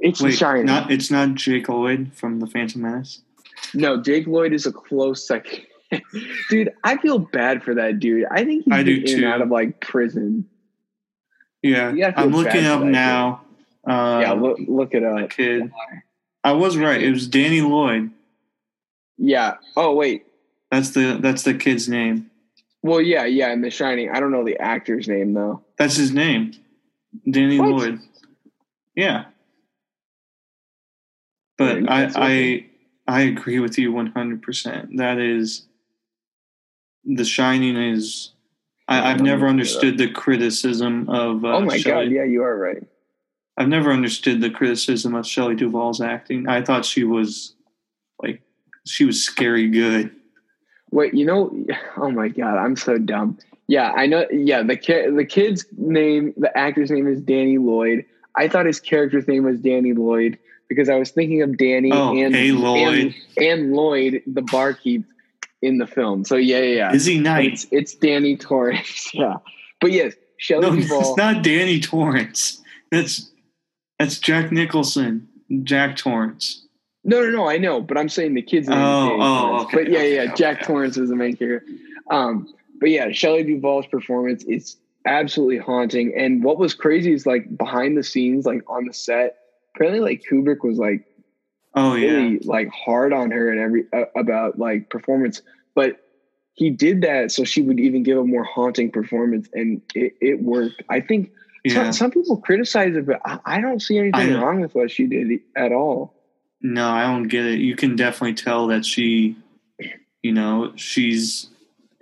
It's 0.00 0.20
The 0.20 0.30
Shining. 0.32 0.66
not 0.66 0.90
it's 0.92 1.10
not 1.10 1.34
Jake 1.34 1.68
Lloyd 1.70 2.12
from 2.12 2.40
the 2.40 2.46
Phantom 2.46 2.82
Menace. 2.82 3.22
no, 3.74 4.00
Jake 4.02 4.26
Lloyd 4.26 4.52
is 4.52 4.66
a 4.66 4.72
close 4.72 5.26
second. 5.26 5.62
dude, 6.50 6.70
I 6.84 6.98
feel 6.98 7.18
bad 7.18 7.62
for 7.62 7.74
that 7.74 7.98
dude. 7.98 8.26
I 8.30 8.44
think 8.44 8.64
he's 8.64 8.74
I 8.74 8.82
do 8.82 9.00
been 9.02 9.08
in 9.18 9.24
and 9.24 9.32
out 9.32 9.40
of 9.40 9.48
like 9.48 9.80
prison. 9.80 10.46
Yeah, 11.62 11.90
You 11.92 12.04
I'm 12.16 12.30
looking 12.30 12.66
up 12.66 12.82
now. 12.82 13.40
Uh, 13.88 14.20
yeah, 14.22 14.32
look 14.32 14.58
look 14.68 14.94
it 14.94 15.02
up. 15.02 15.30
kid. 15.30 15.72
I 16.44 16.52
was 16.52 16.76
right. 16.76 17.02
It 17.02 17.10
was 17.10 17.26
Danny 17.26 17.62
Lloyd. 17.62 18.10
Yeah. 19.16 19.54
Oh 19.76 19.94
wait. 19.94 20.26
That's 20.70 20.90
the 20.90 21.18
that's 21.20 21.42
the 21.42 21.54
kid's 21.54 21.88
name. 21.88 22.30
Well, 22.82 23.00
yeah, 23.00 23.24
yeah. 23.24 23.52
In 23.52 23.60
The 23.62 23.70
Shining, 23.70 24.10
I 24.10 24.20
don't 24.20 24.30
know 24.30 24.44
the 24.44 24.58
actor's 24.60 25.08
name 25.08 25.32
though. 25.32 25.64
That's 25.78 25.96
his 25.96 26.12
name, 26.12 26.52
Danny 27.28 27.58
What? 27.58 27.70
Lloyd. 27.70 27.98
Yeah, 28.98 29.26
but 31.56 31.82
Yeah, 31.82 31.88
I 31.88 32.10
I 32.16 32.66
I 33.06 33.20
agree 33.22 33.60
with 33.60 33.78
you 33.78 33.92
100. 33.92 34.42
percent 34.42 34.96
That 34.96 35.18
is, 35.18 35.66
The 37.04 37.24
Shining 37.24 37.76
is. 37.76 38.32
I, 38.88 39.12
I've 39.12 39.20
never 39.20 39.46
understood 39.46 39.98
the 39.98 40.10
criticism 40.10 41.08
of. 41.10 41.44
Uh, 41.44 41.58
oh 41.58 41.60
my 41.60 41.76
Shelley- 41.78 42.06
god. 42.06 42.12
Yeah, 42.12 42.24
you 42.24 42.42
are 42.42 42.58
right. 42.58 42.82
I've 43.56 43.68
never 43.68 43.92
understood 43.92 44.40
the 44.40 44.50
criticism 44.50 45.14
of 45.14 45.26
Shelley 45.26 45.54
Duvall's 45.54 46.00
acting. 46.00 46.48
I 46.48 46.62
thought 46.62 46.84
she 46.84 47.04
was 47.04 47.54
like 48.20 48.42
she 48.84 49.04
was 49.04 49.22
scary 49.22 49.68
good. 49.68 50.10
Wait, 50.90 51.14
you 51.14 51.24
know? 51.24 51.54
Oh 51.96 52.10
my 52.10 52.28
god, 52.28 52.56
I'm 52.58 52.74
so 52.74 52.98
dumb. 52.98 53.38
Yeah, 53.68 53.92
I 53.92 54.06
know. 54.06 54.26
Yeah, 54.32 54.62
the 54.64 54.76
kid, 54.76 55.14
the 55.16 55.24
kid's 55.24 55.66
name, 55.76 56.32
the 56.36 56.50
actor's 56.58 56.90
name 56.90 57.06
is 57.06 57.20
Danny 57.20 57.58
Lloyd. 57.58 58.04
I 58.38 58.48
thought 58.48 58.66
his 58.66 58.80
character's 58.80 59.26
name 59.28 59.44
was 59.44 59.58
Danny 59.60 59.92
Lloyd 59.92 60.38
because 60.68 60.88
I 60.88 60.94
was 60.96 61.10
thinking 61.10 61.42
of 61.42 61.56
Danny 61.58 61.90
Oh, 61.92 62.16
and 62.16 62.34
hey, 62.34 62.52
Lloyd. 62.52 63.14
and, 63.36 63.44
and 63.46 63.72
Lloyd, 63.74 64.22
the 64.26 64.42
barkeep 64.42 65.04
in 65.62 65.78
the 65.78 65.86
film. 65.86 66.24
So 66.24 66.36
yeah, 66.36 66.58
yeah, 66.60 66.76
yeah. 66.76 66.92
Is 66.94 67.04
he 67.04 67.18
But? 67.20 67.44
It's 67.46 67.66
it's 67.70 67.94
Danny 67.94 68.36
Torrance. 68.36 69.10
yeah, 69.14 69.36
but 69.80 69.92
yes, 69.92 70.14
Shelley 70.36 70.62
No, 70.70 70.76
Duvall. 70.76 71.00
it's 71.00 71.16
not 71.16 71.42
Danny 71.42 71.80
Torrance. 71.80 72.62
That's 72.90 73.30
that's 73.98 74.18
Jack 74.18 74.52
Nicholson. 74.52 75.28
Jack 75.64 75.96
Torrance. 75.96 76.64
No, 77.04 77.22
no, 77.22 77.30
no. 77.30 77.48
I 77.48 77.56
know, 77.58 77.80
but 77.80 77.96
I'm 77.96 78.08
saying 78.08 78.34
the 78.34 78.42
kid's. 78.42 78.68
Oh, 78.70 78.74
oh, 79.20 79.62
okay, 79.64 79.76
But 79.84 79.90
yeah, 79.90 79.98
okay, 79.98 80.14
yeah. 80.14 80.22
okay, 80.24 80.34
Jack. 80.36 80.62
Torrance 80.64 80.96
is 80.96 81.08
the 81.08 81.16
main 81.16 81.36
character. 81.36 81.66
Um, 82.10 82.52
but 82.80 82.90
yeah, 82.90 83.10
Shelley 83.12 83.44
Duvall's 83.44 83.86
performance 83.86 84.44
is 84.44 84.76
absolutely 85.08 85.58
haunting. 85.58 86.12
And 86.16 86.44
what 86.44 86.58
was 86.58 86.74
crazy 86.74 87.12
is 87.12 87.26
like 87.26 87.56
behind 87.56 87.96
the 87.96 88.02
scenes, 88.02 88.46
like 88.46 88.62
on 88.68 88.86
the 88.86 88.92
set, 88.92 89.36
apparently 89.74 90.00
like 90.00 90.22
Kubrick 90.30 90.62
was 90.62 90.78
like 90.78 91.04
Oh 91.74 91.94
yeah. 91.94 92.38
like 92.44 92.68
hard 92.68 93.12
on 93.12 93.30
her 93.30 93.50
and 93.50 93.60
every 93.60 93.84
uh, 93.92 94.04
about 94.16 94.58
like 94.58 94.90
performance, 94.90 95.42
but 95.74 96.00
he 96.54 96.70
did 96.70 97.02
that 97.02 97.30
so 97.30 97.44
she 97.44 97.62
would 97.62 97.78
even 97.78 98.02
give 98.02 98.18
a 98.18 98.24
more 98.24 98.42
haunting 98.42 98.90
performance, 98.90 99.48
and 99.52 99.80
it, 99.94 100.14
it 100.20 100.42
worked. 100.42 100.82
I 100.90 101.00
think 101.00 101.30
Yeah. 101.64 101.84
some, 101.84 101.92
some 101.92 102.10
people 102.10 102.36
criticize 102.38 102.96
it, 102.96 103.06
but 103.06 103.20
I, 103.24 103.38
I 103.44 103.60
don't 103.60 103.80
see 103.80 103.96
anything 103.98 104.34
I- 104.34 104.42
wrong 104.42 104.60
with 104.60 104.74
what 104.74 104.90
she 104.90 105.06
did 105.06 105.40
at 105.56 105.70
all. 105.72 106.14
No, 106.60 106.88
I 106.90 107.02
don't 107.02 107.28
get 107.28 107.44
it. 107.44 107.60
You 107.60 107.76
can 107.76 107.94
definitely 107.94 108.34
tell 108.34 108.66
that 108.68 108.84
she, 108.84 109.36
you 110.22 110.32
know, 110.32 110.72
she's. 110.74 111.48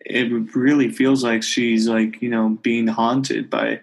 It 0.08 0.54
really 0.54 0.90
feels 0.90 1.22
like 1.24 1.42
she's 1.42 1.88
like 1.88 2.20
you 2.22 2.28
know 2.30 2.58
being 2.62 2.86
haunted 2.86 3.50
by, 3.50 3.80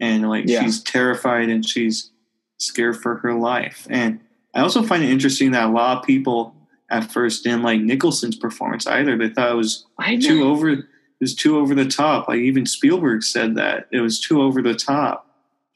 and 0.00 0.28
like 0.28 0.44
Yeah. 0.46 0.62
she's 0.62 0.82
terrified 0.82 1.48
and 1.48 1.66
she's 1.66 2.10
scared 2.58 2.96
for 2.96 3.16
her 3.16 3.34
life. 3.34 3.86
And 3.90 4.20
I 4.54 4.60
also 4.60 4.82
find 4.82 5.02
it 5.02 5.10
interesting 5.10 5.52
that 5.52 5.68
a 5.68 5.72
lot 5.72 5.98
of 5.98 6.04
people 6.04 6.54
at 6.90 7.10
first 7.10 7.44
didn't 7.44 7.62
like 7.62 7.80
Nicholson's 7.80 8.36
performance 8.36 8.86
either. 8.86 9.16
They 9.16 9.28
thought 9.28 9.52
it 9.52 9.54
was 9.56 9.86
too 10.20 10.44
over. 10.44 10.68
It 10.70 10.84
was 11.20 11.34
too 11.34 11.58
over 11.58 11.74
the 11.74 11.84
top. 11.86 12.28
Like 12.28 12.38
even 12.40 12.66
Spielberg 12.66 13.22
said 13.22 13.54
that 13.56 13.86
it 13.92 14.00
was 14.00 14.20
too 14.20 14.42
over 14.42 14.60
the 14.62 14.74
top 14.74 15.26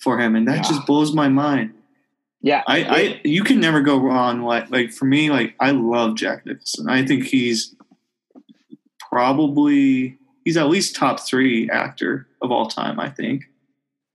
for 0.00 0.18
him, 0.18 0.34
and 0.34 0.46
that 0.48 0.56
Yeah. 0.56 0.62
just 0.62 0.86
blows 0.86 1.12
my 1.14 1.28
mind. 1.28 1.72
Yeah, 2.42 2.62
I, 2.66 2.84
I 2.84 3.20
you 3.24 3.42
can 3.42 3.58
never 3.60 3.80
go 3.80 3.96
wrong. 3.98 4.42
Like 4.42 4.70
like 4.70 4.92
for 4.92 5.04
me, 5.06 5.30
like 5.30 5.54
I 5.60 5.70
love 5.70 6.16
Jack 6.16 6.44
Nicholson. 6.44 6.90
I 6.90 7.06
think 7.06 7.24
he's 7.24 7.74
probably 9.14 10.18
he's 10.44 10.56
at 10.56 10.68
least 10.68 10.96
top 10.96 11.20
three 11.20 11.70
actor 11.70 12.26
of 12.42 12.50
all 12.50 12.66
time. 12.66 12.98
I 12.98 13.08
think. 13.10 13.44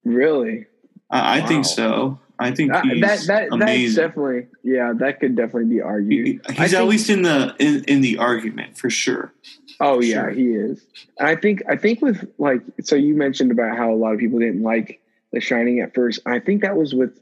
really. 0.04 0.66
I, 1.10 1.38
I 1.38 1.40
Wow. 1.40 1.48
think 1.48 1.66
so. 1.66 2.20
I 2.42 2.52
think 2.52 2.72
That, 2.72 2.86
he's 2.86 3.02
that, 3.02 3.20
that 3.28 3.28
that's 3.28 3.54
amazing. 3.54 4.04
definitely 4.06 4.48
yeah, 4.64 4.94
that 4.96 5.20
could 5.20 5.36
definitely 5.36 5.66
be 5.70 5.76
He- 5.76 5.82
argued. 5.82 6.26
he's 6.28 6.42
I 6.60 6.64
at 6.64 6.70
think- 6.72 6.90
least 6.92 7.10
in 7.10 7.22
the 7.24 7.56
in, 7.60 7.84
in 7.86 8.02
the 8.02 8.18
argument 8.18 8.78
for 8.78 8.90
sure. 8.90 9.34
Oh 9.82 10.02
yeah, 10.02 10.24
Sure. 10.24 10.30
he 10.32 10.48
is. 10.54 10.86
And 11.18 11.28
I 11.30 11.36
think 11.36 11.64
I 11.70 11.76
think 11.78 12.02
with 12.02 12.30
like 12.38 12.62
so 12.82 12.96
you 12.96 13.16
mentioned 13.16 13.52
about 13.52 13.76
how 13.78 13.92
a 13.92 13.96
lot 13.96 14.14
of 14.14 14.20
people 14.20 14.40
didn't 14.40 14.62
like 14.64 15.02
The 15.32 15.40
Shining 15.42 15.80
at 15.80 15.94
first. 15.96 16.20
I 16.26 16.40
think 16.40 16.62
that 16.62 16.76
was 16.78 16.94
with 16.94 17.20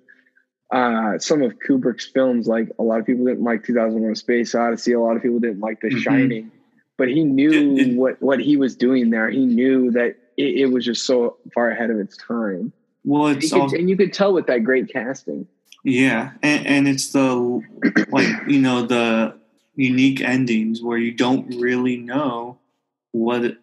uh 0.73 1.17
some 1.19 1.41
of 1.41 1.53
Kubrick's 1.59 2.05
films. 2.05 2.47
Like 2.47 2.69
a 2.77 2.83
lot 2.83 2.99
of 2.99 3.05
people 3.05 3.25
didn't 3.25 3.43
like 3.43 3.63
2001: 3.63 4.15
Space 4.15 4.53
Odyssey. 4.53 4.91
A 4.93 4.99
lot 4.99 5.15
of 5.15 5.21
people 5.23 5.39
didn't 5.39 5.61
like 5.61 5.79
The 5.81 5.89
Mhm. 5.89 5.99
Shining. 6.01 6.51
But 6.97 7.09
he 7.09 7.23
knew 7.23 7.51
It- 7.51 7.87
it- 7.89 7.95
what 7.95 8.21
what 8.21 8.39
he 8.39 8.57
was 8.57 8.75
doing 8.75 9.09
there. 9.11 9.29
He 9.29 9.45
knew 9.45 9.91
that 9.91 10.17
it, 10.37 10.55
it 10.61 10.65
was 10.71 10.83
just 10.85 11.05
so 11.05 11.37
far 11.53 11.69
ahead 11.71 11.89
of 11.91 11.99
its 11.99 12.17
time. 12.17 12.73
Well, 13.05 13.27
it's 13.27 13.51
could- 13.51 13.61
also 13.61 13.75
and 13.77 13.89
you 13.89 13.95
could 13.97 14.13
tell 14.13 14.33
with 14.33 14.47
that 14.47 14.63
great 14.63 14.91
casting. 14.91 15.47
Yeah, 15.83 16.31
and, 16.43 16.65
and 16.67 16.87
it's 16.87 17.11
the 17.11 17.61
like 18.09 18.27
you 18.47 18.59
know 18.59 18.81
the 18.85 19.35
unique 19.75 20.21
endings 20.21 20.81
where 20.81 20.97
you 20.97 21.11
don't 21.11 21.47
really 21.61 21.97
know 21.97 22.57
what 23.11 23.57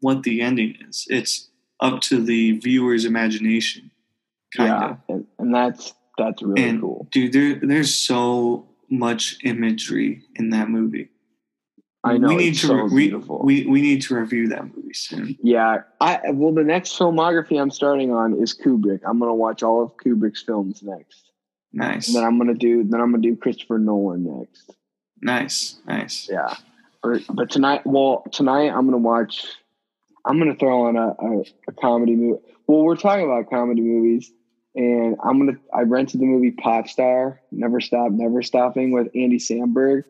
what 0.00 0.24
the 0.24 0.42
ending 0.42 0.76
is. 0.88 1.06
It's 1.08 1.48
up 1.80 2.00
to 2.02 2.20
the 2.20 2.58
viewer's 2.58 3.04
imagination. 3.04 3.90
Kind 4.56 4.68
yeah, 4.68 4.90
of. 4.90 4.96
and, 5.08 5.26
and 5.38 5.54
that's 5.54 5.94
that's 6.18 6.42
really 6.42 6.62
and 6.68 6.80
cool. 6.80 7.06
dude, 7.10 7.32
there 7.32 7.54
there's 7.54 7.94
so 7.94 8.66
much 8.90 9.38
imagery 9.44 10.24
in 10.34 10.50
that 10.50 10.68
movie. 10.68 11.08
I 12.04 12.18
know 12.18 12.28
we 12.28 12.36
need 12.36 12.54
to 12.56 12.66
so 12.66 12.84
we, 12.84 13.08
beautiful. 13.08 13.40
we 13.44 13.64
we 13.66 13.80
need 13.80 14.02
to 14.02 14.16
review 14.16 14.48
that 14.48 14.64
movie 14.74 14.92
soon. 14.92 15.36
yeah, 15.42 15.82
I 16.00 16.30
well 16.32 16.52
the 16.52 16.64
next 16.64 16.98
filmography 16.98 17.60
I'm 17.60 17.70
starting 17.70 18.12
on 18.12 18.42
is 18.42 18.54
Kubrick. 18.54 19.00
I'm 19.06 19.20
gonna 19.20 19.34
watch 19.34 19.62
all 19.62 19.82
of 19.84 19.96
Kubrick's 19.96 20.42
films 20.42 20.82
next, 20.82 21.30
Nice, 21.72 22.08
and 22.08 22.16
then 22.16 22.24
I'm 22.24 22.38
gonna 22.38 22.54
do 22.54 22.82
then 22.82 23.00
I'm 23.00 23.12
gonna 23.12 23.22
do 23.22 23.36
Christopher 23.36 23.78
Nolan 23.78 24.40
next. 24.40 24.74
nice, 25.20 25.78
nice. 25.86 26.28
Yeah, 26.30 26.56
or, 27.04 27.20
but 27.30 27.50
tonight, 27.50 27.82
well 27.84 28.24
tonight 28.32 28.70
I'm 28.70 28.84
gonna 28.84 28.98
watch. 28.98 29.46
I'm 30.24 30.38
gonna 30.38 30.56
throw 30.56 30.86
on 30.86 30.96
a, 30.96 31.08
a, 31.08 31.44
a 31.68 31.72
comedy 31.80 32.16
movie. 32.16 32.42
Well, 32.66 32.82
we're 32.82 32.96
talking 32.96 33.26
about 33.26 33.48
comedy 33.48 33.80
movies, 33.80 34.32
and 34.74 35.16
I'm 35.22 35.38
gonna. 35.38 35.58
I 35.72 35.82
rented 35.82 36.20
the 36.20 36.26
movie 36.26 36.50
Pop 36.50 36.88
Star, 36.88 37.40
Never 37.52 37.80
Stop, 37.80 38.10
Never 38.10 38.42
Stopping 38.42 38.90
with 38.90 39.06
Andy 39.14 39.38
Samberg. 39.38 40.02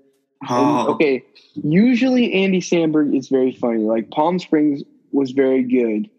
And, 0.43 0.51
Oh, 0.51 0.93
okay, 0.95 1.25
usually 1.55 2.33
Andy 2.33 2.61
Samberg 2.61 3.17
is 3.17 3.29
very 3.29 3.53
funny. 3.53 3.83
Like 3.83 4.11
Palm 4.11 4.39
Springs 4.39 4.83
was 5.13 5.31
very 5.31 5.63
good, 5.63 6.11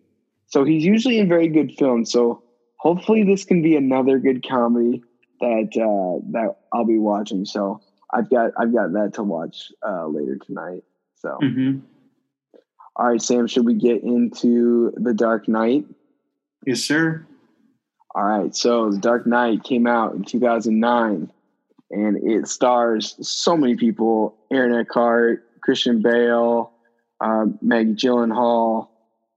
so 0.48 0.64
he's 0.64 0.86
usually 0.86 1.20
in 1.20 1.28
very 1.28 1.48
good 1.48 1.74
films. 1.78 2.12
So 2.12 2.42
hopefully 2.78 3.24
this 3.24 3.44
can 3.44 3.62
be 3.62 3.76
another 3.76 4.20
good 4.20 4.48
comedy 4.48 5.04
that 5.42 5.70
uh, 5.76 6.26
that 6.32 6.56
I'll 6.72 6.86
be 6.86 6.98
watching. 7.00 7.44
So 7.46 7.82
I've 8.14 8.30
got 8.30 8.52
I've 8.58 8.74
got 8.74 8.94
that 8.94 9.14
to 9.16 9.24
watch 9.24 9.72
uh, 9.86 10.08
later 10.08 10.38
tonight. 10.38 10.84
So 11.16 11.38
hmm 11.42 11.80
all 12.96 13.08
right, 13.08 13.22
Sam, 13.22 13.48
should 13.48 13.66
we 13.66 13.74
get 13.74 14.04
into 14.04 14.94
the 14.96 15.14
Dark 15.16 15.48
Knight? 15.48 15.86
yes, 16.66 16.82
sir. 16.82 17.26
All 18.14 18.24
right, 18.24 18.56
so 18.56 18.92
The 18.92 19.00
Dark 19.00 19.26
Knight 19.26 19.64
came 19.64 19.88
out 19.88 20.14
in 20.14 20.24
2009, 20.24 21.32
and 21.94 22.18
it 22.18 22.48
stars 22.48 23.16
so 23.22 23.56
many 23.56 23.76
people: 23.76 24.36
Aaron 24.52 24.80
Eckhart, 24.80 25.46
Christian 25.62 26.02
Bale, 26.02 26.72
um, 27.22 27.58
Maggie 27.62 27.94
Gyllenhaal, 27.94 28.89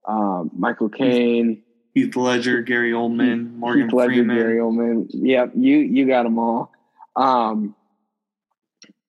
um, 0.09 0.51
Michael 0.57 0.89
Caine, 0.89 1.63
Heath 1.95 2.17
Ledger, 2.17 2.63
Gary 2.63 2.93
Oldman, 2.93 3.55
Morgan 3.55 3.85
Heath 3.85 3.93
Ledger, 3.93 4.13
Freeman. 4.13 4.37
Gary 4.37 4.59
Oldman. 4.59 5.07
Yep, 5.11 5.53
you 5.57 5.79
you 5.79 6.07
got 6.07 6.25
them 6.25 6.39
all. 6.39 6.73
Um, 7.15 7.75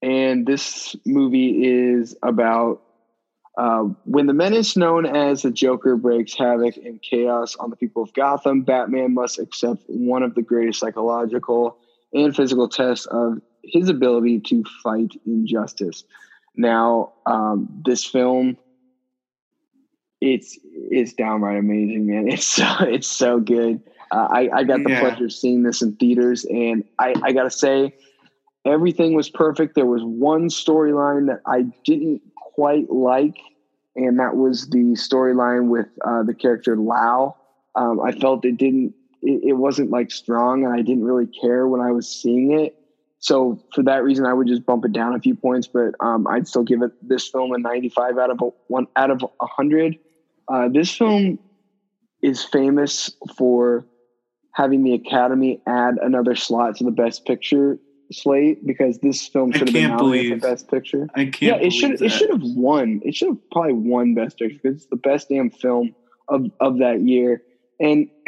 and 0.01 0.45
this 0.45 0.95
movie 1.05 1.65
is 1.65 2.15
about 2.21 2.81
uh, 3.57 3.83
when 4.05 4.27
the 4.27 4.33
menace 4.33 4.77
known 4.77 5.05
as 5.05 5.41
the 5.41 5.51
Joker 5.51 5.95
breaks 5.95 6.35
havoc 6.37 6.77
and 6.77 7.01
chaos 7.01 7.55
on 7.55 7.71
the 7.71 7.75
people 7.75 8.03
of 8.03 8.13
Gotham. 8.13 8.61
Batman 8.61 9.13
must 9.13 9.39
accept 9.39 9.83
one 9.87 10.21
of 10.21 10.35
the 10.35 10.43
greatest 10.43 10.79
psychological 10.79 11.77
and 12.13 12.35
physical 12.35 12.67
tests 12.69 13.05
of 13.07 13.39
his 13.63 13.89
ability 13.89 14.39
to 14.47 14.63
fight 14.83 15.11
injustice. 15.25 16.03
Now, 16.55 17.13
um, 17.25 17.67
this 17.85 18.05
film. 18.05 18.57
It's 20.19 20.57
it's 20.63 21.13
downright 21.13 21.57
amazing, 21.59 22.07
man. 22.07 22.27
It's 22.31 22.45
so 22.45 22.65
it's 22.81 23.07
so 23.07 23.39
good. 23.39 23.81
Uh, 24.11 24.27
I, 24.31 24.49
I 24.53 24.63
got 24.63 24.83
the 24.83 24.89
Yeah. 24.89 24.99
pleasure 24.99 25.25
of 25.25 25.33
seeing 25.33 25.63
this 25.63 25.81
in 25.81 25.95
theaters, 25.97 26.45
and 26.45 26.83
I, 26.97 27.13
I 27.23 27.33
got 27.33 27.43
to 27.43 27.51
say, 27.51 27.93
everything 28.65 29.13
was 29.15 29.29
perfect. 29.29 29.75
There 29.75 29.85
was 29.85 30.01
one 30.03 30.47
storyline 30.49 31.27
that 31.27 31.41
I 31.45 31.65
didn't 31.85 32.21
quite 32.35 32.89
like, 32.89 33.35
and 33.95 34.19
that 34.19 34.35
was 34.37 34.67
the 34.69 34.93
storyline 34.95 35.67
with 35.67 35.87
uh, 36.05 36.23
the 36.23 36.33
character 36.33 36.77
Lau. 36.77 37.35
Um, 37.75 37.99
I 38.01 38.11
felt 38.13 38.45
it 38.45 38.57
didn't, 38.57 38.93
it, 39.21 39.49
it 39.49 39.53
wasn't 39.53 39.91
like 39.91 40.11
strong, 40.11 40.63
and 40.63 40.73
I 40.73 40.81
didn't 40.81 41.03
really 41.03 41.27
care 41.27 41.67
when 41.67 41.81
I 41.81 41.91
was 41.91 42.07
seeing 42.07 42.59
it. 42.59 42.75
So 43.19 43.63
for 43.73 43.83
that 43.83 44.03
reason, 44.03 44.25
I 44.25 44.33
would 44.33 44.47
just 44.47 44.65
bump 44.65 44.85
it 44.85 44.93
down 44.93 45.15
a 45.15 45.19
few 45.19 45.35
points, 45.35 45.67
but 45.67 45.95
um, 45.99 46.27
I'd 46.27 46.47
still 46.47 46.63
give 46.63 46.81
it 46.81 46.91
this 47.07 47.27
film 47.27 47.51
a 47.51 47.57
95 47.57 48.17
out 48.17 48.29
of 48.29 48.41
a, 48.41 48.49
one 48.67 48.87
out 48.95 49.09
of 49.09 49.21
100. 49.21 49.97
Uh, 50.47 50.69
this 50.69 50.95
film 50.95 51.39
is 52.21 52.43
famous 52.43 53.11
for 53.35 53.85
having 54.53 54.83
the 54.83 54.93
Academy 54.93 55.61
add 55.67 55.95
another 56.01 56.35
slot 56.35 56.77
to 56.77 56.83
the 56.83 56.91
Best 56.91 57.25
Picture 57.25 57.79
slate 58.11 58.65
because 58.65 58.99
this 58.99 59.27
film 59.27 59.51
should 59.51 59.67
have 59.67 59.73
been 59.73 59.89
nominated 59.89 60.41
for 60.41 60.49
Best 60.49 60.69
Picture. 60.69 61.07
I 61.15 61.25
can't. 61.25 61.41
Yeah, 61.41 61.55
it 61.55 61.71
should 61.71 62.01
it 62.01 62.09
should 62.09 62.29
have 62.29 62.41
won. 62.43 63.01
It 63.03 63.15
should 63.15 63.29
have 63.29 63.49
probably 63.51 63.73
won 63.73 64.13
Best 64.13 64.37
Picture 64.37 64.59
because 64.61 64.77
it's 64.77 64.87
the 64.87 64.95
best 64.95 65.29
damn 65.29 65.49
film 65.49 65.95
of 66.27 66.49
of 66.59 66.79
that 66.79 67.01
year. 67.01 67.41
And 67.79 68.09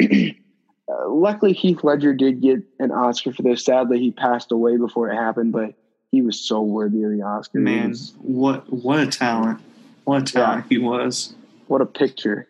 uh, 0.90 1.08
luckily, 1.08 1.52
Heath 1.52 1.84
Ledger 1.84 2.14
did 2.14 2.40
get 2.40 2.60
an 2.78 2.90
Oscar 2.90 3.32
for 3.32 3.42
this. 3.42 3.64
Sadly, 3.64 3.98
he 3.98 4.10
passed 4.10 4.50
away 4.52 4.76
before 4.76 5.10
it 5.10 5.16
happened, 5.16 5.52
but 5.52 5.74
he 6.10 6.22
was 6.22 6.40
so 6.40 6.60
worthy 6.62 7.02
of 7.02 7.10
the 7.12 7.22
Oscar. 7.22 7.58
Man, 7.58 7.90
was- 7.90 8.14
what 8.18 8.70
what 8.72 9.00
a 9.00 9.06
talent! 9.06 9.60
What 10.04 10.22
a 10.22 10.32
talent 10.32 10.66
he 10.68 10.78
was. 10.78 11.34
what 11.68 11.80
a 11.80 11.86
picture! 11.86 12.48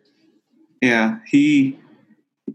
Yeah, 0.81 1.19
he 1.27 1.79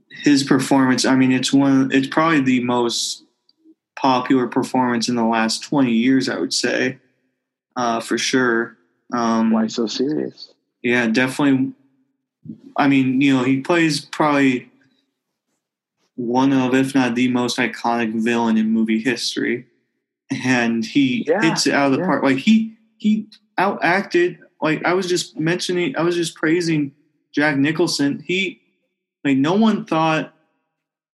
his 0.09 0.43
performance. 0.43 1.05
I 1.05 1.15
mean, 1.15 1.31
it's 1.31 1.53
one. 1.53 1.91
It's 1.91 2.07
probably 2.07 2.41
the 2.41 2.63
most 2.63 3.23
popular 3.97 4.47
performance 4.47 5.07
in 5.09 5.15
the 5.15 5.25
last 5.25 5.63
twenty 5.63 5.91
years. 5.93 6.27
I 6.29 6.39
would 6.39 6.53
say, 6.53 6.97
uh, 7.75 7.99
for 7.99 8.17
sure. 8.17 8.77
Um, 9.13 9.51
Why 9.51 9.67
so 9.67 9.86
serious? 9.86 10.51
Yeah, 10.81 11.07
definitely. 11.07 11.73
I 12.77 12.88
mean, 12.88 13.21
you 13.21 13.36
know, 13.36 13.43
he 13.43 13.61
plays 13.61 14.03
probably 14.03 14.69
one 16.16 16.53
of, 16.53 16.74
if 16.74 16.95
not 16.95 17.16
the 17.16 17.28
most 17.28 17.57
iconic 17.57 18.13
villain 18.22 18.57
in 18.57 18.72
movie 18.72 18.99
history, 19.01 19.66
and 20.45 20.84
he 20.86 21.26
Yeah, 21.28 21.41
hits 21.41 21.68
it 21.68 21.74
out 21.74 21.88
of 21.88 21.91
the 21.93 21.99
yeah. 21.99 22.05
park. 22.05 22.24
Like 22.24 22.38
he 22.38 22.78
he 22.97 23.28
outacted. 23.59 24.38
Like 24.61 24.84
I 24.86 24.93
was 24.93 25.07
just 25.07 25.38
mentioning, 25.38 25.95
I 25.97 26.01
was 26.01 26.16
just 26.16 26.36
praising 26.36 26.93
Jack 27.34 27.57
Nicholson. 27.57 28.24
He 28.26 28.61
like 29.24 29.38
no 29.38 29.53
one 29.53 29.86
thought 29.86 30.34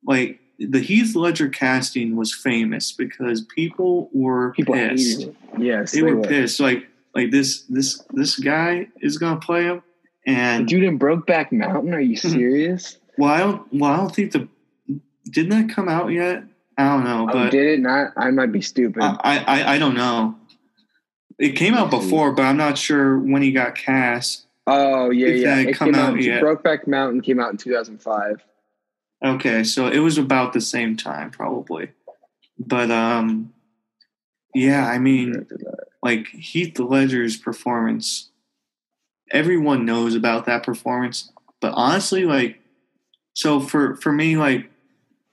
like 0.06 0.40
the 0.60 0.80
Heath 0.80 1.16
Ledger 1.16 1.50
casting 1.50 2.16
was 2.16 2.34
famous 2.34 2.92
because 2.92 3.42
people 3.56 4.10
were 4.14 4.52
People 4.54 4.76
pissed. 4.76 5.28
Yes, 5.58 5.92
they 5.92 6.04
were 6.04 6.22
pissed. 6.22 6.60
Like 6.60 6.88
like 7.16 7.32
this 7.32 7.64
this 7.64 8.02
this 8.12 8.38
guy 8.38 8.88
is 9.02 9.18
gonna 9.18 9.40
play 9.40 9.64
him, 9.64 9.82
The 10.26 10.32
and 10.32 10.68
dude 10.68 10.84
in 10.84 11.00
Brokeback 11.00 11.52
Mountain? 11.52 11.94
Are 11.94 12.00
you 12.00 12.16
Hmm. 12.16 12.30
serious? 12.30 12.98
well, 13.18 13.30
I 13.34 13.40
don't 13.40 13.74
well 13.74 13.92
I 13.92 13.98
don't 13.98 14.16
think 14.16 14.32
the 14.32 14.48
didn't 15.30 15.50
that 15.50 15.74
come 15.74 15.88
out 15.88 16.08
yet? 16.12 16.44
I 16.78 16.86
don't 16.86 17.04
know, 17.04 17.30
oh, 17.32 17.50
did 17.50 17.66
it 17.68 17.80
not? 17.80 18.14
I 18.18 18.32
might 18.32 18.52
be 18.52 18.62
stupid. 18.62 19.04
I, 19.04 19.44
I 19.46 19.76
I 19.76 19.78
don't 19.78 19.96
know. 19.96 20.36
It 21.38 21.52
came 21.52 21.74
out 21.74 21.90
before, 21.90 22.32
but 22.32 22.44
I'm 22.44 22.58
not 22.58 22.78
sure 22.78 23.20
when 23.20 23.42
he 23.42 23.52
got 23.52 23.76
cast. 23.76 24.46
oh 24.68 25.10
yeah, 25.10 25.28
yeah. 25.28 25.58
It 25.58 25.74
come 25.74 25.94
came 25.94 25.96
out 25.96 26.14
out. 26.14 26.22
yet. 26.22 26.42
Brokeback 26.42 26.88
Mountain 26.88 27.22
came 27.22 27.40
out 27.40 27.52
in 27.52 27.58
2005. 27.58 28.44
Okay, 29.24 29.64
so 29.64 29.88
it 29.88 30.00
was 30.00 30.18
about 30.18 30.54
the 30.54 30.62
same 30.62 30.98
time 30.98 31.30
probably, 31.30 31.90
but 32.58 32.90
um, 32.90 33.54
yeah, 34.56 34.88
I 34.88 34.98
mean, 34.98 35.48
like 36.02 36.28
Heath 36.28 36.80
Ledger's 36.80 37.38
performance, 37.38 38.30
everyone 39.30 39.86
knows 39.86 40.16
about 40.16 40.46
that 40.46 40.64
performance. 40.64 41.32
But 41.60 41.74
honestly, 41.76 42.26
like, 42.26 42.60
so 43.34 43.60
for 43.60 43.96
for 43.98 44.12
me, 44.12 44.38
like, 44.38 44.71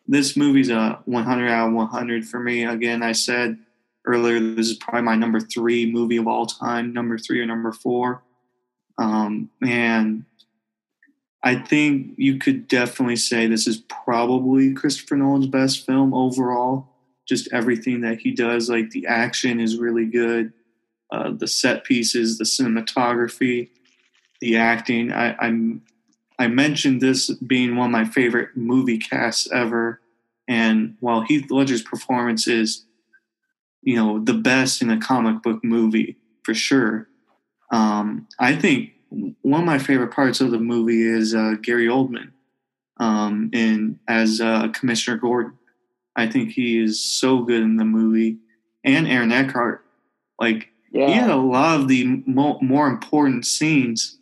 this 0.09 0.37
movie's 0.37 0.71
a 0.71 1.01
100 1.05 1.49
out 1.49 1.69
of 1.69 1.75
100 1.75 2.27
for 2.27 2.41
me. 2.41 2.65
Again, 2.65 3.03
I 3.03 3.13
said 3.13 3.59
earlier 4.07 4.41
this 4.41 4.71
is 4.71 4.79
probably 4.79 5.03
my 5.03 5.15
number 5.15 5.39
three 5.39 5.91
movie 5.91 6.17
of 6.17 6.27
all 6.27 6.47
time, 6.47 6.95
number 6.95 7.19
three 7.19 7.41
or 7.41 7.47
number 7.47 7.73
four. 7.73 8.23
Um, 8.97 9.51
and 9.63 10.25
I 11.43 11.57
think 11.57 12.15
you 12.17 12.39
could 12.39 12.67
definitely 12.67 13.17
say 13.17 13.47
this 13.47 13.67
is 13.67 13.85
probably 13.89 14.73
Christopher 14.73 15.17
Nolan's 15.17 15.47
best 15.47 15.87
film 15.87 16.15
overall. 16.15 16.89
Just 17.29 17.53
everything 17.53 18.01
that 18.01 18.19
he 18.19 18.33
does, 18.33 18.71
like 18.71 18.91
the 18.91 19.07
action 19.07 19.61
is 19.61 19.77
really 19.77 20.07
good, 20.07 20.53
uh, 21.13 21.31
the 21.31 21.47
set 21.47 21.85
pieces, 21.85 22.39
the 22.39 22.45
cinematography, 22.45 23.69
the 24.41 24.57
acting. 24.57 25.13
I, 25.13 25.37
I'm 25.39 25.83
I 26.39 26.47
mentioned 26.49 27.01
this 27.01 27.30
being 27.30 27.76
one 27.76 27.86
of 27.86 27.93
my 27.93 28.05
favorite 28.05 28.57
movie 28.57 28.99
casts 28.99 29.51
ever, 29.51 30.01
and 30.47 30.97
while 31.01 31.22
Heath 31.22 31.51
Ledger's 31.51 31.82
performance 31.82 32.47
is, 32.47 32.86
you 33.82 33.97
know, 33.97 34.18
the 34.18 34.34
best 34.34 34.80
in 34.82 34.91
a 34.91 34.99
comic 35.01 35.43
book 35.43 35.64
movie 35.64 36.16
for 36.45 36.55
sure, 36.55 37.09
um, 37.72 38.26
I 38.39 38.55
think 38.55 38.91
one 39.43 39.61
of 39.61 39.66
my 39.66 39.78
favorite 39.78 40.12
parts 40.12 40.41
of 40.41 40.51
the 40.51 40.59
movie 40.59 41.03
is 41.03 41.34
uh, 41.34 41.55
Gary 41.62 41.86
Oldman 41.86 42.30
um, 42.99 43.51
in 43.53 43.99
as 44.09 44.41
uh, 44.41 44.68
Commissioner 44.68 45.16
Gordon. 45.16 45.55
I 46.16 46.26
think 46.28 46.53
he 46.53 46.78
is 46.82 47.01
so 47.05 47.43
good 47.43 47.62
in 47.62 47.76
the 47.76 47.84
movie, 47.84 48.39
and 48.84 49.07
Aaron 49.09 49.32
Eckhart. 49.32 49.84
Like 50.41 50.68
Yeah. 50.93 51.07
he 51.09 51.12
had 51.14 51.30
a 51.30 51.36
lot 51.36 51.80
of 51.80 51.89
the 51.89 52.22
mo- 52.26 52.59
more 52.62 52.86
important 52.89 53.45
scenes, 53.47 54.18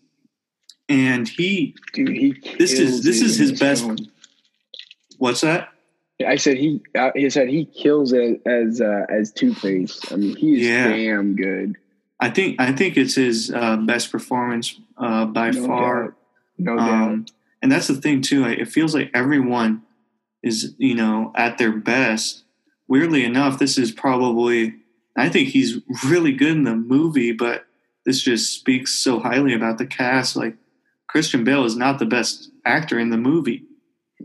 and 0.89 1.29
he 1.29 1.75
Dude, 1.93 2.09
he 2.11 2.35
This 2.59 2.73
is- 2.73 3.03
this 3.03 3.21
is 3.23 3.37
his 3.37 3.59
best- 3.59 3.85
film. 3.85 3.97
what's 5.19 5.41
that? 5.41 5.69
I 6.27 6.37
said 6.37 6.57
he. 6.57 6.81
Uh, 6.95 7.11
he 7.15 7.29
said 7.29 7.49
he 7.51 7.67
kills 7.67 8.13
it 8.13 8.41
as 8.47 8.81
uh, 8.81 9.05
as 9.11 9.33
Two 9.33 9.53
Face. 9.53 10.01
I 10.11 10.17
mean, 10.17 10.35
he 10.35 10.55
is 10.61 10.67
Yeah. 10.67 10.89
damn 10.89 11.37
good. 11.37 11.77
I 12.21 12.31
think 12.31 12.59
I 12.59 12.73
think 12.73 12.97
it's 12.97 13.15
his 13.15 13.51
uh, 13.51 13.77
best 13.77 14.11
performance 14.11 14.81
uh, 14.97 15.27
by 15.27 15.51
No 15.51 15.67
far. 15.67 16.03
doubt. 16.05 16.15
No 16.59 16.77
doubt. 16.77 16.89
Um, 16.89 17.27
and 17.61 17.71
that's 17.71 17.89
the 17.89 17.95
thing 18.01 18.23
too. 18.23 18.41
Like, 18.43 18.59
it 18.59 18.69
feels 18.69 18.95
like 18.95 19.11
everyone 19.13 19.83
is, 20.43 20.75
you 20.79 20.95
know, 20.95 21.33
at 21.35 21.59
their 21.59 21.73
best. 21.73 22.45
Weirdly 22.89 23.23
enough, 23.25 23.59
this 23.59 23.77
is 23.77 23.93
probably. 23.93 24.75
I 25.19 25.29
think 25.29 25.49
he's 25.49 25.81
really 26.07 26.33
good 26.33 26.53
in 26.53 26.65
the 26.65 26.77
movie, 26.77 27.33
but 27.33 27.67
this 28.07 28.23
just 28.23 28.55
speaks 28.55 28.95
so 28.95 29.19
highly 29.21 29.53
about 29.53 29.77
the 29.77 29.87
cast. 29.87 30.35
Like 30.35 30.57
Christian 31.17 31.45
Bale 31.45 31.65
is 31.65 31.77
not 31.77 31.99
the 31.99 32.05
best 32.05 32.51
actor 32.67 32.99
in 32.99 33.09
the 33.09 33.17
movie. 33.17 33.65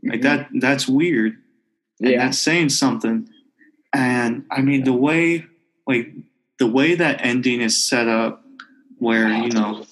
Like 0.04 0.24
that. 0.24 0.50
That's 0.54 0.90
weird. 0.90 1.38
And 2.02 2.10
Yeah. 2.12 2.26
that's 2.26 2.38
saying 2.38 2.68
something. 2.68 3.30
And 3.94 4.44
I 4.52 4.62
mean 4.62 4.84
the 4.84 4.92
way, 4.92 5.46
like 5.88 6.12
the 6.60 6.68
way 6.68 6.96
that 6.96 7.22
ending 7.24 7.62
is 7.62 7.82
set 7.82 8.10
up, 8.10 8.44
where 8.98 9.30
you 9.32 9.52
know, 9.52 9.86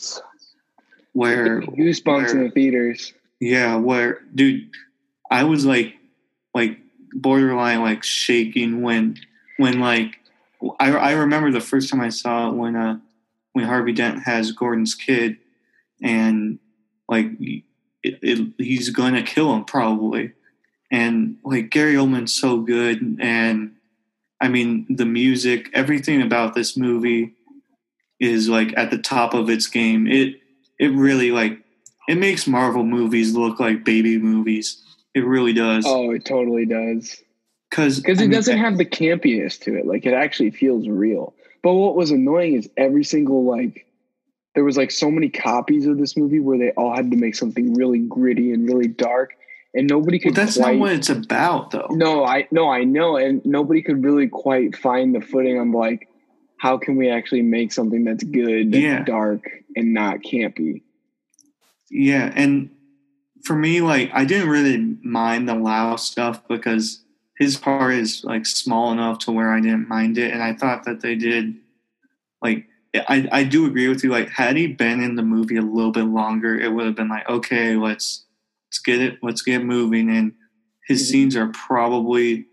where 1.14 1.62
goosebumps 1.62 2.32
in 2.32 2.44
the 2.44 2.50
theaters. 2.52 3.14
yeah, 3.40 3.78
where 3.78 4.20
dude, 4.36 4.70
I 5.32 5.46
was 5.46 5.66
like 5.66 5.96
like 6.54 6.80
borderline 7.14 7.80
like 7.82 8.04
shaking 8.04 8.82
when 8.82 9.16
when 9.56 9.80
like 9.80 10.20
I 10.82 10.92
I 10.92 11.12
remember 11.14 11.50
the 11.50 11.62
first 11.62 11.90
time 11.90 12.02
I 12.02 12.10
saw 12.10 12.50
it 12.50 12.56
when 12.56 12.76
uh 12.76 13.00
when 13.54 13.64
Harvey 13.64 13.94
Dent 13.94 14.24
has 14.24 14.52
Gordon's 14.52 14.96
kid 14.96 15.38
and 16.02 16.60
like 17.10 17.28
it, 17.40 17.64
it, 18.22 18.54
he's 18.58 18.90
gonna 18.90 19.24
kill 19.24 19.54
him 19.54 19.66
probably 19.66 20.32
and 20.92 21.38
like 21.44 21.70
Gary 21.70 21.96
Oldman's 21.96 22.34
so 22.34 22.62
good 22.62 23.18
and 23.20 23.76
I 24.40 24.48
mean 24.48 24.86
the 24.90 25.06
music 25.06 25.70
everything 25.74 26.22
about 26.22 26.56
this 26.56 26.78
movie 26.78 27.34
is 28.20 28.48
like 28.48 28.74
at 28.78 28.92
the 28.92 28.98
top 28.98 29.34
of 29.34 29.50
its 29.50 29.68
game 29.68 30.08
it 30.08 30.40
it 30.80 30.92
really 30.94 31.32
like 31.32 31.60
it 32.10 32.18
makes 32.18 32.48
Marvel 32.48 32.84
movies 32.84 33.36
look 33.36 33.60
like 33.60 33.86
baby 33.86 34.18
movies. 34.18 34.84
It 35.14 35.20
really 35.20 35.54
does. 35.54 35.86
Oh, 35.88 36.10
it 36.10 36.26
totally 36.26 36.66
does. 36.66 37.22
Because 37.70 38.00
Because 38.00 38.20
it 38.20 38.32
doesn't 38.32 38.58
have 38.58 38.80
the 38.80 38.86
campiness 38.86 39.60
to 39.62 39.76
it. 39.78 39.86
Like 39.86 40.08
it 40.08 40.14
actually 40.14 40.50
feels 40.50 40.88
real. 40.88 41.36
But 41.62 41.74
what 41.74 41.96
was 41.96 42.10
annoying 42.10 42.56
is 42.56 42.68
every 42.78 43.04
single 43.04 43.46
like 43.46 43.86
there 44.56 44.64
was 44.64 44.78
like 44.78 44.92
so 44.92 45.10
many 45.12 45.30
copies 45.30 45.86
of 45.86 45.98
this 45.98 46.18
movie 46.18 46.40
where 46.40 46.58
they 46.58 46.72
all 46.72 46.96
had 46.96 47.12
to 47.12 47.18
make 47.18 47.36
something 47.36 47.74
really 47.76 48.00
gritty 48.00 48.52
and 48.52 48.68
really 48.68 48.88
dark, 48.88 49.36
and 49.74 49.88
nobody 49.88 50.18
Well, 50.18 50.34
could. 50.34 50.36
that's 50.36 50.58
quite, 50.58 50.74
not 50.74 50.80
what 50.80 50.92
it's 50.94 51.10
about, 51.10 51.72
though. 51.72 51.88
No, 51.92 52.26
I 52.26 52.48
no, 52.52 52.70
I 52.70 52.84
know, 52.84 53.18
and 53.18 53.46
nobody 53.46 53.82
could 53.82 54.04
really 54.04 54.28
quite 54.28 54.76
find 54.76 55.14
the 55.16 55.22
footing 55.22 55.60
on 55.60 55.72
like 55.72 56.08
how 56.58 56.78
can 56.78 56.98
we 56.98 57.10
actually 57.10 57.42
make 57.42 57.72
something 57.72 58.04
that's 58.04 58.24
good, 58.24 58.72
that's 58.74 58.84
Yeah. 58.84 59.04
dark, 59.04 59.42
and 59.76 59.94
not 59.94 60.20
campy. 60.20 60.82
Yeah, 61.90 62.32
and 62.36 62.70
for 63.44 63.56
me, 63.56 63.82
like 63.82 64.10
I 64.14 64.26
didn't 64.26 64.50
really 64.50 64.98
mind 65.04 65.48
the 65.48 65.56
Lau 65.56 65.96
stuff 65.96 66.46
because 66.48 67.02
his 67.38 67.56
part 67.56 67.94
is 67.94 68.24
like 68.26 68.46
small 68.46 68.92
enough 68.92 69.20
to 69.20 69.32
where 69.32 69.54
I 69.54 69.62
didn't 69.62 69.88
mind 69.88 70.18
it, 70.18 70.34
and 70.34 70.44
I 70.44 70.54
thought 70.54 70.84
that 70.84 71.02
they 71.02 71.16
did 71.16 71.56
like 72.42 72.66
I 72.96 73.28
I 73.32 73.44
do 73.44 73.66
agree 73.66 73.88
with 73.88 74.04
you. 74.04 74.10
Like 74.10 74.30
had 74.30 74.58
he 74.58 74.68
been 74.68 75.02
in 75.02 75.16
the 75.16 75.22
movie 75.24 75.58
a 75.58 75.62
little 75.62 75.92
bit 75.92 76.06
longer, 76.06 76.60
it 76.60 76.72
would 76.74 76.86
have 76.86 76.96
been 76.96 77.10
like 77.10 77.30
okay, 77.30 77.76
let's 77.76 78.26
let's 78.68 78.80
get 78.80 79.00
it, 79.02 79.20
let's 79.22 79.42
get 79.42 79.64
moving. 79.64 80.10
And 80.10 80.34
his 80.88 81.04
Mhm. 81.04 81.06
scenes 81.12 81.36
are 81.36 81.48
probably 81.48 82.46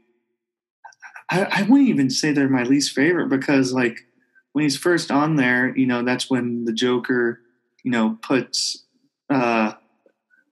I, 1.30 1.45
I 1.51 1.62
wouldn't 1.62 1.89
even 1.89 2.11
say 2.11 2.32
they're 2.32 2.49
my 2.49 2.62
least 2.62 2.93
favorite 2.95 3.28
because 3.28 3.72
like 3.72 4.07
when 4.53 4.62
he's 4.62 4.76
first 4.76 5.11
on 5.11 5.37
there, 5.37 5.76
you 5.76 5.87
know, 5.87 6.03
that's 6.03 6.30
when 6.30 6.64
the 6.64 6.72
Joker, 6.72 7.41
you 7.82 7.91
know, 7.91 8.18
puts 8.22 8.84
uh 9.30 9.72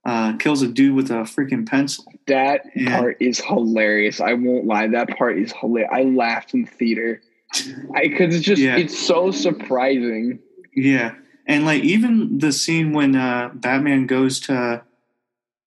uh 0.05 0.37
kills 0.39 0.62
a 0.62 0.68
dude 0.68 0.95
with 0.95 1.11
a 1.11 1.22
freaking 1.24 1.66
pencil. 1.66 2.05
That 2.26 2.62
Yeah. 2.74 2.97
part 2.97 3.18
is 3.20 3.39
hilarious. 3.41 4.20
I 4.20 4.35
won't 4.35 4.66
lie. 4.66 4.89
That 4.89 5.16
part 5.16 5.39
is 5.39 5.53
hilarious. 5.53 5.91
I 5.93 6.03
laughed 6.05 6.55
in 6.55 6.66
theater 6.66 7.20
because 8.03 8.35
it's 8.35 8.45
just 8.45 8.61
Yeah. 8.61 8.77
it's 8.77 8.99
so 8.99 9.31
surprising. 9.31 10.39
Yeah. 10.75 11.15
And 11.47 11.65
like 11.67 11.83
even 11.85 12.39
the 12.39 12.53
scene 12.53 12.93
when 12.93 13.15
uh 13.17 13.51
Batman 13.55 14.07
goes 14.07 14.41
to 14.41 14.83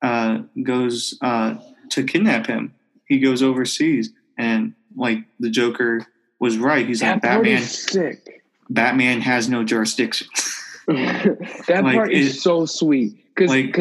uh 0.02 0.40
goes 0.64 1.18
uh 1.22 1.56
to 1.92 2.04
kidnap 2.04 2.48
him, 2.48 2.74
he 3.08 3.20
goes 3.20 3.42
overseas 3.44 4.12
and 4.38 4.74
like 4.96 5.20
the 5.40 5.50
Joker 5.50 6.06
was 6.40 6.58
right. 6.58 6.86
He's 6.88 7.00
That 7.00 7.14
like 7.14 7.22
Batman 7.22 7.62
sick. 7.62 8.44
Batman 8.70 9.22
has 9.22 9.48
no 9.50 9.64
jurisdiction. 9.64 10.28
that 10.88 11.82
Like, 11.84 11.96
part 11.96 12.12
it- 12.12 12.18
is 12.20 12.42
so 12.42 12.66
sweet 12.66 13.18
because 13.36 13.50
like- 13.50 13.76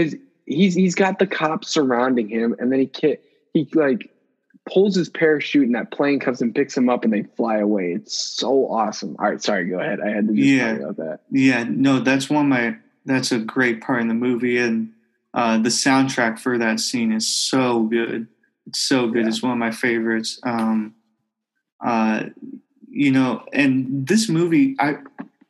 he's 0.47 0.75
he's 0.75 0.95
got 0.95 1.19
the 1.19 1.27
cops 1.27 1.69
surrounding 1.71 2.29
him, 2.29 2.55
and 2.59 2.71
then 2.71 2.79
he 2.81 2.87
ki- 2.87 3.17
he 3.53 3.69
like 3.75 4.11
pulls 4.67 4.95
his 4.97 5.09
parachute, 5.09 5.65
and 5.67 5.75
that 5.75 5.91
plane 5.93 6.19
comes 6.21 6.43
and 6.43 6.55
picks 6.55 6.77
him 6.77 6.89
up, 6.89 7.05
and 7.05 7.13
they 7.13 7.23
fly 7.23 7.59
away. 7.59 7.93
It's 7.93 8.17
so 8.19 8.69
awesome. 8.71 9.17
All 9.19 9.27
right, 9.29 9.43
sorry, 9.43 9.69
go 9.69 9.79
ahead. 9.81 10.01
I 10.01 10.11
had 10.11 10.27
to 10.29 10.35
Yeah. 10.35 10.71
about 10.73 10.97
that. 10.97 11.21
Yeah, 11.31 11.65
no, 11.69 12.01
that's 12.01 12.29
one 12.29 12.47
of 12.47 12.49
my 12.51 12.77
that's 13.05 13.31
a 13.31 13.39
great 13.39 13.81
part 13.81 14.01
in 14.03 14.09
the 14.09 14.15
movie 14.15 14.59
and 14.59 14.91
uh 15.33 15.59
the 15.59 15.69
soundtrack 15.69 16.41
for 16.41 16.59
that 16.59 16.81
scene 16.81 17.13
is 17.13 17.29
so 17.29 17.85
good. 17.85 18.27
It's 18.67 18.81
so 18.81 19.07
good. 19.07 19.23
Yeah. 19.23 19.29
It's 19.29 19.41
one 19.43 19.53
of 19.53 19.59
my 19.59 19.71
favorites. 19.71 20.41
Um 20.43 20.97
uh 21.81 22.25
you 22.91 23.13
know, 23.13 23.45
and 23.53 24.07
this 24.09 24.29
movie 24.29 24.75
I 24.81 24.97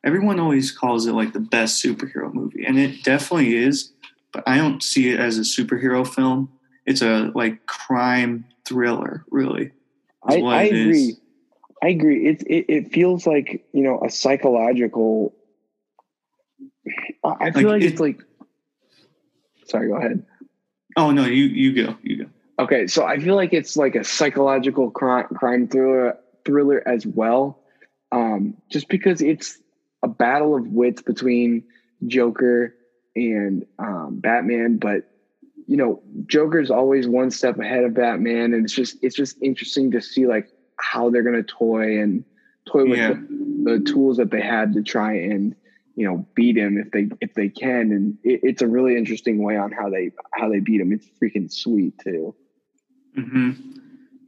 everyone 0.03 0.39
always 0.39 0.71
calls 0.71 1.07
it 1.07 1.13
like 1.13 1.33
the 1.33 1.39
best 1.39 1.83
superhero 1.83 2.31
movie 2.31 2.63
and 2.65 2.77
it 2.77 3.03
definitely 3.03 3.55
is, 3.57 3.91
but 4.31 4.43
I 4.45 4.57
don't 4.57 4.83
see 4.83 5.09
it 5.09 5.19
as 5.19 5.39
a 5.39 5.41
superhero 5.41 6.07
film. 6.07 6.49
It's 6.85 7.01
a 7.01 7.31
like 7.33 7.65
crime 7.65 8.45
thriller, 8.67 9.25
really. 9.31 9.71
I, 10.27 10.41
I 10.41 10.63
it 10.63 10.73
is. 10.75 10.79
agree. 10.81 11.15
I 11.83 11.87
agree. 11.89 12.27
It, 12.27 12.43
it 12.47 12.65
it 12.69 12.91
feels 12.91 13.25
like 13.27 13.65
you 13.73 13.83
know 13.83 14.01
a 14.03 14.09
psychological. 14.09 15.33
I 17.23 17.35
I 17.47 17.51
feel 17.51 17.63
Like, 17.69 17.73
like, 17.73 17.81
it- 17.83 17.91
it's 17.91 17.99
like. 17.99 18.19
Sorry, 19.65 19.89
go 19.89 19.95
ahead. 19.97 20.25
Oh 20.95 21.11
no, 21.11 21.25
you 21.25 21.43
you 21.45 21.85
go. 21.85 21.95
You 22.01 22.23
go. 22.23 22.29
Okay, 22.59 22.87
so 22.87 23.05
I 23.05 23.19
feel 23.19 23.35
like 23.35 23.53
it's 23.53 23.77
like 23.77 23.95
a 23.95 24.03
psychological 24.03 24.89
crime, 24.89 25.27
crime 25.35 25.67
thriller 25.67 26.17
thriller 26.45 26.81
as 26.87 27.05
well, 27.05 27.59
um, 28.11 28.55
just 28.71 28.87
because 28.87 29.21
it's 29.21 29.59
a 30.03 30.07
battle 30.07 30.55
of 30.55 30.65
wits 30.67 31.01
between 31.01 31.63
Joker 32.07 32.73
and 33.15 33.65
um, 33.77 34.19
Batman. 34.21 34.77
But 34.77 35.03
you 35.67 35.75
know, 35.75 36.01
Joker's 36.27 36.71
always 36.71 37.07
one 37.07 37.29
step 37.29 37.59
ahead 37.59 37.83
of 37.83 37.93
Batman, 37.93 38.53
and 38.53 38.63
it's 38.63 38.73
just 38.73 38.97
it's 39.01 39.15
just 39.15 39.37
interesting 39.41 39.91
to 39.91 40.01
see 40.01 40.25
like 40.25 40.47
how 40.79 41.09
they're 41.09 41.23
gonna 41.23 41.43
toy 41.43 41.99
and 41.99 42.23
toy 42.65 42.85
with 42.85 42.99
Yeah. 42.99 43.09
the, 43.09 43.77
the 43.77 43.79
tools 43.81 44.17
that 44.17 44.31
they 44.31 44.41
had 44.41 44.73
to 44.73 44.81
try 44.81 45.13
and 45.13 45.55
you 45.95 46.07
know 46.07 46.25
beat 46.35 46.57
him 46.57 46.77
if 46.77 46.91
they 46.91 47.09
if 47.19 47.33
they 47.33 47.49
can, 47.49 47.91
and 47.91 48.17
it, 48.23 48.39
it's 48.43 48.61
a 48.61 48.67
really 48.67 48.95
interesting 48.95 49.43
way 49.43 49.57
on 49.57 49.71
how 49.71 49.89
they 49.89 50.11
how 50.33 50.49
they 50.49 50.61
beat 50.61 50.79
him. 50.79 50.93
It's 50.93 51.07
freaking 51.21 51.51
sweet 51.51 51.93
too. 52.01 52.33
hmm 53.13 53.51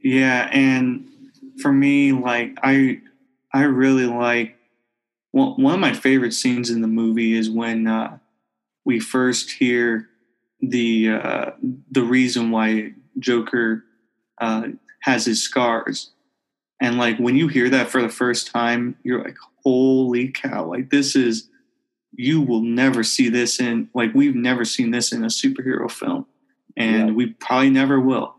Yeah, 0.02 0.48
and 0.52 1.06
for 1.62 1.72
me, 1.72 2.12
like 2.12 2.58
I, 2.62 3.00
I 3.52 3.62
really 3.62 4.06
like. 4.06 4.56
Well, 5.32 5.54
one 5.56 5.74
of 5.74 5.80
my 5.80 5.92
favorite 5.94 6.32
scenes 6.34 6.70
in 6.70 6.82
the 6.82 6.88
movie 6.88 7.34
is 7.34 7.48
when 7.48 7.86
uh, 7.86 8.18
we 8.84 8.98
first 8.98 9.52
hear 9.52 10.09
the 10.62 11.10
uh, 11.10 11.50
the 11.90 12.02
reason 12.02 12.50
why 12.50 12.92
Joker 13.18 13.84
uh, 14.40 14.68
has 15.02 15.24
his 15.26 15.42
scars, 15.42 16.10
and 16.80 16.98
like 16.98 17.18
when 17.18 17.36
you 17.36 17.48
hear 17.48 17.68
that 17.70 17.88
for 17.88 18.02
the 18.02 18.08
first 18.08 18.48
time, 18.48 18.96
you're 19.02 19.22
like, 19.22 19.36
"Holy 19.64 20.28
cow!" 20.28 20.66
Like 20.66 20.90
this 20.90 21.16
is 21.16 21.48
you 22.12 22.40
will 22.42 22.62
never 22.62 23.02
see 23.04 23.28
this 23.28 23.60
in 23.60 23.88
like 23.94 24.12
we've 24.14 24.34
never 24.34 24.64
seen 24.64 24.90
this 24.90 25.12
in 25.12 25.22
a 25.24 25.28
superhero 25.28 25.90
film, 25.90 26.26
and 26.76 27.08
Yeah. 27.08 27.14
we 27.14 27.26
probably 27.26 27.70
never 27.70 28.00
will 28.00 28.34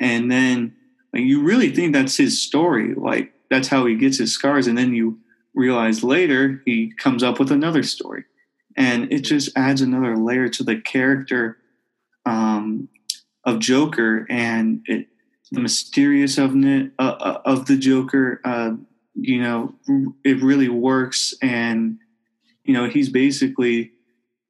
and 0.00 0.30
then 0.30 0.74
like, 1.12 1.22
you 1.22 1.42
really 1.42 1.70
think 1.70 1.92
that's 1.92 2.16
his 2.16 2.40
story 2.42 2.94
like 2.94 3.32
that's 3.50 3.68
how 3.68 3.86
he 3.86 3.94
gets 3.94 4.18
his 4.18 4.32
scars 4.32 4.66
and 4.66 4.76
then 4.76 4.92
you 4.94 5.18
realize 5.54 6.02
later 6.02 6.60
he 6.64 6.92
comes 6.98 7.22
up 7.22 7.38
with 7.38 7.52
another 7.52 7.82
story 7.82 8.24
and 8.76 9.12
it 9.12 9.20
just 9.20 9.50
adds 9.56 9.80
another 9.80 10.16
layer 10.16 10.48
to 10.48 10.64
the 10.64 10.76
character 10.80 11.58
um, 12.26 12.88
of 13.44 13.58
joker 13.58 14.26
and 14.30 14.82
it 14.86 15.08
the 15.52 15.60
mysterious 15.60 16.38
of 16.38 16.56
it 16.56 16.92
uh, 16.98 17.02
uh, 17.20 17.42
of 17.44 17.66
the 17.66 17.76
Joker. 17.76 18.40
Uh, 18.44 18.72
you 19.14 19.40
know, 19.40 19.74
it 20.24 20.42
really 20.42 20.68
works, 20.68 21.34
and 21.42 21.98
you 22.64 22.72
know 22.72 22.88
he's 22.88 23.10
basically 23.10 23.92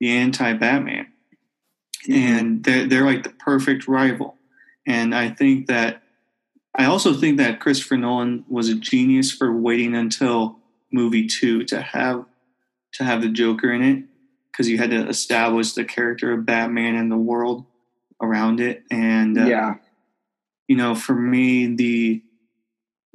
the 0.00 0.10
anti-Batman, 0.10 1.08
and 2.08 2.62
they're 2.64 2.86
they're 2.86 3.04
like 3.04 3.24
the 3.24 3.30
perfect 3.30 3.88
rival. 3.88 4.36
And 4.86 5.14
I 5.14 5.28
think 5.28 5.66
that 5.66 6.02
I 6.74 6.84
also 6.84 7.14
think 7.14 7.36
that 7.38 7.60
Christopher 7.60 7.96
Nolan 7.96 8.44
was 8.48 8.68
a 8.68 8.74
genius 8.74 9.32
for 9.32 9.54
waiting 9.54 9.96
until 9.96 10.60
movie 10.92 11.26
two 11.26 11.64
to 11.64 11.82
have 11.82 12.24
to 12.94 13.04
have 13.04 13.22
the 13.22 13.28
Joker 13.28 13.72
in 13.72 13.82
it 13.82 14.04
because 14.53 14.68
you 14.68 14.78
had 14.78 14.90
to 14.90 15.09
establish 15.09 15.72
the 15.72 15.84
character 15.84 16.32
of 16.32 16.46
Batman 16.46 16.94
and 16.94 17.11
the 17.11 17.16
world 17.16 17.64
around 18.20 18.61
it. 18.61 18.84
And 18.90 19.38
uh, 19.38 19.46
yeah, 19.46 19.74
you 20.68 20.76
know, 20.76 20.94
for 20.94 21.14
me, 21.14 21.74
the 21.74 22.22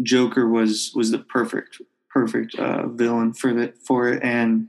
Joker 0.01 0.47
was 0.47 0.91
was 0.93 1.11
the 1.11 1.19
perfect 1.19 1.81
perfect 2.09 2.55
uh, 2.55 2.87
villain 2.87 3.33
for 3.33 3.53
the 3.53 3.73
for 3.85 4.09
it. 4.09 4.23
And 4.23 4.67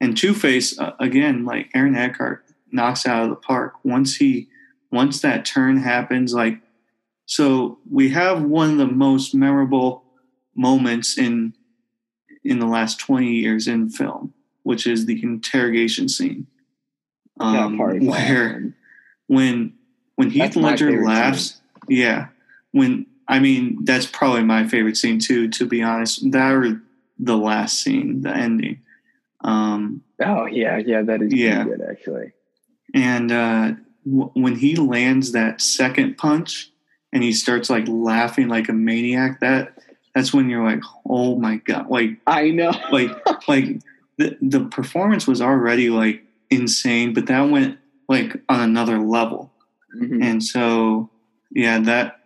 and 0.00 0.16
Two 0.16 0.34
Face 0.34 0.78
uh, 0.78 0.92
again, 1.00 1.44
like 1.44 1.70
Aaron 1.74 1.96
Eckhart 1.96 2.44
knocks 2.72 3.06
out 3.06 3.24
of 3.24 3.30
the 3.30 3.36
park 3.36 3.74
once 3.84 4.16
he 4.16 4.48
once 4.90 5.20
that 5.20 5.44
turn 5.44 5.78
happens. 5.78 6.34
Like 6.34 6.60
so, 7.26 7.78
we 7.88 8.10
have 8.10 8.42
one 8.42 8.70
of 8.72 8.78
the 8.78 8.86
most 8.86 9.34
memorable 9.34 10.04
moments 10.54 11.16
in 11.16 11.54
in 12.42 12.58
the 12.58 12.66
last 12.66 12.98
20 12.98 13.30
years 13.30 13.68
in 13.68 13.90
film, 13.90 14.32
which 14.62 14.86
is 14.86 15.06
the 15.06 15.22
interrogation 15.22 16.08
scene. 16.08 16.46
Um, 17.38 17.78
where 17.78 18.74
when 19.26 19.72
when 20.16 20.30
Heath 20.30 20.54
That's 20.54 20.56
Ledger 20.56 21.04
laughs, 21.04 21.60
yeah. 21.88 22.28
When 22.72 23.06
I 23.28 23.38
mean 23.38 23.84
that's 23.84 24.06
probably 24.06 24.42
my 24.44 24.66
favorite 24.66 24.96
scene 24.96 25.18
too, 25.18 25.48
to 25.48 25.66
be 25.66 25.82
honest. 25.82 26.30
That 26.32 26.52
or 26.52 26.82
the 27.18 27.36
last 27.36 27.82
scene, 27.82 28.22
the 28.22 28.30
ending. 28.30 28.80
Um, 29.42 30.02
Oh 30.22 30.44
yeah, 30.46 30.76
yeah, 30.78 31.02
that 31.02 31.22
is 31.22 31.32
Yeah. 31.32 31.64
good 31.64 31.80
actually. 31.80 32.32
and 32.94 33.32
uh, 33.32 33.72
w- 34.04 34.30
when 34.34 34.56
he 34.56 34.76
lands 34.76 35.32
that 35.32 35.60
second 35.62 36.18
punch 36.18 36.70
and 37.12 37.22
he 37.22 37.32
starts 37.32 37.70
like 37.70 37.86
laughing 37.88 38.48
like 38.48 38.68
a 38.68 38.72
maniac, 38.74 39.40
that 39.40 39.78
that's 40.14 40.34
when 40.34 40.50
you're 40.50 40.64
like, 40.64 40.82
oh 41.08 41.38
my 41.38 41.56
god, 41.56 41.88
like 41.88 42.18
I 42.26 42.50
know. 42.50 42.72
like 42.92 43.10
like 43.48 43.80
the 44.20 44.36
the 44.40 44.64
performance 44.66 45.26
was 45.26 45.40
already 45.40 45.88
like 45.90 46.22
insane, 46.50 47.12
but 47.14 47.26
that 47.26 47.48
went 47.50 47.78
like 48.08 48.36
on 48.48 48.60
another 48.60 48.98
level. 48.98 49.52
Mhm. 49.96 50.22
And 50.22 50.44
so 50.44 51.10
yeah, 51.50 51.78
that 51.80 52.20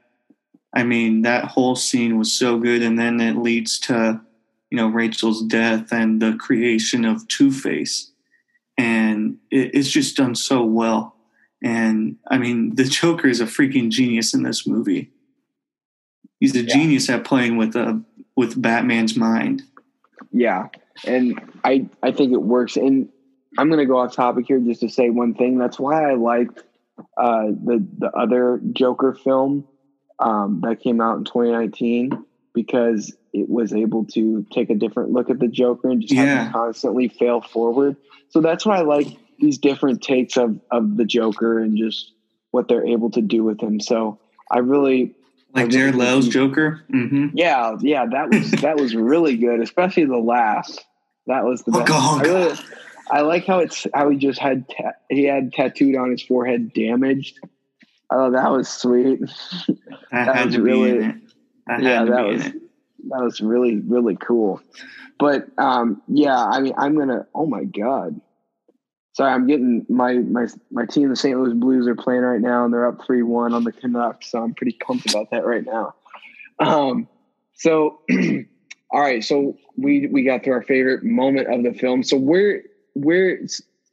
I 0.75 0.83
mean 0.83 1.23
that 1.23 1.45
whole 1.45 1.77
scene 1.77 2.19
was 2.19 2.33
so 2.33 2.59
good, 2.59 2.83
and 2.83 2.99
then 2.99 3.21
it 3.21 3.37
leads 3.37 3.79
to 3.81 4.21
you 4.71 4.77
know 4.77 4.89
Rachel's 4.89 5.43
death 5.45 5.93
and 5.93 6.21
the 6.21 6.35
creation 6.35 7.05
of 7.05 7.27
Two 7.29 7.51
Face, 7.53 8.11
and 8.77 9.37
it, 9.51 9.71
it's 9.75 9.91
just 9.91 10.17
done 10.17 10.35
so 10.35 10.65
well. 10.65 11.15
And 11.63 12.17
I 12.29 12.39
mean, 12.39 12.75
the 12.75 12.85
Joker 12.85 13.29
is 13.29 13.41
a 13.41 13.47
freaking 13.47 13.89
genius 13.91 14.35
in 14.35 14.43
this 14.43 14.67
movie. 14.67 15.11
He's 16.41 16.55
a 16.57 16.63
Yeah. 16.63 16.75
genius 16.75 17.09
at 17.09 17.25
playing 17.25 17.57
with 17.57 17.77
uh, 17.77 17.95
with 18.37 18.61
Batman's 18.61 19.17
mind. 19.17 19.63
Yeah, 20.33 20.67
and 21.07 21.41
I 21.65 21.89
I 22.03 22.13
think 22.13 22.33
it 22.33 22.43
works. 22.43 22.77
And 22.77 23.09
I'm 23.59 23.69
going 23.69 23.79
to 23.81 23.87
go 23.87 23.99
off 23.99 24.15
topic 24.15 24.47
here 24.49 24.59
just 24.61 24.81
to 24.81 24.89
say 24.89 25.11
one 25.11 25.35
thing. 25.35 25.59
That's 25.59 25.79
why 25.79 26.11
I 26.11 26.15
liked 26.15 26.63
uh, 27.17 27.47
the 27.47 27.87
the 27.99 28.11
other 28.11 28.61
Joker 28.73 29.15
film 29.15 29.67
um, 30.19 30.61
that 30.65 30.81
came 30.81 31.01
out 31.01 31.19
in 31.19 31.25
2019 31.25 32.25
because 32.55 33.15
it 33.33 33.49
was 33.49 33.73
able 33.73 34.05
to 34.05 34.47
take 34.53 34.71
a 34.71 34.75
different 34.77 35.11
look 35.11 35.29
at 35.29 35.41
the 35.41 35.49
Joker 35.49 35.89
and 35.91 36.01
just 36.01 36.15
have 36.15 36.27
Yeah. 36.27 36.53
constantly 36.53 37.09
fail 37.09 37.41
forward. 37.41 37.97
So 38.29 38.41
that's 38.41 38.65
why 38.65 38.79
I 38.79 38.83
like 38.83 39.09
these 39.39 39.59
different 39.59 40.03
takes 40.03 40.37
of 40.37 40.61
of 40.71 40.97
the 40.97 41.05
Joker 41.05 41.59
and 41.59 41.77
just 41.77 42.13
what 42.53 42.69
they're 42.69 42.87
able 42.87 43.11
to 43.11 43.21
do 43.21 43.43
with 43.43 43.61
him. 43.61 43.81
So 43.81 44.21
I 44.51 44.59
really 44.59 45.15
Like 45.55 45.67
I 45.67 45.69
Jared 45.69 45.95
really 45.95 46.07
Leto's 46.07 46.25
think- 46.25 46.35
Joker. 46.35 46.81
hmm 46.91 47.27
yeah, 47.35 47.77
yeah, 47.81 48.07
that 48.11 48.29
was 48.31 48.51
that 48.63 48.77
was 48.77 48.95
really 48.95 49.37
good, 49.37 49.61
especially 49.61 50.05
the 50.05 50.17
last. 50.19 50.85
That 51.27 51.45
was 51.45 51.63
the 51.63 51.73
best. 51.73 51.91
Honka, 51.91 52.21
I 52.21 52.23
really, 52.23 52.59
I 53.11 53.21
like 53.23 53.47
how 53.47 53.61
it's 53.61 53.87
how 53.95 54.11
he 54.11 54.17
just 54.19 54.39
had 54.41 54.69
ta- 54.69 54.93
he 55.09 55.25
had 55.25 55.53
tattooed 55.53 55.97
on 55.97 56.11
his 56.11 56.23
forehead 56.23 56.73
"damaged." 56.75 57.39
Oh, 58.11 58.31
that 58.33 58.51
was 58.51 58.69
sweet. 58.69 59.21
That, 60.11 60.27
That 60.27 60.37
had 60.37 60.47
was 60.47 60.55
to 60.57 60.63
really- 60.63 60.93
be 60.93 60.99
in 60.99 61.11
it. 61.11 61.17
That 61.67 61.83
yeah, 61.83 62.05
that 62.05 62.25
was 62.27 62.43
that 62.45 63.23
was 63.23 63.41
really 63.41 63.77
really 63.77 64.17
cool. 64.17 64.61
But 65.19 65.47
um, 65.59 66.03
yeah, 66.09 66.37
I 66.37 66.61
mean, 66.61 66.75
I'm 66.77 66.97
gonna. 66.99 67.27
Oh 67.35 67.47
my 67.47 67.65
god. 67.65 68.21
Sorry, 69.15 69.33
I'm 69.33 69.47
getting 69.47 69.87
my 69.89 70.15
my 70.15 70.47
my 70.73 70.87
team, 70.87 71.09
the 71.09 71.17
St. 71.17 71.39
Louis 71.39 71.55
Blues, 71.55 71.87
are 71.87 71.95
playing 71.95 72.23
right 72.23 72.41
now, 72.41 72.65
and 72.65 72.75
they're 72.75 72.87
up 72.87 73.05
three 73.07 73.23
one 73.23 73.55
on 73.55 73.63
the 73.63 73.71
Canucks. 73.71 74.31
So 74.31 74.43
I'm 74.43 74.55
pretty 74.55 74.77
pumped 74.85 75.09
about 75.09 75.31
that 75.31 75.47
right 75.47 75.65
now. 75.65 75.95
Um, 76.59 77.09
so 77.55 78.01
all 78.91 79.01
right, 79.01 79.23
so 79.23 79.57
we 79.77 80.09
we 80.09 80.25
got 80.25 80.43
through 80.43 80.55
our 80.55 80.63
favorite 80.63 81.05
moment 81.05 81.47
of 81.53 81.63
the 81.63 81.79
film. 81.79 82.03
So 82.03 82.17
where 82.17 82.63
where 82.95 83.39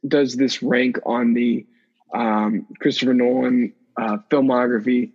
does 0.06 0.34
this 0.34 0.60
rank 0.60 0.98
on 1.06 1.34
the 1.34 1.66
um, 2.12 2.66
Christopher 2.80 3.14
Nolan 3.14 3.72
uh, 3.96 4.18
filmography? 4.28 5.12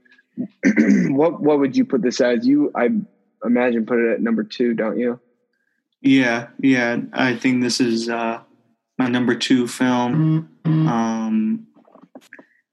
what 1.10 1.42
what 1.42 1.60
would 1.60 1.76
you 1.76 1.84
put 1.84 2.02
this 2.02 2.22
as? 2.22 2.48
You 2.48 2.72
I 2.76 2.92
imagine 3.44 3.86
put 3.86 4.00
it 4.00 4.14
at 4.14 4.22
number 4.22 4.46
two, 4.46 4.74
don't 4.74 4.98
you? 4.98 5.20
Yeah, 6.00 6.48
yeah. 6.62 7.02
I 7.12 7.36
think 7.36 7.62
this 7.62 7.82
is 7.82 8.08
uh, 8.08 8.40
my 8.98 9.08
number 9.08 9.36
two 9.36 9.68
film. 9.68 10.50
Um, 10.88 11.68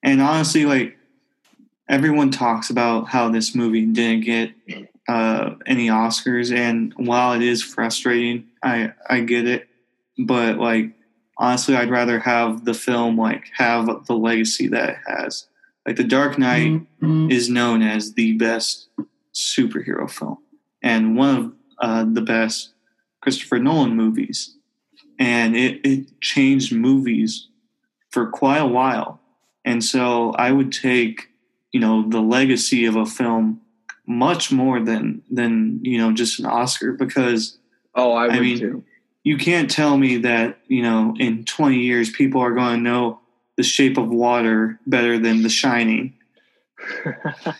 and 0.03 0.21
honestly, 0.23 0.65
like 0.65 0.97
everyone 1.89 2.31
talks 2.31 2.71
about 2.71 3.09
how 3.09 3.29
this 3.29 3.55
movie 3.55 3.87
didn't 3.87 4.25
get 4.25 4.53
uh, 5.09 5.55
any 5.67 5.89
Oscars, 5.89 6.55
and 6.55 6.93
while 6.97 7.33
it 7.35 7.43
is 7.43 7.63
frustrating, 7.63 8.47
I 8.63 8.93
I 9.09 9.21
get 9.21 9.47
it. 9.47 9.69
But 10.19 10.59
like 10.59 10.93
honestly, 11.37 11.77
I'd 11.77 11.91
rather 11.91 12.19
have 12.21 12.65
the 12.65 12.75
film 12.75 13.19
like 13.19 13.51
have 13.57 14.07
the 14.07 14.15
legacy 14.15 14.69
that 14.69 14.91
it 14.91 14.99
has. 15.07 15.47
Like 15.87 15.97
The 15.97 16.05
Dark 16.05 16.39
Knight 16.39 16.81
is 17.31 17.51
known 17.51 17.83
as 17.83 18.15
the 18.15 18.33
best 18.39 18.89
superhero 19.35 20.11
film 20.11 20.39
and 20.83 21.17
one 21.17 21.37
of 21.37 21.53
uh, 21.79 22.07
the 22.11 22.23
best 22.23 22.73
Christopher 23.21 23.59
Nolan 23.59 23.95
movies. 23.95 24.54
And 25.19 25.57
it, 25.57 25.81
it 25.85 26.21
changed 26.21 26.73
movies 26.73 27.49
for 28.11 28.27
quite 28.29 28.59
a 28.59 28.67
while. 28.67 29.21
And 29.65 29.83
so 29.83 30.33
I 30.33 30.51
would 30.53 30.73
take, 30.73 31.29
you 31.73 31.81
know, 31.81 32.09
the 32.09 32.21
legacy 32.21 32.85
of 32.87 32.97
a 32.97 33.07
film 33.07 33.61
much 34.07 34.53
more 34.53 34.81
than 34.81 35.23
than, 35.31 35.81
you 35.83 35.99
know, 35.99 36.13
just 36.13 36.39
an 36.39 36.47
Oscar 36.47 36.93
because 36.93 37.59
Oh, 37.95 38.13
I 38.13 38.29
would 38.29 38.41
mean, 38.41 38.59
too. 38.59 38.85
you 39.23 39.37
can't 39.39 39.71
tell 39.71 39.97
me 39.97 40.19
that, 40.19 40.59
you 40.67 40.83
know, 40.83 41.15
in 41.19 41.45
20 41.45 41.79
years 41.79 42.11
people 42.11 42.41
are 42.41 42.53
going 42.55 42.77
to 42.77 42.83
know 42.83 43.21
the 43.57 43.63
shape 43.63 43.97
of 43.99 44.09
water 44.09 44.79
better 44.87 45.19
than 45.19 45.43
the 45.43 45.49
shining. 45.49 46.13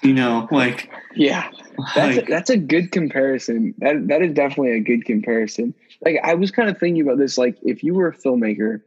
You 0.03 0.13
know, 0.13 0.49
like 0.53 0.91
Yeah, 1.15 1.49
that's 1.95 2.17
like 2.17 2.29
a, 2.29 2.31
that's 2.31 2.51
a 2.51 2.57
good 2.57 2.93
comparison. 2.93 3.75
That 3.79 4.09
that 4.09 4.23
is 4.23 4.35
definitely 4.35 4.73
a 4.73 4.81
good 4.81 5.05
comparison. 5.05 5.75
Like 6.01 6.21
I 6.23 6.35
was 6.35 6.51
kind 6.51 6.69
of 6.69 6.79
thinking 6.79 7.03
about 7.03 7.19
this. 7.19 7.39
Like 7.39 7.59
if 7.63 7.83
you 7.83 7.95
were 7.95 8.09
a 8.09 8.17
filmmaker, 8.17 8.83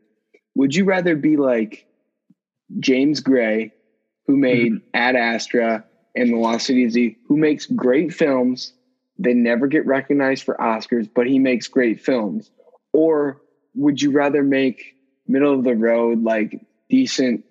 would 0.55 0.75
you 0.75 0.85
rather 0.85 1.15
be 1.15 1.37
like 1.37 1.85
James 2.79 3.19
Gray, 3.19 3.73
who 4.25 4.33
mm-hmm. 4.33 4.41
made 4.41 4.81
Ad 4.93 5.15
Astra 5.15 5.85
and 6.15 6.31
The 6.31 6.37
Lost 6.37 6.65
City 6.65 6.85
of 6.85 6.91
Z, 6.91 7.17
who 7.27 7.37
makes 7.37 7.65
great 7.65 8.13
films? 8.13 8.73
They 9.19 9.33
never 9.33 9.67
get 9.67 9.85
recognized 9.85 10.43
for 10.43 10.55
Oscars, 10.55 11.09
but 11.13 11.27
he 11.27 11.39
makes 11.39 11.67
great 11.67 12.01
films. 12.01 12.51
Or 12.93 13.41
would 13.73 14.01
you 14.01 14.11
rather 14.11 14.43
make 14.43 14.95
middle 15.27 15.53
of 15.53 15.63
the 15.63 15.75
road, 15.75 16.23
like 16.23 16.65
decent 16.89 17.43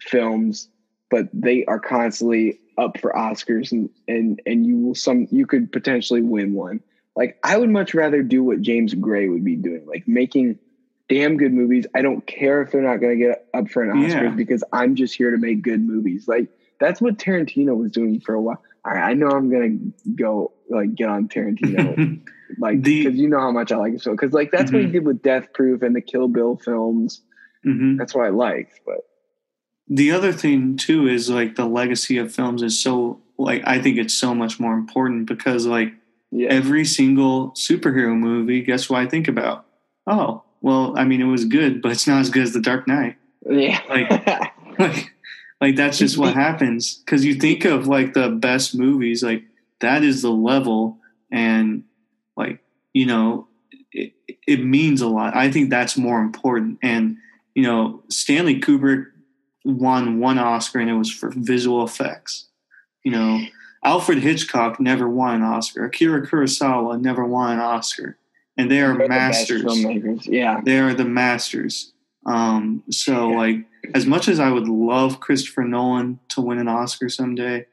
films 0.00 0.68
but 1.14 1.28
they 1.32 1.64
are 1.66 1.78
constantly 1.78 2.58
up 2.76 2.98
for 2.98 3.12
Oscars 3.12 3.70
and 3.70 3.88
and 4.08 4.42
and 4.46 4.66
you 4.66 4.78
will 4.78 4.96
some 4.96 5.28
you 5.30 5.46
could 5.46 5.70
potentially 5.70 6.22
win 6.22 6.54
one. 6.54 6.80
Like 7.16 7.38
I 7.44 7.56
would 7.56 7.70
much 7.70 7.94
rather 7.94 8.22
do 8.22 8.42
what 8.42 8.60
James 8.60 8.94
Gray 8.94 9.28
would 9.28 9.44
be 9.44 9.56
doing, 9.56 9.86
like 9.86 10.06
making 10.08 10.58
damn 11.08 11.36
good 11.36 11.52
movies. 11.52 11.86
I 11.94 12.02
don't 12.02 12.26
care 12.26 12.62
if 12.62 12.70
they're 12.72 12.80
not 12.82 12.96
going 12.96 13.18
to 13.18 13.24
get 13.24 13.46
up 13.54 13.68
for 13.70 13.82
an 13.82 13.90
Oscars 13.96 14.10
Yeah. 14.10 14.28
because 14.30 14.64
I'm 14.72 14.94
just 14.96 15.14
here 15.14 15.30
to 15.30 15.38
make 15.38 15.62
good 15.62 15.80
movies. 15.80 16.26
Like 16.26 16.48
that's 16.80 17.00
what 17.00 17.18
Tarantino 17.18 17.76
was 17.76 17.92
doing 17.92 18.20
for 18.20 18.34
a 18.34 18.40
while. 18.40 18.62
All 18.84 18.92
right, 18.92 19.10
I 19.10 19.14
know 19.14 19.28
I'm 19.28 19.48
going 19.50 19.94
to 20.04 20.10
go 20.10 20.52
like 20.68 20.94
get 20.94 21.08
on 21.08 21.28
Tarantino 21.28 22.20
like 22.58 22.82
because 22.82 23.14
you 23.14 23.28
know 23.28 23.38
how 23.38 23.50
much 23.52 23.70
I 23.72 23.76
like 23.76 23.92
him 23.92 23.98
so 23.98 24.12
because 24.12 24.32
like 24.32 24.50
that's 24.50 24.72
what 24.72 24.80
he 24.82 24.88
Mhm. 24.88 24.92
did 24.92 25.04
with 25.06 25.22
Death 25.22 25.52
Proof 25.52 25.82
and 25.82 25.94
the 25.94 26.00
Kill 26.00 26.26
Bill 26.28 26.56
films. 26.56 27.20
Mhm. 27.66 27.96
That's 27.98 28.14
what 28.14 28.26
I 28.26 28.30
liked, 28.30 28.80
but 28.84 28.98
the 29.88 30.10
other 30.10 30.32
thing 30.32 30.76
too 30.76 31.06
is 31.06 31.28
like 31.30 31.56
the 31.56 31.66
legacy 31.66 32.16
of 32.18 32.32
films 32.32 32.62
is 32.62 32.82
so 32.82 33.20
like 33.38 33.62
I 33.66 33.78
think 33.78 33.98
it's 33.98 34.14
so 34.14 34.34
much 34.34 34.58
more 34.58 34.74
important 34.74 35.26
because 35.26 35.66
like 35.66 35.92
Yeah. 36.36 36.48
every 36.50 36.84
single 36.84 37.52
superhero 37.52 38.16
movie, 38.18 38.60
guess 38.62 38.90
what 38.90 39.00
I 39.00 39.06
think 39.06 39.28
about? 39.28 39.66
Oh, 40.06 40.42
well, 40.60 40.94
I 40.98 41.04
mean, 41.04 41.20
it 41.20 41.26
was 41.26 41.44
good, 41.44 41.80
but 41.80 41.92
it's 41.92 42.06
not 42.08 42.20
as 42.20 42.28
good 42.30 42.42
as 42.42 42.52
The 42.52 42.60
Dark 42.60 42.88
Knight. 42.88 43.16
yeah. 43.48 43.80
Like- 43.88 44.52
Like, 44.78 45.12
like 45.60 45.76
that's 45.76 45.98
just 45.98 46.18
what 46.18 46.34
happens 46.34 46.96
because 46.96 47.24
you 47.24 47.34
think 47.36 47.64
of 47.64 47.86
like 47.86 48.12
the 48.12 48.28
best 48.28 48.74
movies, 48.74 49.22
like 49.22 49.44
that 49.78 50.02
is 50.02 50.20
the 50.22 50.32
level, 50.32 50.98
and 51.30 51.84
like 52.36 52.58
you 52.92 53.06
know, 53.06 53.46
it, 53.92 54.14
it 54.48 54.64
means 54.64 55.00
a 55.00 55.06
lot. 55.06 55.36
I 55.36 55.48
think 55.52 55.70
that's 55.70 55.96
more 55.96 56.20
important. 56.20 56.78
And 56.82 57.18
you 57.54 57.62
know, 57.62 58.02
Stanley 58.10 58.58
Kubrick 58.60 59.06
won 59.64 60.18
one 60.18 60.40
Oscar, 60.40 60.80
and 60.80 60.90
it 60.90 60.94
was 60.94 61.12
for 61.12 61.30
visual 61.32 61.84
effects. 61.84 62.48
You 63.04 63.12
know, 63.12 63.40
Alfred 63.84 64.18
Hitchcock 64.18 64.80
never 64.80 65.08
won 65.08 65.36
an 65.36 65.42
Oscar. 65.42 65.84
Akira 65.84 66.26
Kurosawa 66.26 67.00
never 67.00 67.24
won 67.24 67.52
an 67.52 67.60
Oscar, 67.60 68.16
and 68.56 68.70
they 68.70 68.80
are 68.80 68.96
They're 68.96 69.08
masters. 69.08 69.62
filmmakers. 69.62 70.26
Yeah. 70.26 70.60
They 70.64 70.78
are 70.78 70.94
the 70.94 71.04
masters. 71.04 71.92
Um, 72.26 72.82
so 72.90 73.30
Yeah. 73.30 73.36
like 73.36 73.64
as 73.94 74.06
much 74.06 74.28
as 74.28 74.40
I 74.40 74.50
would 74.50 74.66
love 74.68 75.20
Christopher 75.20 75.64
Nolan 75.64 76.18
to 76.30 76.40
win 76.40 76.58
an 76.58 76.68
Oscar 76.68 77.10
someday, 77.10 77.66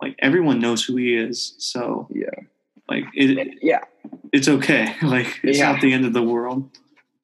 like 0.00 0.14
everyone 0.20 0.60
knows 0.60 0.84
who 0.84 0.94
he 0.96 1.16
is. 1.16 1.54
So 1.58 2.06
Yeah. 2.14 2.30
like 2.88 3.04
it, 3.14 3.58
Yeah. 3.62 3.80
it's 4.32 4.46
okay. 4.48 4.94
Like 5.02 5.40
it's 5.42 5.58
Yeah. 5.58 5.72
not 5.72 5.80
the 5.80 5.92
end 5.92 6.04
of 6.04 6.12
the 6.12 6.22
world. 6.22 6.70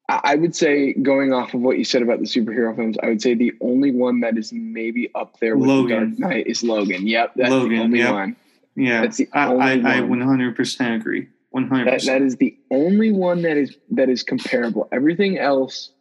I 0.09 0.35
would 0.35 0.55
say, 0.55 0.93
going 0.93 1.31
off 1.31 1.53
of 1.53 1.61
what 1.61 1.77
you 1.77 1.85
said 1.85 2.01
about 2.01 2.19
the 2.19 2.25
superhero 2.25 2.75
films, 2.75 2.97
I 3.01 3.07
would 3.07 3.21
say 3.21 3.35
the 3.35 3.53
only 3.61 3.91
one 3.91 4.19
that 4.19 4.37
is 4.37 4.51
maybe 4.51 5.09
up 5.15 5.39
there 5.39 5.55
with 5.55 5.69
Logan. 5.69 6.11
The 6.11 6.17
Dark 6.17 6.19
Knight 6.19 6.47
is 6.47 6.61
Logan. 6.61 7.07
Yep, 7.07 7.33
that's 7.35 7.49
Logan, 7.49 7.69
the 7.69 7.83
only 7.83 7.99
yep. 7.99 8.13
one. 8.13 8.35
Yeah, 8.75 9.01
That's 9.01 9.17
the 9.17 9.29
I, 9.33 9.47
only 9.47 9.83
I, 9.83 9.97
I 9.97 10.01
one. 10.01 10.19
100% 10.19 10.95
agree. 10.95 11.27
100%. 11.55 11.85
That 11.85 12.01
that 12.05 12.21
is 12.21 12.37
the 12.37 12.57
only 12.71 13.11
one 13.11 13.43
that 13.43 13.57
is 13.57 13.77
that 13.91 14.09
is 14.09 14.23
comparable. 14.23 14.89
Everything 14.91 15.37
else, 15.37 15.91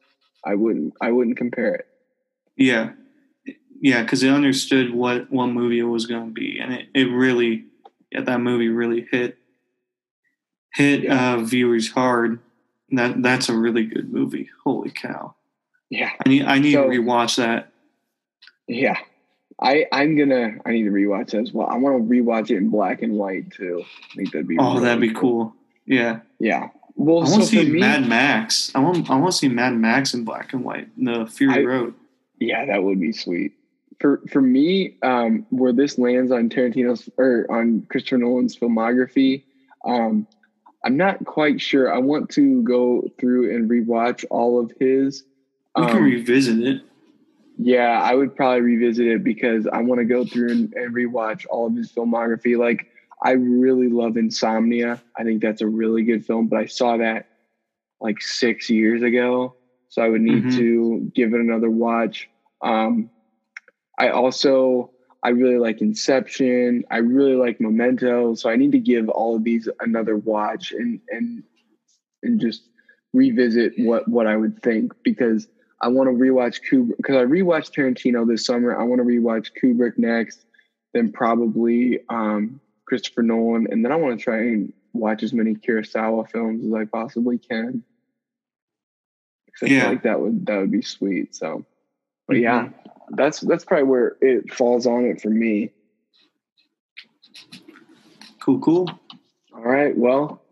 I 0.44 0.54
wouldn't 0.54 0.94
I 1.00 1.10
wouldn't 1.12 1.36
compare 1.36 1.74
it. 1.74 1.86
Yeah, 2.56 2.92
yeah, 3.80 4.02
because 4.02 4.22
it 4.22 4.30
understood 4.30 4.94
what 4.94 5.30
what 5.30 5.48
movie 5.48 5.78
it 5.78 5.84
was 5.84 6.06
going 6.06 6.28
to 6.28 6.32
be, 6.32 6.58
and 6.58 6.72
it, 6.72 6.88
it 6.94 7.04
really, 7.04 7.66
yeah, 8.10 8.22
that 8.22 8.40
movie 8.40 8.68
really 8.68 9.06
hit 9.10 9.36
hit 10.72 11.02
Yeah. 11.02 11.34
uh, 11.34 11.38
viewers 11.42 11.90
hard. 11.90 12.40
That 12.92 13.22
that's 13.22 13.48
a 13.48 13.56
really 13.56 13.84
good 13.86 14.12
movie. 14.12 14.48
Holy 14.64 14.90
cow! 14.90 15.34
Yeah, 15.90 16.10
I 16.24 16.28
need 16.28 16.44
I 16.44 16.58
need 16.58 16.72
So- 16.74 16.88
to 16.90 16.96
rewatch 16.98 17.36
that. 17.36 17.72
yeah. 18.68 18.96
I 19.60 19.86
I'm 19.92 20.16
gonna 20.16 20.52
I 20.66 20.70
need 20.72 20.84
to 20.84 20.90
rewatch 20.90 21.30
that 21.30 21.40
as 21.42 21.52
well. 21.52 21.68
I 21.68 21.76
want 21.76 21.96
to 22.08 22.14
rewatch 22.14 22.50
it 22.50 22.56
in 22.56 22.68
black 22.70 23.02
and 23.02 23.12
white 23.14 23.50
too. 23.52 23.84
I 24.12 24.16
think 24.16 24.32
that'd 24.32 24.48
be 24.48 24.58
Oh, 24.58 24.72
really 24.74 24.84
that'd 24.84 25.00
be 25.00 25.12
cool. 25.14 25.54
Yeah, 25.86 26.20
Yeah. 26.40 26.68
Well, 26.94 27.18
I 27.18 27.30
want 27.30 27.34
to 27.34 27.40
for 27.40 27.46
see 27.46 27.70
me, 27.70 27.80
Mad 27.80 28.06
Max. 28.08 28.70
I 28.74 28.80
want 28.80 29.08
I 29.10 29.16
want 29.18 29.32
to 29.32 29.38
see 29.38 29.48
Mad 29.48 29.74
Max 29.74 30.14
in 30.14 30.24
black 30.24 30.52
and 30.52 30.64
white. 30.64 30.88
The 31.02 31.26
Fury 31.26 31.62
I- 31.62 31.64
Road. 31.64 31.94
Yeah, 32.38 32.64
that 32.66 32.82
would 32.82 33.00
be 33.00 33.12
sweet. 33.12 33.52
For 34.00 34.20
for 34.30 34.42
me, 34.42 34.96
um, 35.02 35.46
where 35.50 35.72
this 35.72 35.96
lands 35.98 36.32
on 36.32 36.48
Tarantino's 36.50 37.08
or 37.16 37.46
on 37.50 37.86
Christopher 37.88 38.18
Nolan's 38.18 38.56
filmography, 38.56 39.44
um, 39.84 40.26
I'm 40.84 40.96
not 40.96 41.24
quite 41.24 41.60
sure. 41.60 41.92
I 41.92 41.98
want 41.98 42.28
to 42.30 42.62
go 42.62 43.04
through 43.18 43.54
and 43.54 43.70
rewatch 43.70 44.24
all 44.30 44.58
of 44.60 44.72
his. 44.80 45.24
We 45.76 45.86
can 45.86 45.96
Um, 45.96 46.02
revisit 46.04 46.58
it. 46.60 46.82
yeah, 47.56 48.00
I 48.02 48.14
would 48.14 48.34
probably 48.34 48.62
revisit 48.62 49.06
it 49.06 49.22
because 49.24 49.66
I 49.66 49.80
want 49.82 50.00
to 50.00 50.04
go 50.04 50.24
through 50.24 50.50
and, 50.50 50.72
and 50.74 50.94
rewatch 50.94 51.46
all 51.50 51.66
of 51.68 51.76
his 51.76 51.92
filmography. 51.92 52.58
Like, 52.58 52.86
I 53.22 53.32
really 53.32 53.88
love 53.88 54.16
Insomnia. 54.16 55.00
I 55.16 55.22
think 55.22 55.40
that's 55.40 55.60
a 55.62 55.66
really 55.68 56.02
good 56.02 56.26
film, 56.26 56.48
but 56.48 56.58
I 56.58 56.66
saw 56.66 56.96
that 56.96 57.26
like 58.00 58.20
six 58.20 58.68
years 58.68 59.02
ago, 59.02 59.54
so 59.88 60.02
I 60.02 60.08
would 60.08 60.22
need 60.22 60.44
Mhm. 60.46 60.56
to 60.56 61.12
give 61.14 61.32
it 61.32 61.40
another 61.40 61.70
watch. 61.70 62.28
Um, 62.62 63.10
I 63.98 64.08
also 64.08 64.90
I 65.24 65.28
really 65.30 65.58
like 65.58 65.80
Inception. 65.80 66.84
I 66.90 66.98
really 66.98 67.34
like 67.34 67.60
Memento, 67.60 68.34
so 68.34 68.50
I 68.50 68.56
need 68.56 68.72
to 68.72 68.78
give 68.78 69.08
all 69.08 69.36
of 69.36 69.44
these 69.44 69.68
another 69.80 70.16
watch 70.16 70.72
and 70.72 71.00
and 71.10 71.42
and 72.22 72.40
just 72.40 72.68
revisit 73.12 73.72
what 73.78 74.08
what 74.08 74.26
I 74.26 74.36
would 74.36 74.60
think 74.62 74.92
because 75.04 75.46
I 75.80 75.88
want 75.88 76.08
to 76.08 76.12
rewatch 76.14 76.60
Kubrick 76.68 76.96
because 76.96 77.16
I 77.16 77.24
rewatched 77.24 77.72
Tarantino 77.74 78.26
this 78.26 78.44
summer. 78.44 78.78
I 78.78 78.82
want 78.84 79.00
to 79.00 79.04
rewatch 79.04 79.50
Kubrick 79.62 79.96
next, 79.98 80.44
then 80.94 81.12
probably 81.12 82.00
um, 82.08 82.60
Christopher 82.86 83.22
Nolan, 83.22 83.68
and 83.70 83.84
then 83.84 83.92
I 83.92 83.96
want 83.96 84.18
to 84.18 84.22
try 84.22 84.38
and 84.38 84.72
watch 84.92 85.22
as 85.22 85.32
many 85.32 85.54
Kurosawa 85.54 86.28
films 86.30 86.64
as 86.66 86.72
I 86.74 86.84
possibly 86.84 87.38
can. 87.38 87.82
'Cause 89.58 89.68
I 89.68 89.72
Yeah. 89.72 89.80
feel 89.82 89.88
like 89.90 90.02
that 90.02 90.20
would 90.20 90.46
that 90.46 90.58
would 90.58 90.70
be 90.70 90.82
sweet. 90.82 91.34
So, 91.34 91.64
but 92.26 92.38
yeah, 92.38 92.70
that's 93.10 93.40
that's 93.40 93.64
probably 93.64 93.84
where 93.84 94.16
it 94.20 94.52
falls 94.52 94.86
on 94.86 95.04
it 95.04 95.20
for 95.20 95.30
me. 95.30 95.70
Cool, 98.40 98.58
cool. 98.60 98.88
All 99.54 99.62
right, 99.62 99.96
well, 99.96 100.42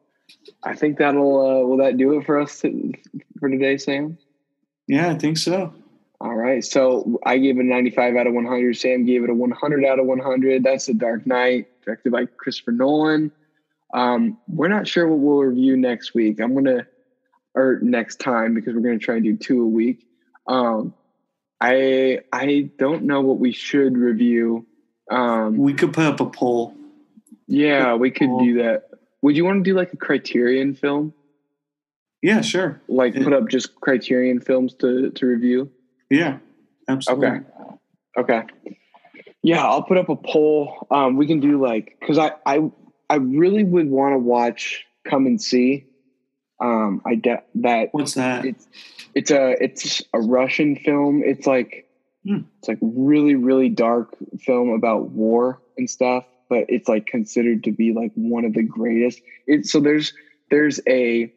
I 0.63 0.75
think 0.75 0.99
that'll 0.99 1.41
uh, 1.41 1.67
will 1.67 1.79
that 1.79 1.97
do 1.97 2.19
it 2.19 2.27
for 2.27 2.41
us 2.41 2.61
to, 2.61 2.93
for 3.39 3.49
today, 3.49 3.77
Sam. 3.79 4.19
Yeah, 4.87 5.11
I 5.11 5.15
think 5.15 5.39
so. 5.39 5.73
All 6.21 6.35
right. 6.35 6.63
So 6.63 7.19
I 7.25 7.39
gave 7.39 7.57
it 7.57 7.61
a 7.61 7.65
95 7.65 8.17
out 8.17 8.27
of 8.27 8.35
100. 8.35 8.77
Sam 8.77 9.07
gave 9.07 9.25
it 9.25 9.31
a 9.31 9.35
100 9.35 9.85
out 9.85 9.99
of 9.99 10.07
100. 10.07 10.63
That's 10.63 10.87
The 10.87 10.95
Dark 10.95 11.27
Knight, 11.27 11.69
directed 11.83 12.13
by 12.13 12.27
Christopher 12.27 12.73
Nolan. 12.73 13.33
Um, 13.95 14.37
we're 14.47 14.69
not 14.69 14.87
sure 14.87 15.09
what 15.09 15.19
we'll 15.19 15.39
review 15.39 15.77
next 15.77 16.15
week. 16.15 16.41
I'm 16.41 16.53
going 16.53 16.67
to, 16.67 16.87
or 17.55 17.79
next 17.83 18.21
time, 18.21 18.55
because 18.55 18.75
we're 18.75 18.83
going 18.83 18.99
to 18.99 19.05
try 19.05 19.17
and 19.17 19.25
do 19.25 19.37
two 19.37 19.63
a 19.63 19.67
week. 19.67 20.07
Um, 20.47 20.93
I 21.61 22.21
I 22.33 22.71
don't 22.79 23.05
know 23.05 23.21
what 23.21 23.39
we 23.39 23.53
should 23.53 23.97
review. 23.97 24.67
Um, 25.11 25.57
We 25.57 25.75
could 25.75 25.93
put 25.93 26.05
up 26.05 26.21
a 26.21 26.27
poll. 26.27 26.75
yeah, 27.47 27.95
we 27.95 28.11
could 28.11 28.29
Cool. 28.29 28.45
do 28.45 28.63
that. 28.63 28.89
Would 29.23 29.37
you 29.37 29.45
want 29.45 29.65
to 29.65 29.71
do 29.71 29.77
like 29.77 29.93
a 29.93 29.97
Criterion 29.97 30.75
film? 30.75 31.13
Yeah, 32.23 32.41
sure. 32.43 32.81
Like 32.89 33.15
Yeah. 33.15 33.25
put 33.25 33.33
up 33.33 33.49
just 33.49 33.75
Criterion 33.81 34.41
films 34.41 34.75
to 34.77 35.11
to 35.11 35.27
review? 35.27 35.71
Yeah, 36.11 36.39
absolutely. 36.89 37.27
Okay. 37.29 37.41
Okay. 38.19 38.43
Yeah, 39.43 39.65
I'll 39.67 39.83
put 39.83 39.97
up 39.99 40.09
a 40.09 40.17
poll. 40.17 40.87
Um, 40.91 41.17
we 41.17 41.27
can 41.27 41.41
do 41.41 41.61
like 41.61 41.97
because 42.01 42.19
I 42.19 42.33
I 42.47 42.71
I 43.09 43.17
really 43.17 43.65
would 43.65 43.89
want 43.91 44.15
to 44.15 44.19
watch 44.19 44.87
Come 45.09 45.27
and 45.27 45.41
See. 45.41 45.87
Um, 46.61 47.01
I 47.07 47.15
de- 47.15 47.43
that 47.57 47.89
What's 47.93 48.15
that? 48.15 48.45
it's 48.45 48.69
it's 49.15 49.31
a 49.31 49.57
it's 49.63 50.03
a 50.13 50.21
Russian 50.21 50.77
film. 50.77 51.23
It's 51.25 51.47
like 51.47 51.87
Hmm. 52.27 52.41
it's 52.59 52.69
like 52.69 52.79
really 52.83 53.35
really 53.35 53.71
dark 53.71 54.15
film 54.41 54.71
about 54.71 55.09
war 55.11 55.63
and 55.79 55.89
stuff, 55.89 56.25
but 56.51 56.67
it's 56.69 56.87
like 56.87 57.07
considered 57.07 57.65
to 57.65 57.73
be 57.73 57.95
like 57.95 58.13
one 58.15 58.45
of 58.45 58.53
the 58.53 58.63
greatest. 58.63 59.21
It 59.47 59.65
so 59.67 59.81
there's 59.81 60.13
there's 60.51 60.81
a 60.87 61.33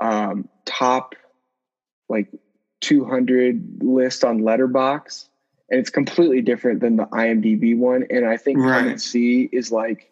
um, 0.00 0.48
top 0.64 1.14
like 2.08 2.28
200 2.80 3.82
list 3.82 4.24
on 4.24 4.40
Letterboxd, 4.40 5.28
and 5.68 5.80
it's 5.80 5.90
completely 5.90 6.40
different 6.40 6.80
than 6.80 6.96
the 6.96 7.04
IMDb 7.06 7.76
one. 7.76 8.06
And 8.10 8.24
I 8.26 8.36
think 8.38 8.58
Right. 8.58 8.86
and 8.86 9.00
See 9.00 9.48
is 9.52 9.70
like 9.70 10.10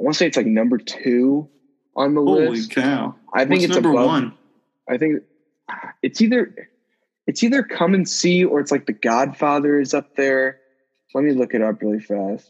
I 0.00 0.02
want 0.02 0.14
to 0.14 0.18
say 0.18 0.26
it's 0.26 0.36
like 0.36 0.46
number 0.46 0.78
two 0.78 1.48
on 1.96 2.14
the 2.14 2.22
Holy 2.22 2.48
list. 2.48 2.70
cow! 2.70 3.14
I 3.32 3.40
think 3.40 3.50
What's 3.50 3.64
it's 3.64 3.74
number 3.74 3.90
above, 3.90 4.06
one? 4.06 4.34
I 4.88 4.98
think 4.98 5.22
it's 6.02 6.20
either 6.20 6.68
it's 7.26 7.42
either 7.42 7.62
come 7.62 7.94
and 7.94 8.08
see 8.08 8.44
or 8.44 8.60
it's 8.60 8.70
like 8.70 8.86
the 8.86 8.92
Godfather 8.92 9.80
is 9.80 9.94
up 9.94 10.16
there. 10.16 10.60
Let 11.14 11.24
me 11.24 11.32
look 11.32 11.54
it 11.54 11.62
up 11.62 11.80
really 11.80 12.00
fast. 12.00 12.48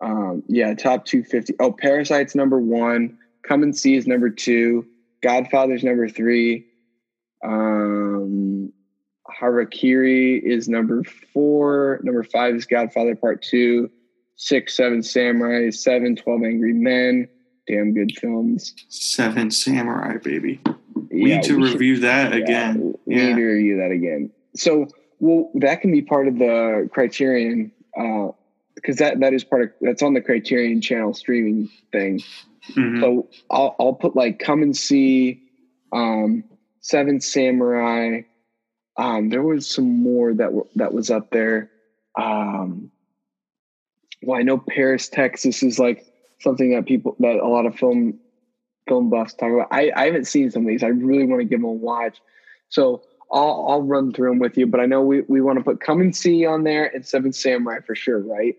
Um, 0.00 0.42
yeah, 0.48 0.74
top 0.74 1.04
250. 1.04 1.54
Oh, 1.60 1.70
Parasite's 1.70 2.34
number 2.34 2.58
one. 2.58 3.18
Come 3.46 3.62
and 3.62 3.76
see 3.76 3.94
is 3.94 4.06
number 4.06 4.30
two. 4.30 4.86
Godfather's 5.22 5.84
number 5.84 6.08
three. 6.08 6.66
Um, 7.44 8.72
Harakiri 9.40 10.42
is 10.42 10.68
number 10.68 11.04
four. 11.04 12.00
Number 12.02 12.24
five 12.24 12.54
is 12.54 12.66
Godfather 12.66 13.14
Part 13.14 13.42
Two. 13.42 13.90
Six, 14.36 14.76
seven 14.76 15.02
Samurai. 15.02 15.70
Seven, 15.70 16.16
12 16.16 16.42
Angry 16.42 16.72
Men. 16.72 17.28
Damn 17.68 17.94
good 17.94 18.12
films. 18.18 18.74
Seven 18.88 19.50
Samurai, 19.50 20.16
baby. 20.18 20.60
We 21.10 21.28
Yeah, 21.30 21.36
need 21.36 21.44
to 21.44 21.56
we 21.58 21.66
should- 21.68 21.72
review 21.80 21.96
that 21.98 22.32
yeah, 22.32 22.38
again. 22.38 22.94
We 23.06 23.16
Yeah. 23.16 23.28
need 23.28 23.36
to 23.36 23.44
review 23.46 23.76
that 23.78 23.90
again. 23.92 24.30
So, 24.54 24.88
well, 25.20 25.50
that 25.54 25.80
can 25.80 25.92
be 25.92 26.02
part 26.02 26.26
of 26.28 26.38
the 26.38 26.88
Criterion 26.92 27.70
because 28.74 28.96
that 28.96 29.20
that 29.20 29.32
is 29.32 29.44
part 29.44 29.62
of 29.62 29.70
that's 29.80 30.02
on 30.02 30.14
the 30.14 30.20
Criterion 30.20 30.80
Channel 30.80 31.14
streaming 31.14 31.68
thing. 31.92 32.20
Mhm. 32.74 33.00
So 33.00 33.28
I'll 33.50 33.76
I'll 33.78 33.94
put 33.94 34.16
like 34.16 34.38
come 34.38 34.62
and 34.62 34.76
see, 34.76 35.40
um, 35.92 36.44
Seven 36.80 37.20
Samurai. 37.20 38.22
Um, 38.96 39.28
there 39.30 39.42
was 39.42 39.66
some 39.68 39.88
more 40.02 40.34
that 40.34 40.52
were 40.52 40.66
that 40.76 40.92
was 40.92 41.10
up 41.10 41.30
there. 41.30 41.70
Um, 42.18 42.90
well, 44.22 44.38
I 44.38 44.42
know 44.42 44.58
Paris, 44.58 45.08
Texas 45.08 45.62
is 45.62 45.78
like 45.78 46.04
something 46.42 46.70
that 46.74 46.86
people 46.86 47.16
that 47.20 47.36
a 47.36 47.48
lot 47.48 47.66
of 47.66 47.74
film 47.76 48.18
film 48.88 49.10
buffs 49.10 49.34
talk 49.34 49.52
about. 49.52 49.68
I, 49.70 49.92
I 49.94 50.06
haven't 50.06 50.26
seen 50.26 50.50
some 50.50 50.62
of 50.62 50.68
these. 50.68 50.82
I 50.82 50.88
really 50.88 51.26
want 51.26 51.40
to 51.40 51.44
give 51.44 51.60
them 51.60 51.68
a 51.68 51.72
watch. 51.72 52.20
So 52.68 53.02
I'll 53.32 53.66
I'll 53.68 53.82
run 53.82 54.12
through 54.12 54.30
them 54.30 54.38
with 54.38 54.56
you. 54.56 54.66
But 54.66 54.80
I 54.80 54.86
know 54.86 55.02
we, 55.02 55.22
we 55.22 55.40
want 55.40 55.58
to 55.58 55.64
put 55.64 55.80
Come 55.80 56.00
and 56.00 56.14
See 56.14 56.44
on 56.46 56.64
there 56.64 56.86
and 56.94 57.06
Seven 57.06 57.32
Samurai 57.32 57.80
for 57.86 57.94
sure, 57.94 58.18
right? 58.18 58.56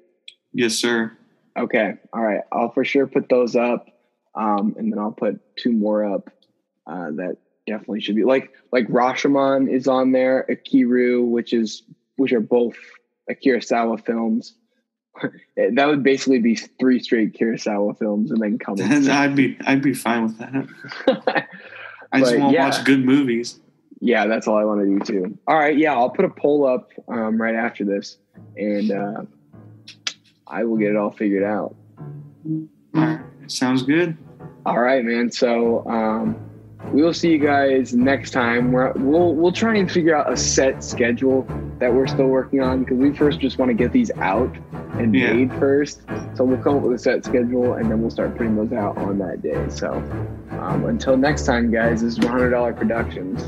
Yes, 0.53 0.73
sir. 0.73 1.11
Okay. 1.57 1.95
All 2.13 2.21
right. 2.21 2.41
I'll 2.51 2.71
for 2.71 2.85
sure 2.85 3.07
put 3.07 3.29
those 3.29 3.55
up. 3.55 3.87
Um, 4.35 4.75
and 4.77 4.91
then 4.91 4.97
I'll 4.97 5.11
put 5.11 5.39
two 5.55 5.71
more 5.71 6.03
up 6.03 6.29
uh, 6.87 7.11
that 7.11 7.37
definitely 7.67 8.01
should 8.01 8.15
be 8.15 8.23
like 8.23 8.51
like 8.71 8.87
Rashomon 8.87 9.71
is 9.71 9.87
on 9.87 10.11
there, 10.11 10.45
Ikiru, 10.49 11.27
which 11.27 11.53
is 11.53 11.83
which 12.15 12.33
are 12.33 12.39
both 12.39 12.75
Akira 13.29 13.59
Kurosawa 13.59 14.03
films. 14.03 14.55
that 15.55 15.85
would 15.87 16.03
basically 16.03 16.39
be 16.39 16.55
three 16.55 16.99
straight 16.99 17.33
Kurosawa 17.33 17.97
films, 17.97 18.31
and 18.31 18.41
then 18.41 18.57
come. 18.57 18.75
I'd 18.81 19.35
be 19.35 19.57
I'd 19.65 19.81
be 19.81 19.93
fine 19.93 20.23
with 20.23 20.37
that. 20.39 21.47
I 22.11 22.19
just 22.19 22.37
want 22.37 22.51
to 22.51 22.55
yeah. 22.55 22.69
watch 22.69 22.83
good 22.85 23.03
movies. 23.03 23.59
Yeah, 23.99 24.27
that's 24.27 24.47
all 24.47 24.57
I 24.57 24.65
want 24.65 24.81
to 24.81 24.85
do 24.85 24.99
too. 24.99 25.37
All 25.47 25.57
right, 25.57 25.77
yeah, 25.77 25.93
I'll 25.93 26.09
put 26.09 26.25
a 26.25 26.29
poll 26.29 26.65
up 26.65 26.91
um, 27.07 27.41
right 27.41 27.55
after 27.55 27.85
this, 27.85 28.17
and 28.57 28.91
uh, 28.91 29.21
I 30.45 30.63
will 30.63 30.77
get 30.77 30.89
it 30.89 30.97
all 30.97 31.11
figured 31.11 31.43
out. 31.43 31.75
All 32.45 32.67
right, 32.93 33.19
sounds 33.47 33.83
good. 33.83 34.17
All 34.65 34.79
right, 34.79 35.03
man. 35.03 35.31
So 35.31 35.87
um, 35.87 36.37
we 36.91 37.01
will 37.01 37.13
see 37.13 37.31
you 37.31 37.37
guys 37.37 37.93
next 37.93 38.31
time. 38.31 38.71
We're, 38.71 38.91
we'll 38.93 39.35
we'll 39.35 39.51
try 39.51 39.75
and 39.77 39.89
figure 39.89 40.15
out 40.15 40.31
a 40.31 40.37
set 40.37 40.83
schedule 40.83 41.47
that 41.79 41.93
we're 41.93 42.07
still 42.07 42.27
working 42.27 42.61
on 42.61 42.83
because 42.83 42.97
we 42.97 43.15
first 43.15 43.39
just 43.39 43.57
want 43.57 43.69
to 43.69 43.73
get 43.73 43.91
these 43.91 44.11
out 44.17 44.55
and 44.99 45.13
Yeah. 45.13 45.33
made 45.33 45.53
first. 45.53 46.01
So 46.35 46.43
we'll 46.43 46.57
come 46.57 46.77
up 46.77 46.83
with 46.83 46.93
a 46.93 46.99
set 46.99 47.23
schedule 47.25 47.73
and 47.73 47.89
then 47.89 48.01
we'll 48.01 48.09
start 48.11 48.35
putting 48.37 48.55
those 48.55 48.73
out 48.73 48.97
on 48.97 49.17
that 49.19 49.41
day. 49.41 49.65
So 49.69 49.91
um, 50.51 50.85
until 50.85 51.17
next 51.17 51.45
time, 51.45 51.71
guys, 51.71 52.01
this 52.01 52.13
is 52.13 52.19
$100 52.19 52.75
Productions. 52.77 53.43